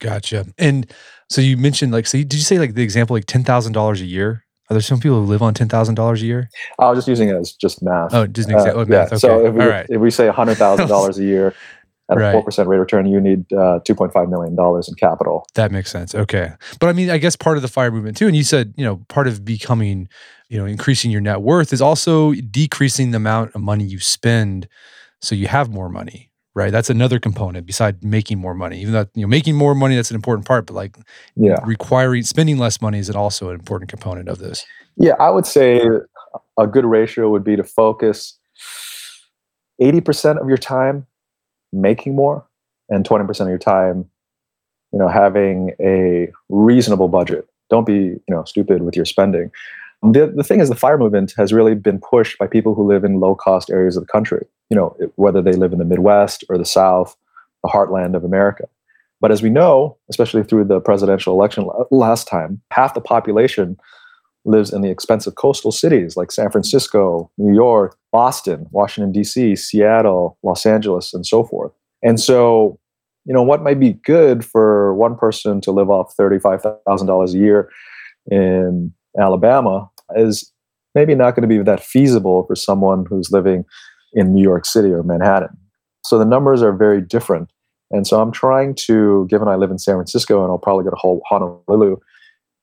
Gotcha. 0.00 0.46
And 0.58 0.90
so 1.28 1.40
you 1.40 1.56
mentioned 1.56 1.92
like, 1.92 2.06
so 2.06 2.18
did 2.18 2.34
you 2.34 2.40
say 2.40 2.58
like 2.58 2.74
the 2.74 2.82
example, 2.82 3.14
like 3.14 3.26
$10,000 3.26 4.00
a 4.00 4.04
year? 4.04 4.44
Are 4.70 4.74
there 4.74 4.82
some 4.82 5.00
people 5.00 5.20
who 5.20 5.26
live 5.26 5.40
on 5.40 5.54
ten 5.54 5.68
thousand 5.68 5.94
dollars 5.94 6.22
a 6.22 6.26
year? 6.26 6.50
I 6.78 6.90
was 6.90 6.98
just 6.98 7.08
using 7.08 7.30
it 7.30 7.36
as 7.36 7.52
just 7.54 7.82
math. 7.82 8.12
Oh, 8.12 8.26
just 8.26 8.50
an 8.50 8.56
example. 8.56 8.82
Uh, 8.82 8.86
yeah. 8.86 9.04
Okay. 9.06 9.16
So 9.16 9.46
if 9.46 9.54
we, 9.54 9.64
right. 9.64 9.86
if 9.88 10.00
we 10.00 10.10
say 10.10 10.28
hundred 10.28 10.56
thousand 10.56 10.88
dollars 10.94 11.18
a 11.18 11.24
year 11.24 11.54
at 12.10 12.18
a 12.18 12.32
four 12.32 12.42
percent 12.42 12.68
rate 12.68 12.76
of 12.76 12.80
return, 12.80 13.06
you 13.06 13.18
need 13.18 13.50
uh, 13.52 13.80
two 13.84 13.94
point 13.94 14.12
five 14.12 14.28
million 14.28 14.54
dollars 14.54 14.86
in 14.88 14.94
capital. 14.94 15.46
That 15.54 15.72
makes 15.72 15.90
sense. 15.90 16.14
Okay, 16.14 16.52
but 16.80 16.88
I 16.88 16.92
mean, 16.92 17.08
I 17.08 17.16
guess 17.16 17.34
part 17.34 17.56
of 17.56 17.62
the 17.62 17.68
fire 17.68 17.90
movement 17.90 18.18
too, 18.18 18.26
and 18.26 18.36
you 18.36 18.44
said 18.44 18.74
you 18.76 18.84
know 18.84 18.96
part 19.08 19.26
of 19.26 19.42
becoming 19.42 20.08
you 20.50 20.58
know 20.58 20.66
increasing 20.66 21.10
your 21.10 21.22
net 21.22 21.40
worth 21.40 21.72
is 21.72 21.80
also 21.80 22.34
decreasing 22.34 23.10
the 23.12 23.16
amount 23.16 23.54
of 23.54 23.62
money 23.62 23.84
you 23.84 23.98
spend, 23.98 24.68
so 25.22 25.34
you 25.34 25.46
have 25.46 25.70
more 25.70 25.88
money 25.88 26.27
right? 26.58 26.72
That's 26.72 26.90
another 26.90 27.18
component 27.18 27.66
beside 27.66 28.04
making 28.04 28.38
more 28.38 28.54
money. 28.54 28.80
Even 28.80 28.92
though 28.92 29.06
you 29.14 29.22
know 29.22 29.28
making 29.28 29.54
more 29.54 29.74
money 29.74 29.96
that's 29.96 30.10
an 30.10 30.16
important 30.16 30.46
part, 30.46 30.66
but 30.66 30.74
like 30.74 30.96
yeah, 31.36 31.56
requiring 31.64 32.24
spending 32.24 32.58
less 32.58 32.82
money 32.82 32.98
is 32.98 33.08
also 33.10 33.48
an 33.48 33.54
important 33.54 33.90
component 33.90 34.28
of 34.28 34.38
this. 34.38 34.66
Yeah, 34.96 35.14
I 35.18 35.30
would 35.30 35.46
say 35.46 35.80
a 36.58 36.66
good 36.66 36.84
ratio 36.84 37.30
would 37.30 37.44
be 37.44 37.56
to 37.56 37.64
focus 37.64 38.38
80% 39.80 40.40
of 40.40 40.48
your 40.48 40.58
time 40.58 41.06
making 41.72 42.16
more 42.16 42.44
and 42.88 43.08
20% 43.08 43.40
of 43.40 43.48
your 43.48 43.58
time 43.58 44.10
you 44.92 44.98
know 44.98 45.08
having 45.08 45.72
a 45.80 46.28
reasonable 46.48 47.08
budget. 47.08 47.46
Don't 47.70 47.86
be, 47.86 47.92
you 47.92 48.22
know, 48.30 48.44
stupid 48.44 48.82
with 48.82 48.96
your 48.96 49.04
spending. 49.04 49.50
The, 50.02 50.32
the 50.34 50.44
thing 50.44 50.60
is, 50.60 50.68
the 50.68 50.76
fire 50.76 50.98
movement 50.98 51.34
has 51.36 51.52
really 51.52 51.74
been 51.74 51.98
pushed 51.98 52.38
by 52.38 52.46
people 52.46 52.74
who 52.74 52.86
live 52.86 53.04
in 53.04 53.20
low 53.20 53.34
cost 53.34 53.68
areas 53.70 53.96
of 53.96 54.04
the 54.04 54.12
country, 54.12 54.46
you 54.70 54.76
know, 54.76 54.96
whether 55.16 55.42
they 55.42 55.52
live 55.52 55.72
in 55.72 55.78
the 55.78 55.84
Midwest 55.84 56.44
or 56.48 56.56
the 56.56 56.64
South, 56.64 57.16
the 57.64 57.68
heartland 57.68 58.14
of 58.14 58.24
America. 58.24 58.68
But 59.20 59.32
as 59.32 59.42
we 59.42 59.50
know, 59.50 59.96
especially 60.08 60.44
through 60.44 60.64
the 60.66 60.80
presidential 60.80 61.34
election 61.34 61.68
last 61.90 62.28
time, 62.28 62.60
half 62.70 62.94
the 62.94 63.00
population 63.00 63.76
lives 64.44 64.72
in 64.72 64.82
the 64.82 64.90
expensive 64.90 65.34
coastal 65.34 65.72
cities 65.72 66.16
like 66.16 66.30
San 66.30 66.50
Francisco, 66.50 67.30
New 67.36 67.54
York, 67.54 67.96
Boston, 68.12 68.66
Washington, 68.70 69.12
D.C., 69.12 69.56
Seattle, 69.56 70.38
Los 70.42 70.64
Angeles, 70.64 71.12
and 71.12 71.26
so 71.26 71.42
forth. 71.42 71.72
And 72.02 72.20
so, 72.20 72.78
you 73.24 73.34
know, 73.34 73.42
what 73.42 73.62
might 73.62 73.80
be 73.80 73.94
good 73.94 74.44
for 74.44 74.94
one 74.94 75.16
person 75.16 75.60
to 75.62 75.72
live 75.72 75.90
off 75.90 76.16
$35,000 76.16 77.34
a 77.34 77.36
year 77.36 77.68
in 78.30 78.92
Alabama 79.18 79.90
is 80.16 80.52
maybe 80.94 81.14
not 81.14 81.34
going 81.34 81.48
to 81.48 81.48
be 81.48 81.62
that 81.62 81.82
feasible 81.82 82.44
for 82.46 82.54
someone 82.54 83.04
who's 83.08 83.30
living 83.30 83.64
in 84.14 84.34
New 84.34 84.42
York 84.42 84.64
City 84.64 84.90
or 84.90 85.02
Manhattan. 85.02 85.56
So 86.04 86.18
the 86.18 86.24
numbers 86.24 86.62
are 86.62 86.72
very 86.72 87.00
different. 87.00 87.50
And 87.90 88.06
so 88.06 88.20
I'm 88.20 88.32
trying 88.32 88.74
to, 88.86 89.26
given 89.28 89.48
I 89.48 89.56
live 89.56 89.70
in 89.70 89.78
San 89.78 89.94
Francisco 89.94 90.42
and 90.42 90.50
I'll 90.50 90.58
probably 90.58 90.84
go 90.84 90.90
to 90.90 90.96
whole 90.96 91.22
Honolulu, 91.28 91.96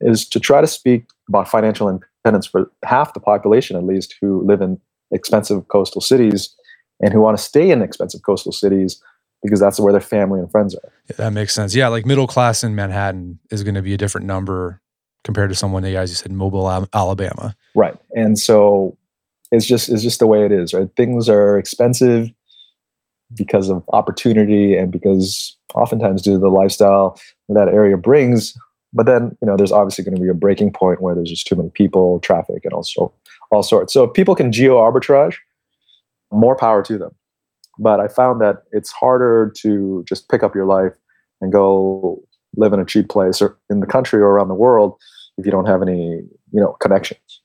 is 0.01 0.27
to 0.29 0.39
try 0.39 0.61
to 0.61 0.67
speak 0.67 1.05
about 1.29 1.47
financial 1.47 1.89
independence 1.89 2.45
for 2.45 2.71
half 2.83 3.13
the 3.13 3.19
population, 3.19 3.75
at 3.75 3.83
least, 3.83 4.15
who 4.21 4.45
live 4.45 4.61
in 4.61 4.79
expensive 5.11 5.67
coastal 5.67 6.01
cities 6.01 6.53
and 6.99 7.13
who 7.13 7.21
want 7.21 7.37
to 7.37 7.43
stay 7.43 7.71
in 7.71 7.81
expensive 7.81 8.21
coastal 8.23 8.51
cities 8.51 9.01
because 9.43 9.59
that's 9.59 9.79
where 9.79 9.91
their 9.91 10.01
family 10.01 10.39
and 10.39 10.51
friends 10.51 10.75
are. 10.75 10.91
Yeah, 11.09 11.15
that 11.17 11.33
makes 11.33 11.53
sense. 11.53 11.75
Yeah, 11.75 11.87
like 11.87 12.05
middle 12.05 12.27
class 12.27 12.63
in 12.63 12.75
Manhattan 12.75 13.39
is 13.51 13.63
going 13.63 13.75
to 13.75 13.81
be 13.81 13.93
a 13.93 13.97
different 13.97 14.27
number 14.27 14.81
compared 15.25 15.49
to 15.49 15.55
someone, 15.55 15.83
as 15.83 16.09
you 16.09 16.15
said, 16.15 16.31
Mobile, 16.31 16.87
Alabama. 16.93 17.53
Right. 17.73 17.97
And 18.15 18.39
so 18.39 18.95
it's 19.51 19.65
just 19.65 19.89
it's 19.89 20.03
just 20.03 20.19
the 20.19 20.27
way 20.27 20.45
it 20.45 20.51
is, 20.53 20.73
right? 20.73 20.87
Things 20.95 21.27
are 21.27 21.57
expensive 21.57 22.31
because 23.35 23.69
of 23.69 23.83
opportunity 23.91 24.77
and 24.77 24.91
because 24.91 25.57
oftentimes 25.73 26.21
due 26.21 26.33
to 26.33 26.37
the 26.37 26.47
lifestyle 26.47 27.19
that 27.49 27.67
area 27.67 27.97
brings. 27.97 28.57
But 28.93 29.07
then, 29.07 29.35
you 29.41 29.47
know, 29.47 29.57
there's 29.57 29.73
obviously 29.73 30.05
going 30.05 30.15
to 30.15 30.21
be 30.21 30.29
a 30.29 30.33
breaking 30.33 30.71
point 30.71 31.01
where 31.01 31.15
there's 31.15 31.29
just 31.29 31.47
too 31.47 31.55
many 31.55 31.69
people, 31.69 32.19
traffic, 32.21 32.63
and 32.63 32.71
also 32.71 33.11
all 33.51 33.63
sorts. 33.63 33.91
So 33.91 34.05
if 34.05 34.13
people 34.13 34.35
can 34.35 34.53
geo 34.53 34.77
arbitrage, 34.77 35.35
more 36.31 36.55
power 36.55 36.81
to 36.83 36.97
them. 36.97 37.11
But 37.77 37.99
I 37.99 38.07
found 38.07 38.39
that 38.41 38.63
it's 38.71 38.91
harder 38.91 39.51
to 39.57 40.05
just 40.07 40.29
pick 40.29 40.43
up 40.43 40.55
your 40.55 40.65
life 40.65 40.93
and 41.41 41.51
go 41.51 42.23
live 42.55 42.71
in 42.71 42.79
a 42.79 42.85
cheap 42.85 43.09
place 43.09 43.41
or 43.41 43.57
in 43.69 43.81
the 43.81 43.87
country 43.87 44.21
or 44.21 44.27
around 44.27 44.47
the 44.47 44.53
world 44.53 44.95
if 45.37 45.45
you 45.45 45.51
don't 45.51 45.65
have 45.65 45.81
any 45.81 46.21
you 46.51 46.61
know 46.61 46.73
connections. 46.79 47.41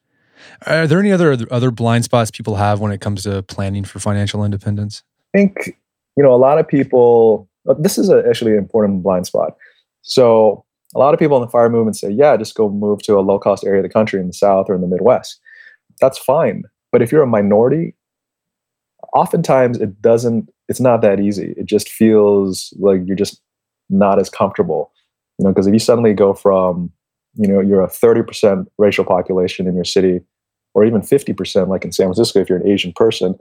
Are 0.67 0.87
there 0.87 0.99
any 0.99 1.13
other 1.13 1.37
other 1.51 1.71
blind 1.71 2.05
spots 2.05 2.31
people 2.31 2.57
have 2.57 2.81
when 2.81 2.93
it 2.93 3.01
comes 3.01 3.23
to 3.25 3.43
planning 3.43 3.85
for 3.85 3.99
financial 3.99 4.45
independence? 4.45 5.03
I 5.35 5.39
think 5.39 5.79
you 6.17 6.23
know 6.23 6.35
a 6.35 6.37
lot 6.37 6.59
of 6.59 6.67
people 6.67 7.49
uh, 7.69 7.75
this 7.79 7.99
is 7.99 8.09
a, 8.09 8.23
actually 8.29 8.53
an 8.53 8.59
important 8.59 9.03
blind 9.03 9.27
spot. 9.27 9.57
So 10.03 10.65
a 10.95 10.99
lot 10.99 11.15
of 11.15 11.21
people 11.21 11.37
in 11.37 11.43
the 11.43 11.51
fire 11.51 11.69
movement 11.69 11.97
say 11.97 12.11
yeah 12.11 12.37
just 12.37 12.55
go 12.55 12.69
move 12.69 13.03
to 13.03 13.19
a 13.19 13.21
low 13.21 13.39
cost 13.39 13.65
area 13.65 13.81
of 13.81 13.85
the 13.85 13.93
country 13.93 14.21
in 14.21 14.27
the 14.27 14.33
south 14.33 14.67
or 14.69 14.75
in 14.75 14.81
the 14.81 14.89
midwest. 14.89 15.41
That's 16.01 16.19
fine. 16.19 16.65
But 16.93 17.03
if 17.03 17.13
you're 17.13 17.23
a 17.23 17.27
minority 17.27 17.95
oftentimes 19.15 19.79
it 19.79 20.01
doesn't 20.01 20.49
it's 20.69 20.81
not 20.81 21.03
that 21.03 21.21
easy. 21.21 21.55
It 21.57 21.67
just 21.67 21.89
feels 21.89 22.73
like 22.79 23.01
you're 23.05 23.17
just 23.17 23.41
not 23.89 24.21
as 24.21 24.31
comfortable 24.31 24.93
you 25.39 25.45
know 25.45 25.51
because 25.51 25.67
if 25.67 25.73
you 25.73 25.81
suddenly 25.81 26.15
go 26.15 26.33
from 26.33 26.93
you 27.35 27.49
know 27.49 27.61
you're 27.61 27.83
a 27.83 27.89
30% 27.89 28.67
racial 28.79 29.05
population 29.05 29.67
in 29.67 29.75
your 29.75 29.85
city 29.85 30.21
or 30.75 30.85
even 30.85 31.01
50% 31.01 31.69
like 31.69 31.85
in 31.85 31.93
san 31.93 32.07
francisco 32.07 32.41
if 32.41 32.49
you're 32.49 32.59
an 32.59 32.69
asian 32.69 32.93
person 32.93 33.37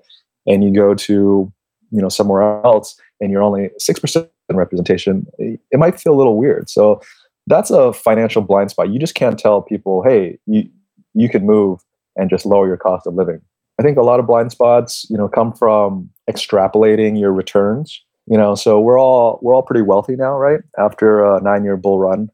and 0.47 0.63
you 0.63 0.73
go 0.73 0.93
to 0.93 1.51
you 1.91 2.01
know 2.01 2.09
somewhere 2.09 2.61
else 2.65 2.99
and 3.19 3.31
you're 3.31 3.43
only 3.43 3.69
6% 3.79 4.29
in 4.49 4.55
representation 4.55 5.25
it 5.37 5.79
might 5.79 5.99
feel 5.99 6.13
a 6.13 6.17
little 6.17 6.37
weird. 6.37 6.69
So 6.69 7.01
that's 7.47 7.71
a 7.71 7.93
financial 7.93 8.41
blind 8.41 8.71
spot. 8.71 8.89
You 8.89 8.99
just 8.99 9.15
can't 9.15 9.37
tell 9.37 9.61
people 9.61 10.03
hey 10.03 10.37
you 10.45 10.69
you 11.13 11.29
can 11.29 11.45
move 11.45 11.81
and 12.15 12.29
just 12.29 12.45
lower 12.45 12.67
your 12.67 12.77
cost 12.77 13.07
of 13.07 13.15
living. 13.15 13.41
I 13.79 13.83
think 13.83 13.97
a 13.97 14.01
lot 14.01 14.19
of 14.19 14.27
blind 14.27 14.51
spots 14.51 15.05
you 15.09 15.17
know 15.17 15.27
come 15.27 15.53
from 15.53 16.09
extrapolating 16.29 17.19
your 17.19 17.33
returns 17.33 18.03
you 18.27 18.37
know? 18.37 18.53
So 18.53 18.79
we're 18.79 18.99
all 18.99 19.39
we're 19.41 19.55
all 19.55 19.63
pretty 19.63 19.81
wealthy 19.81 20.15
now 20.15 20.37
right? 20.37 20.61
After 20.77 21.25
a 21.25 21.41
nine 21.41 21.63
year 21.63 21.77
bull 21.77 21.99
run 21.99 22.29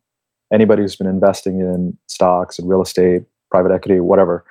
anybody 0.53 0.81
who's 0.81 0.95
been 0.95 1.07
investing 1.07 1.59
in 1.59 1.97
stocks 2.07 2.59
and 2.59 2.69
real 2.69 2.81
estate, 2.81 3.23
private 3.49 3.71
equity, 3.71 3.99
whatever. 3.99 4.45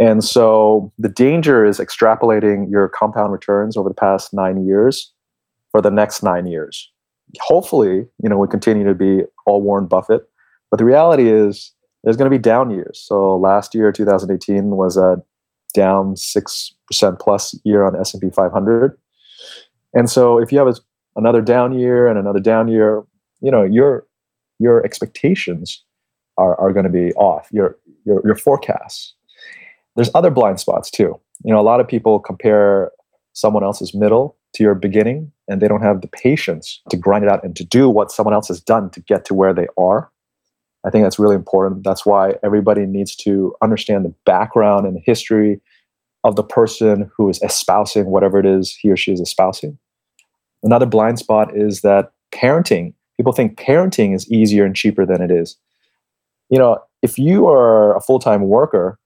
And 0.00 0.24
so 0.24 0.92
the 0.98 1.08
danger 1.08 1.64
is 1.64 1.78
extrapolating 1.78 2.70
your 2.70 2.88
compound 2.88 3.32
returns 3.32 3.76
over 3.76 3.88
the 3.88 3.94
past 3.94 4.34
nine 4.34 4.66
years 4.66 5.12
for 5.70 5.80
the 5.80 5.90
next 5.90 6.22
nine 6.22 6.46
years. 6.46 6.90
Hopefully, 7.40 8.06
you 8.22 8.28
know, 8.28 8.38
we 8.38 8.48
continue 8.48 8.84
to 8.84 8.94
be 8.94 9.22
all 9.46 9.62
Warren 9.62 9.86
Buffett, 9.86 10.28
but 10.70 10.78
the 10.78 10.84
reality 10.84 11.30
is 11.30 11.72
there's 12.02 12.16
going 12.16 12.30
to 12.30 12.36
be 12.36 12.40
down 12.40 12.70
years. 12.70 13.02
So 13.04 13.36
last 13.36 13.74
year, 13.74 13.90
2018, 13.90 14.70
was 14.70 14.96
a 14.96 15.22
down 15.72 16.16
six 16.16 16.72
percent 16.86 17.18
plus 17.18 17.58
year 17.64 17.84
on 17.84 17.98
S&P 17.98 18.30
500. 18.30 18.96
And 19.94 20.10
so 20.10 20.38
if 20.38 20.52
you 20.52 20.58
have 20.58 20.76
another 21.16 21.40
down 21.40 21.76
year 21.76 22.06
and 22.06 22.18
another 22.18 22.40
down 22.40 22.68
year, 22.68 23.02
you 23.40 23.50
know, 23.50 23.62
you're 23.62 24.06
your 24.58 24.84
expectations 24.84 25.82
are, 26.38 26.58
are 26.60 26.72
going 26.72 26.84
to 26.84 26.90
be 26.90 27.12
off 27.14 27.48
your, 27.52 27.76
your 28.04 28.20
your 28.24 28.36
forecasts. 28.36 29.14
There's 29.96 30.10
other 30.14 30.30
blind 30.30 30.60
spots 30.60 30.90
too. 30.90 31.20
You 31.44 31.52
know 31.52 31.60
a 31.60 31.62
lot 31.62 31.80
of 31.80 31.88
people 31.88 32.18
compare 32.18 32.90
someone 33.32 33.64
else's 33.64 33.94
middle 33.94 34.36
to 34.54 34.62
your 34.62 34.74
beginning 34.74 35.32
and 35.48 35.60
they 35.60 35.68
don't 35.68 35.82
have 35.82 36.00
the 36.00 36.08
patience 36.08 36.80
to 36.88 36.96
grind 36.96 37.24
it 37.24 37.30
out 37.30 37.44
and 37.44 37.54
to 37.56 37.64
do 37.64 37.88
what 37.88 38.12
someone 38.12 38.34
else 38.34 38.48
has 38.48 38.60
done 38.60 38.90
to 38.90 39.00
get 39.00 39.24
to 39.26 39.34
where 39.34 39.52
they 39.52 39.66
are. 39.76 40.10
I 40.86 40.90
think 40.90 41.04
that's 41.04 41.18
really 41.18 41.34
important. 41.34 41.82
That's 41.82 42.06
why 42.06 42.34
everybody 42.42 42.86
needs 42.86 43.16
to 43.16 43.54
understand 43.62 44.04
the 44.04 44.14
background 44.24 44.86
and 44.86 44.96
the 44.96 45.02
history 45.04 45.60
of 46.24 46.36
the 46.36 46.42
person 46.42 47.10
who 47.16 47.28
is 47.28 47.42
espousing 47.42 48.06
whatever 48.06 48.38
it 48.38 48.46
is 48.46 48.74
he 48.74 48.90
or 48.90 48.96
she 48.96 49.12
is 49.12 49.20
espousing. 49.20 49.78
Another 50.62 50.86
blind 50.86 51.18
spot 51.18 51.54
is 51.56 51.82
that 51.82 52.12
parenting 52.32 52.94
people 53.16 53.32
think 53.32 53.56
parenting 53.58 54.14
is 54.14 54.30
easier 54.30 54.64
and 54.64 54.74
cheaper 54.74 55.06
than 55.06 55.22
it 55.22 55.30
is. 55.30 55.56
You 56.50 56.58
know, 56.58 56.78
if 57.02 57.18
you 57.18 57.48
are 57.48 57.96
a 57.96 58.00
full-time 58.00 58.42
worker, 58.42 58.98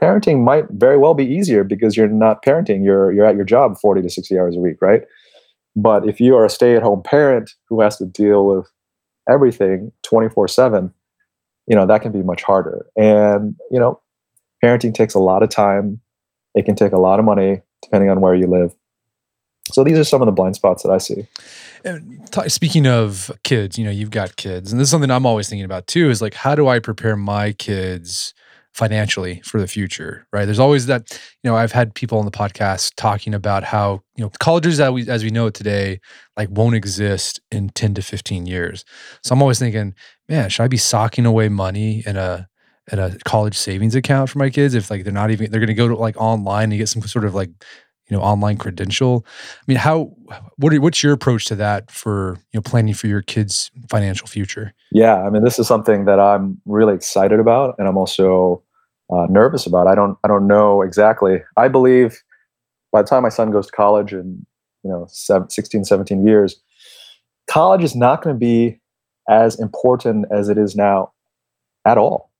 parenting 0.00 0.44
might 0.44 0.66
very 0.70 0.96
well 0.96 1.14
be 1.14 1.24
easier 1.24 1.64
because 1.64 1.96
you're 1.96 2.08
not 2.08 2.44
parenting, 2.44 2.84
you're 2.84 3.12
you're 3.12 3.26
at 3.26 3.36
your 3.36 3.44
job 3.44 3.78
40 3.78 4.02
to 4.02 4.10
60 4.10 4.38
hours 4.38 4.56
a 4.56 4.60
week, 4.60 4.80
right? 4.80 5.02
But 5.76 6.08
if 6.08 6.20
you 6.20 6.36
are 6.36 6.44
a 6.44 6.50
stay-at-home 6.50 7.02
parent 7.02 7.52
who 7.68 7.80
has 7.80 7.96
to 7.98 8.06
deal 8.06 8.46
with 8.46 8.70
everything 9.28 9.92
24/7, 10.02 10.92
you 11.66 11.76
know, 11.76 11.86
that 11.86 12.02
can 12.02 12.12
be 12.12 12.22
much 12.22 12.42
harder. 12.42 12.86
And, 12.96 13.54
you 13.70 13.78
know, 13.78 14.00
parenting 14.64 14.94
takes 14.94 15.14
a 15.14 15.20
lot 15.20 15.42
of 15.42 15.50
time. 15.50 16.00
It 16.54 16.64
can 16.64 16.74
take 16.74 16.92
a 16.92 16.98
lot 16.98 17.18
of 17.18 17.24
money 17.24 17.62
depending 17.82 18.10
on 18.10 18.20
where 18.20 18.34
you 18.34 18.46
live. 18.46 18.74
So 19.70 19.84
these 19.84 19.98
are 19.98 20.04
some 20.04 20.22
of 20.22 20.26
the 20.26 20.32
blind 20.32 20.56
spots 20.56 20.82
that 20.82 20.90
I 20.90 20.98
see. 20.98 21.26
And 21.84 22.30
t- 22.32 22.48
speaking 22.48 22.86
of 22.86 23.30
kids, 23.44 23.78
you 23.78 23.84
know, 23.84 23.90
you've 23.90 24.10
got 24.10 24.36
kids, 24.36 24.72
and 24.72 24.80
this 24.80 24.86
is 24.86 24.90
something 24.90 25.10
I'm 25.10 25.26
always 25.26 25.48
thinking 25.48 25.64
about 25.64 25.86
too. 25.86 26.10
Is 26.10 26.22
like, 26.22 26.34
how 26.34 26.54
do 26.54 26.68
I 26.68 26.78
prepare 26.78 27.16
my 27.16 27.52
kids 27.52 28.34
financially 28.78 29.40
for 29.44 29.60
the 29.60 29.66
future, 29.66 30.26
right? 30.32 30.44
There's 30.44 30.60
always 30.60 30.86
that, 30.86 31.10
you 31.42 31.50
know, 31.50 31.56
I've 31.56 31.72
had 31.72 31.94
people 31.94 32.18
on 32.18 32.24
the 32.24 32.30
podcast 32.30 32.92
talking 32.96 33.34
about 33.34 33.64
how, 33.64 34.02
you 34.16 34.24
know, 34.24 34.30
colleges 34.38 34.76
that 34.78 34.92
we 34.92 35.08
as 35.08 35.24
we 35.24 35.30
know 35.30 35.46
it 35.46 35.54
today 35.54 36.00
like 36.36 36.48
won't 36.50 36.76
exist 36.76 37.40
in 37.50 37.70
10 37.70 37.94
to 37.94 38.02
15 38.02 38.46
years. 38.46 38.84
So 39.24 39.32
I'm 39.32 39.42
always 39.42 39.58
thinking, 39.58 39.94
man, 40.28 40.48
should 40.48 40.62
I 40.62 40.68
be 40.68 40.76
socking 40.76 41.26
away 41.26 41.48
money 41.48 42.04
in 42.06 42.16
a 42.16 42.48
in 42.92 42.98
a 43.00 43.18
college 43.24 43.56
savings 43.56 43.94
account 43.94 44.30
for 44.30 44.38
my 44.38 44.48
kids 44.48 44.74
if 44.74 44.90
like 44.90 45.04
they're 45.04 45.12
not 45.12 45.30
even 45.30 45.50
they're 45.50 45.60
going 45.60 45.68
to 45.68 45.74
go 45.74 45.88
to 45.88 45.96
like 45.96 46.16
online 46.16 46.70
and 46.70 46.78
get 46.78 46.88
some 46.88 47.02
sort 47.02 47.24
of 47.24 47.34
like 47.34 47.50
you 48.08 48.16
know 48.16 48.22
online 48.22 48.56
credential. 48.56 49.24
I 49.26 49.64
mean 49.66 49.76
how 49.76 50.12
what 50.56 50.72
are, 50.72 50.80
what's 50.80 51.02
your 51.02 51.12
approach 51.12 51.46
to 51.46 51.54
that 51.56 51.90
for 51.90 52.38
you 52.52 52.58
know 52.58 52.62
planning 52.62 52.94
for 52.94 53.06
your 53.06 53.22
kids 53.22 53.70
financial 53.90 54.26
future? 54.26 54.74
Yeah 54.92 55.22
i 55.22 55.30
mean 55.30 55.44
this 55.44 55.58
is 55.58 55.66
something 55.66 56.04
that 56.06 56.18
i'm 56.18 56.60
really 56.66 56.94
excited 56.94 57.40
about 57.40 57.74
and 57.78 57.86
i'm 57.88 57.96
also 57.96 58.62
uh, 59.10 59.26
nervous 59.30 59.66
about. 59.66 59.86
I 59.86 59.94
don't 59.94 60.18
i 60.24 60.28
don't 60.28 60.46
know 60.46 60.82
exactly. 60.82 61.42
I 61.56 61.68
believe 61.68 62.22
by 62.92 63.02
the 63.02 63.08
time 63.08 63.22
my 63.22 63.28
son 63.28 63.50
goes 63.50 63.66
to 63.66 63.72
college 63.72 64.12
in 64.12 64.44
you 64.84 64.90
know 64.90 65.06
16 65.08 65.84
17 65.84 66.26
years 66.26 66.60
college 67.48 67.82
is 67.82 67.96
not 67.96 68.22
going 68.22 68.36
to 68.36 68.38
be 68.38 68.78
as 69.28 69.58
important 69.58 70.26
as 70.30 70.48
it 70.48 70.56
is 70.56 70.76
now 70.76 71.12
at 71.84 71.98
all. 71.98 72.30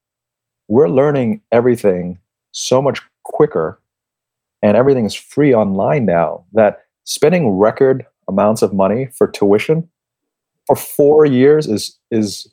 We're 0.69 0.89
learning 0.89 1.41
everything 1.51 2.19
so 2.53 2.81
much 2.81 3.01
quicker 3.25 3.81
and 4.63 4.77
everything 4.77 5.05
is 5.05 5.15
free 5.15 5.55
online 5.55 6.05
now 6.05 6.45
that 6.53 6.81
spending 7.05 7.51
record 7.51 8.05
amounts 8.29 8.63
of 8.63 8.73
money 8.73 9.07
for 9.17 9.27
tuition 9.27 9.89
for 10.67 10.77
four 10.77 11.25
years 11.25 11.67
is 11.67 11.99
is 12.11 12.53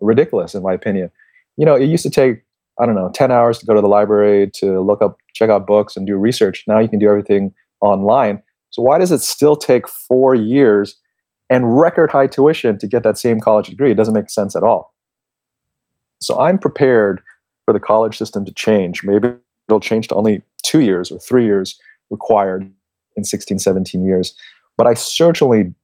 ridiculous 0.00 0.54
in 0.54 0.62
my 0.62 0.72
opinion. 0.72 1.10
You 1.56 1.66
know 1.66 1.74
it 1.74 1.86
used 1.86 2.04
to 2.04 2.10
take 2.10 2.42
i 2.78 2.86
don't 2.86 2.94
know 2.94 3.10
10 3.12 3.30
hours 3.30 3.58
to 3.58 3.66
go 3.66 3.74
to 3.74 3.80
the 3.80 3.88
library 3.88 4.50
to 4.54 4.80
look 4.80 5.02
up 5.02 5.18
check 5.34 5.50
out 5.50 5.66
books 5.66 5.96
and 5.96 6.06
do 6.06 6.16
research. 6.16 6.64
Now 6.66 6.78
you 6.78 6.88
can 6.88 6.98
do 6.98 7.08
everything 7.08 7.52
online. 7.80 8.42
So 8.70 8.82
why 8.82 8.98
does 8.98 9.10
it 9.10 9.20
still 9.20 9.56
take 9.56 9.88
four 9.88 10.34
years 10.34 10.96
and 11.48 11.78
record 11.78 12.10
high 12.10 12.28
tuition 12.28 12.78
to 12.78 12.86
get 12.86 13.02
that 13.02 13.18
same 13.18 13.40
college 13.40 13.66
degree? 13.66 13.90
It 13.90 13.96
doesn't 13.96 14.14
make 14.14 14.30
sense 14.30 14.54
at 14.54 14.62
all. 14.62 14.94
So 16.20 16.38
i'm 16.38 16.58
prepared 16.58 17.22
for 17.64 17.72
the 17.72 17.80
college 17.80 18.16
system 18.16 18.44
to 18.44 18.52
change. 18.52 19.02
Maybe 19.02 19.32
it'll 19.68 19.80
change 19.80 20.08
to 20.08 20.14
only 20.14 20.42
two 20.60 20.80
years 20.80 21.10
or 21.10 21.18
three 21.18 21.44
years 21.44 21.78
required 22.10 22.70
in 23.16 23.24
16, 23.24 23.58
17 23.58 24.04
years. 24.04 24.34
But 24.76 24.86
I 24.86 24.94
certainly 24.94 25.74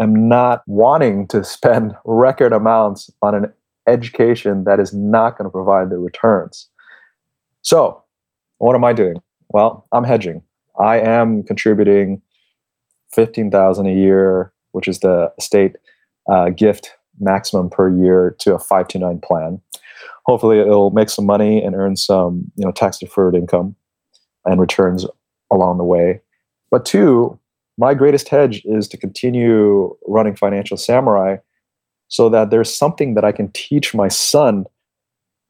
am 0.00 0.28
not 0.28 0.62
wanting 0.66 1.26
to 1.28 1.44
spend 1.44 1.94
record 2.04 2.52
amounts 2.52 3.10
on 3.22 3.34
an 3.34 3.52
education 3.86 4.64
that 4.64 4.80
is 4.80 4.92
not 4.92 5.38
going 5.38 5.46
to 5.46 5.50
provide 5.50 5.90
the 5.90 5.98
returns. 5.98 6.68
So, 7.62 8.02
what 8.58 8.74
am 8.74 8.84
I 8.84 8.92
doing? 8.92 9.16
Well, 9.48 9.86
I'm 9.92 10.04
hedging. 10.04 10.42
I 10.78 10.98
am 10.98 11.42
contributing 11.42 12.20
15,000 13.12 13.86
a 13.86 13.92
year, 13.92 14.52
which 14.72 14.88
is 14.88 15.00
the 15.00 15.32
state 15.40 15.76
uh, 16.28 16.50
gift 16.50 16.92
maximum 17.20 17.70
per 17.70 17.88
year 17.88 18.36
to 18.40 18.54
a 18.54 18.58
529 18.58 19.20
plan. 19.20 19.60
Hopefully 20.26 20.58
it'll 20.58 20.90
make 20.90 21.08
some 21.08 21.24
money 21.24 21.62
and 21.62 21.74
earn 21.74 21.96
some, 21.96 22.50
you 22.56 22.64
know, 22.64 22.72
tax 22.72 22.98
deferred 22.98 23.34
income 23.34 23.76
and 24.46 24.60
returns 24.60 25.06
along 25.50 25.78
the 25.78 25.84
way. 25.84 26.20
But 26.70 26.84
two, 26.84 27.38
my 27.78 27.94
greatest 27.94 28.28
hedge 28.28 28.62
is 28.64 28.88
to 28.88 28.96
continue 28.96 29.94
running 30.06 30.34
Financial 30.34 30.76
Samurai 30.76 31.36
so 32.08 32.28
that 32.28 32.50
there's 32.50 32.74
something 32.74 33.14
that 33.14 33.24
I 33.24 33.32
can 33.32 33.50
teach 33.52 33.94
my 33.94 34.08
son 34.08 34.64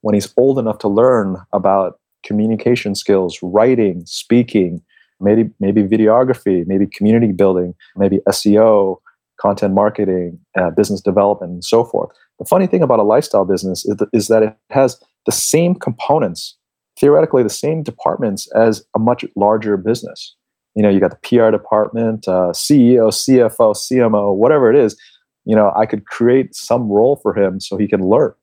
when 0.00 0.14
he's 0.14 0.32
old 0.36 0.58
enough 0.58 0.78
to 0.78 0.88
learn 0.88 1.36
about 1.52 2.00
communication 2.24 2.94
skills, 2.94 3.38
writing, 3.42 4.04
speaking, 4.06 4.82
maybe 5.20 5.50
maybe 5.60 5.82
videography, 5.82 6.66
maybe 6.66 6.86
community 6.86 7.32
building, 7.32 7.74
maybe 7.96 8.18
SEO, 8.28 8.98
content 9.40 9.74
marketing, 9.74 10.38
uh, 10.58 10.70
business 10.70 11.00
development, 11.00 11.52
and 11.52 11.64
so 11.64 11.84
forth. 11.84 12.10
The 12.38 12.44
funny 12.44 12.66
thing 12.66 12.82
about 12.82 12.98
a 12.98 13.04
lifestyle 13.04 13.44
business 13.44 13.84
is, 13.84 13.96
is 14.12 14.28
that 14.28 14.42
it 14.42 14.56
has 14.70 15.00
the 15.24 15.32
same 15.32 15.74
components 15.74 16.56
theoretically 16.98 17.42
the 17.42 17.50
same 17.50 17.82
departments 17.82 18.50
as 18.52 18.84
a 18.94 18.98
much 18.98 19.24
larger 19.36 19.76
business. 19.76 20.34
You 20.74 20.82
know, 20.82 20.88
you 20.88 21.00
got 21.00 21.10
the 21.10 21.28
PR 21.28 21.50
department, 21.50 22.28
uh, 22.28 22.52
CEO, 22.52 23.08
CFO, 23.08 23.74
CMO, 23.74 24.34
whatever 24.34 24.70
it 24.70 24.76
is. 24.76 25.00
You 25.44 25.56
know, 25.56 25.72
I 25.76 25.86
could 25.86 26.06
create 26.06 26.54
some 26.54 26.88
role 26.88 27.16
for 27.16 27.34
him 27.38 27.60
so 27.60 27.76
he 27.76 27.88
can 27.88 28.06
learn. 28.08 28.34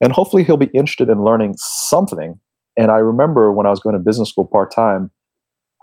And 0.00 0.12
hopefully 0.12 0.44
he'll 0.44 0.56
be 0.56 0.70
interested 0.74 1.08
in 1.08 1.22
learning 1.22 1.54
something. 1.56 2.38
And 2.76 2.90
I 2.90 2.98
remember 2.98 3.52
when 3.52 3.66
I 3.66 3.70
was 3.70 3.80
going 3.80 3.94
to 3.94 4.00
business 4.00 4.30
school 4.30 4.44
part 4.44 4.74
time, 4.74 5.10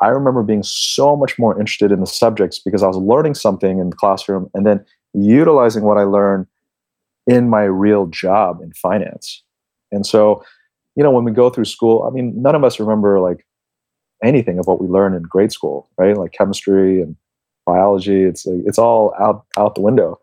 I 0.01 0.07
remember 0.07 0.43
being 0.43 0.63
so 0.63 1.15
much 1.15 1.37
more 1.39 1.59
interested 1.59 1.91
in 1.91 1.99
the 1.99 2.07
subjects 2.07 2.59
because 2.59 2.83
I 2.83 2.87
was 2.87 2.97
learning 2.97 3.33
something 3.35 3.79
in 3.79 3.89
the 3.89 3.95
classroom 3.95 4.49
and 4.53 4.65
then 4.65 4.85
utilizing 5.13 5.83
what 5.83 5.97
I 5.97 6.03
learned 6.03 6.47
in 7.27 7.49
my 7.49 7.63
real 7.63 8.07
job 8.07 8.59
in 8.61 8.71
finance. 8.73 9.43
And 9.91 10.05
so 10.05 10.43
you 10.99 11.03
know, 11.03 11.11
when 11.11 11.23
we 11.23 11.31
go 11.31 11.49
through 11.49 11.63
school, 11.63 12.03
I 12.03 12.09
mean, 12.09 12.33
none 12.35 12.55
of 12.55 12.65
us 12.65 12.77
remember 12.77 13.21
like 13.21 13.47
anything 14.21 14.59
of 14.59 14.67
what 14.67 14.81
we 14.81 14.87
learned 14.89 15.15
in 15.15 15.21
grade 15.21 15.53
school, 15.53 15.89
right? 15.97 16.17
Like 16.17 16.33
chemistry 16.33 17.01
and 17.01 17.15
biology. 17.65 18.23
It's 18.23 18.45
it's 18.45 18.77
all 18.77 19.15
out 19.17 19.45
out 19.57 19.75
the 19.75 19.81
window. 19.81 20.19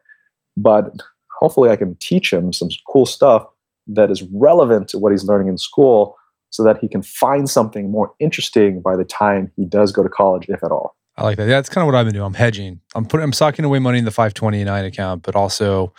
But 0.55 0.93
hopefully, 1.41 1.70
I 1.70 1.77
can 1.77 1.97
teach 1.99 2.31
him 2.31 2.53
some 2.53 2.68
cool 2.87 3.07
stuff 3.07 3.47
that 3.87 4.11
is 4.11 4.22
relevant 4.35 4.89
to 4.89 4.99
what 4.99 5.12
he's 5.12 5.24
learning 5.24 5.49
in 5.49 5.57
school, 5.57 6.14
so 6.51 6.62
that 6.62 6.77
he 6.77 6.89
can 6.89 7.01
find 7.01 7.49
something 7.49 7.91
more 7.91 8.12
interesting 8.18 8.83
by 8.83 8.97
the 8.97 9.05
time 9.05 9.51
he 9.57 9.64
does 9.64 9.93
go 9.93 10.03
to 10.03 10.11
college, 10.11 10.45
if 10.51 10.62
at 10.62 10.70
all. 10.70 10.95
I 11.16 11.22
like 11.22 11.39
that. 11.39 11.47
That's 11.47 11.70
kind 11.70 11.85
of 11.85 11.87
what 11.87 11.99
I've 11.99 12.05
been 12.05 12.12
doing. 12.12 12.27
I'm 12.27 12.35
hedging. 12.35 12.83
I'm 12.95 13.07
putting. 13.07 13.24
I'm 13.24 13.33
socking 13.33 13.64
away 13.64 13.79
money 13.79 13.99
in 13.99 14.05
the 14.05 14.11
529 14.11 14.85
account, 14.85 15.22
but 15.22 15.35
also 15.35 15.95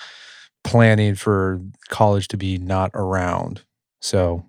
planning 0.63 1.15
for 1.15 1.59
college 1.89 2.27
to 2.27 2.37
be 2.37 2.59
not 2.59 2.91
around. 2.93 3.63
So 4.01 4.45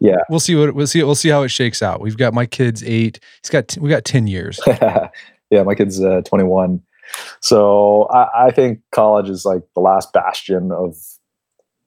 yeah. 0.00 0.18
We'll 0.28 0.40
see 0.40 0.54
what 0.54 0.74
we'll 0.74 0.86
see 0.86 1.02
we'll 1.02 1.14
see 1.14 1.28
how 1.28 1.42
it 1.42 1.50
shakes 1.50 1.82
out. 1.82 2.00
We've 2.00 2.16
got 2.16 2.34
my 2.34 2.46
kid's 2.46 2.82
eight 2.84 3.20
he's 3.42 3.50
got 3.50 3.76
we 3.80 3.88
got 3.90 4.04
10 4.04 4.26
years. 4.26 4.60
Yeah 5.50 5.64
my 5.64 5.74
kid's 5.74 6.02
uh, 6.02 6.22
21 6.22 6.82
so 7.40 8.04
I, 8.10 8.46
I, 8.46 8.50
think 8.50 8.80
college 8.90 9.28
is 9.28 9.44
like 9.44 9.62
the 9.74 9.80
last 9.80 10.12
bastion 10.12 10.72
of 10.72 10.96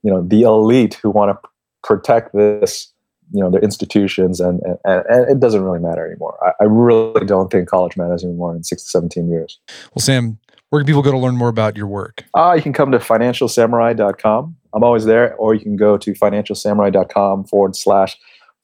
you 0.04 0.12
know 0.12 0.22
the 0.22 0.44
elite 0.44 0.96
who 0.96 1.10
want 1.10 1.32
to 1.32 1.50
protect 1.84 2.34
this 2.34 2.92
you 3.32 3.42
know 3.42 3.50
their 3.50 3.62
institutions 3.62 4.40
and 4.40 4.62
and, 4.84 5.04
and 5.08 5.30
it 5.30 5.40
doesn't 5.40 5.64
really 5.64 5.80
matter 5.80 6.06
anymore. 6.06 6.38
I, 6.44 6.64
I 6.64 6.68
really 6.68 7.26
don't 7.26 7.52
think 7.52 7.68
college 7.68 7.98
matters 7.98 8.24
anymore 8.24 8.56
in 8.56 8.64
six 8.64 8.84
to 8.84 8.90
17 8.90 9.30
years. 9.30 9.60
Well 9.96 10.02
sam 10.02 10.38
where 10.76 10.82
can 10.82 10.88
people 10.88 11.02
go 11.02 11.12
to 11.12 11.18
learn 11.18 11.38
more 11.38 11.48
about 11.48 11.78
your 11.78 11.88
work? 11.88 12.26
Uh, 12.34 12.52
you 12.54 12.62
can 12.62 12.74
come 12.74 12.92
to 12.92 12.98
financialsamurai.com. 12.98 14.58
I'm 14.74 14.84
always 14.84 15.06
there, 15.06 15.34
or 15.36 15.54
you 15.54 15.62
can 15.62 15.78
go 15.78 15.98
to 15.98 16.12
financialsamurai.com 16.12 17.46
forward 17.46 17.78
slash 17.78 18.18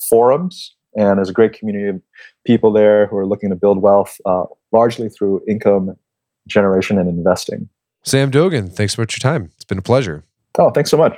forums. 0.09 0.75
And 0.97 1.17
there's 1.17 1.29
a 1.29 1.33
great 1.33 1.53
community 1.53 1.87
of 1.87 2.01
people 2.45 2.73
there 2.73 3.07
who 3.07 3.15
are 3.15 3.25
looking 3.25 3.49
to 3.49 3.55
build 3.55 3.81
wealth 3.81 4.19
uh, 4.25 4.43
largely 4.73 5.07
through 5.07 5.41
income 5.47 5.95
generation 6.49 6.97
and 6.99 7.07
investing. 7.07 7.69
Sam 8.03 8.29
Dogen, 8.29 8.69
thanks 8.69 8.95
so 8.95 9.01
much 9.01 9.13
for 9.13 9.25
your 9.25 9.31
time. 9.31 9.51
It's 9.55 9.63
been 9.63 9.77
a 9.77 9.81
pleasure. 9.81 10.25
Oh, 10.59 10.69
thanks 10.69 10.91
so 10.91 10.97
much. 10.97 11.15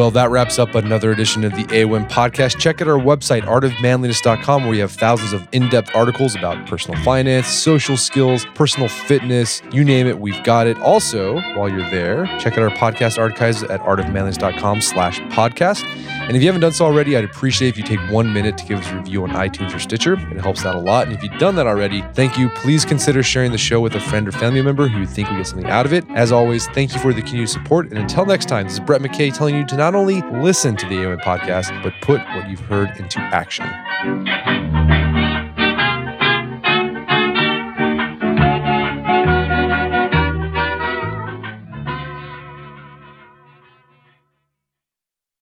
Well, 0.00 0.10
that 0.12 0.30
wraps 0.30 0.58
up 0.58 0.74
another 0.74 1.12
edition 1.12 1.44
of 1.44 1.54
the 1.54 1.64
AOM 1.64 2.08
podcast. 2.08 2.58
Check 2.58 2.80
out 2.80 2.88
our 2.88 2.98
website, 2.98 3.42
artofmanliness.com, 3.42 4.62
where 4.62 4.70
we 4.70 4.78
have 4.78 4.90
thousands 4.90 5.34
of 5.34 5.46
in 5.52 5.68
depth 5.68 5.94
articles 5.94 6.34
about 6.34 6.66
personal 6.66 6.98
finance, 7.02 7.46
social 7.48 7.98
skills, 7.98 8.46
personal 8.54 8.88
fitness 8.88 9.60
you 9.72 9.84
name 9.84 10.06
it, 10.06 10.18
we've 10.18 10.42
got 10.42 10.66
it. 10.66 10.78
Also, 10.78 11.34
while 11.54 11.68
you're 11.68 11.90
there, 11.90 12.24
check 12.38 12.54
out 12.54 12.60
our 12.60 12.70
podcast 12.70 13.18
archives 13.18 13.62
at 13.64 13.78
artofmanliness.com 13.80 14.80
slash 14.80 15.20
podcast. 15.20 15.84
And 16.30 16.36
if 16.36 16.44
you 16.44 16.48
haven't 16.48 16.60
done 16.60 16.70
so 16.70 16.84
already, 16.84 17.16
I'd 17.16 17.24
appreciate 17.24 17.70
if 17.70 17.76
you 17.76 17.82
take 17.82 17.98
one 18.08 18.32
minute 18.32 18.56
to 18.58 18.64
give 18.64 18.78
us 18.78 18.88
a 18.92 18.98
review 18.98 19.24
on 19.24 19.30
iTunes 19.30 19.74
or 19.74 19.80
Stitcher. 19.80 20.12
It 20.12 20.40
helps 20.40 20.64
out 20.64 20.76
a 20.76 20.78
lot. 20.78 21.08
And 21.08 21.16
if 21.16 21.24
you've 21.24 21.36
done 21.40 21.56
that 21.56 21.66
already, 21.66 22.02
thank 22.14 22.38
you. 22.38 22.48
Please 22.50 22.84
consider 22.84 23.24
sharing 23.24 23.50
the 23.50 23.58
show 23.58 23.80
with 23.80 23.96
a 23.96 24.00
friend 24.00 24.28
or 24.28 24.30
family 24.30 24.62
member 24.62 24.86
who 24.86 25.00
you 25.00 25.06
think 25.06 25.28
will 25.28 25.38
get 25.38 25.48
something 25.48 25.68
out 25.68 25.86
of 25.86 25.92
it. 25.92 26.04
As 26.10 26.30
always, 26.30 26.68
thank 26.68 26.94
you 26.94 27.00
for 27.00 27.12
the 27.12 27.20
continued 27.20 27.48
support. 27.48 27.88
And 27.88 27.98
until 27.98 28.26
next 28.26 28.46
time, 28.46 28.66
this 28.66 28.74
is 28.74 28.78
Brett 28.80 29.02
McKay 29.02 29.36
telling 29.36 29.56
you 29.56 29.66
to 29.66 29.76
not 29.76 29.96
only 29.96 30.22
listen 30.40 30.76
to 30.76 30.86
the 30.86 30.94
AOM 30.98 31.20
podcast, 31.20 31.82
but 31.82 31.94
put 32.00 32.20
what 32.36 32.48
you've 32.48 32.60
heard 32.60 32.96
into 33.00 33.18
action. 33.18 33.66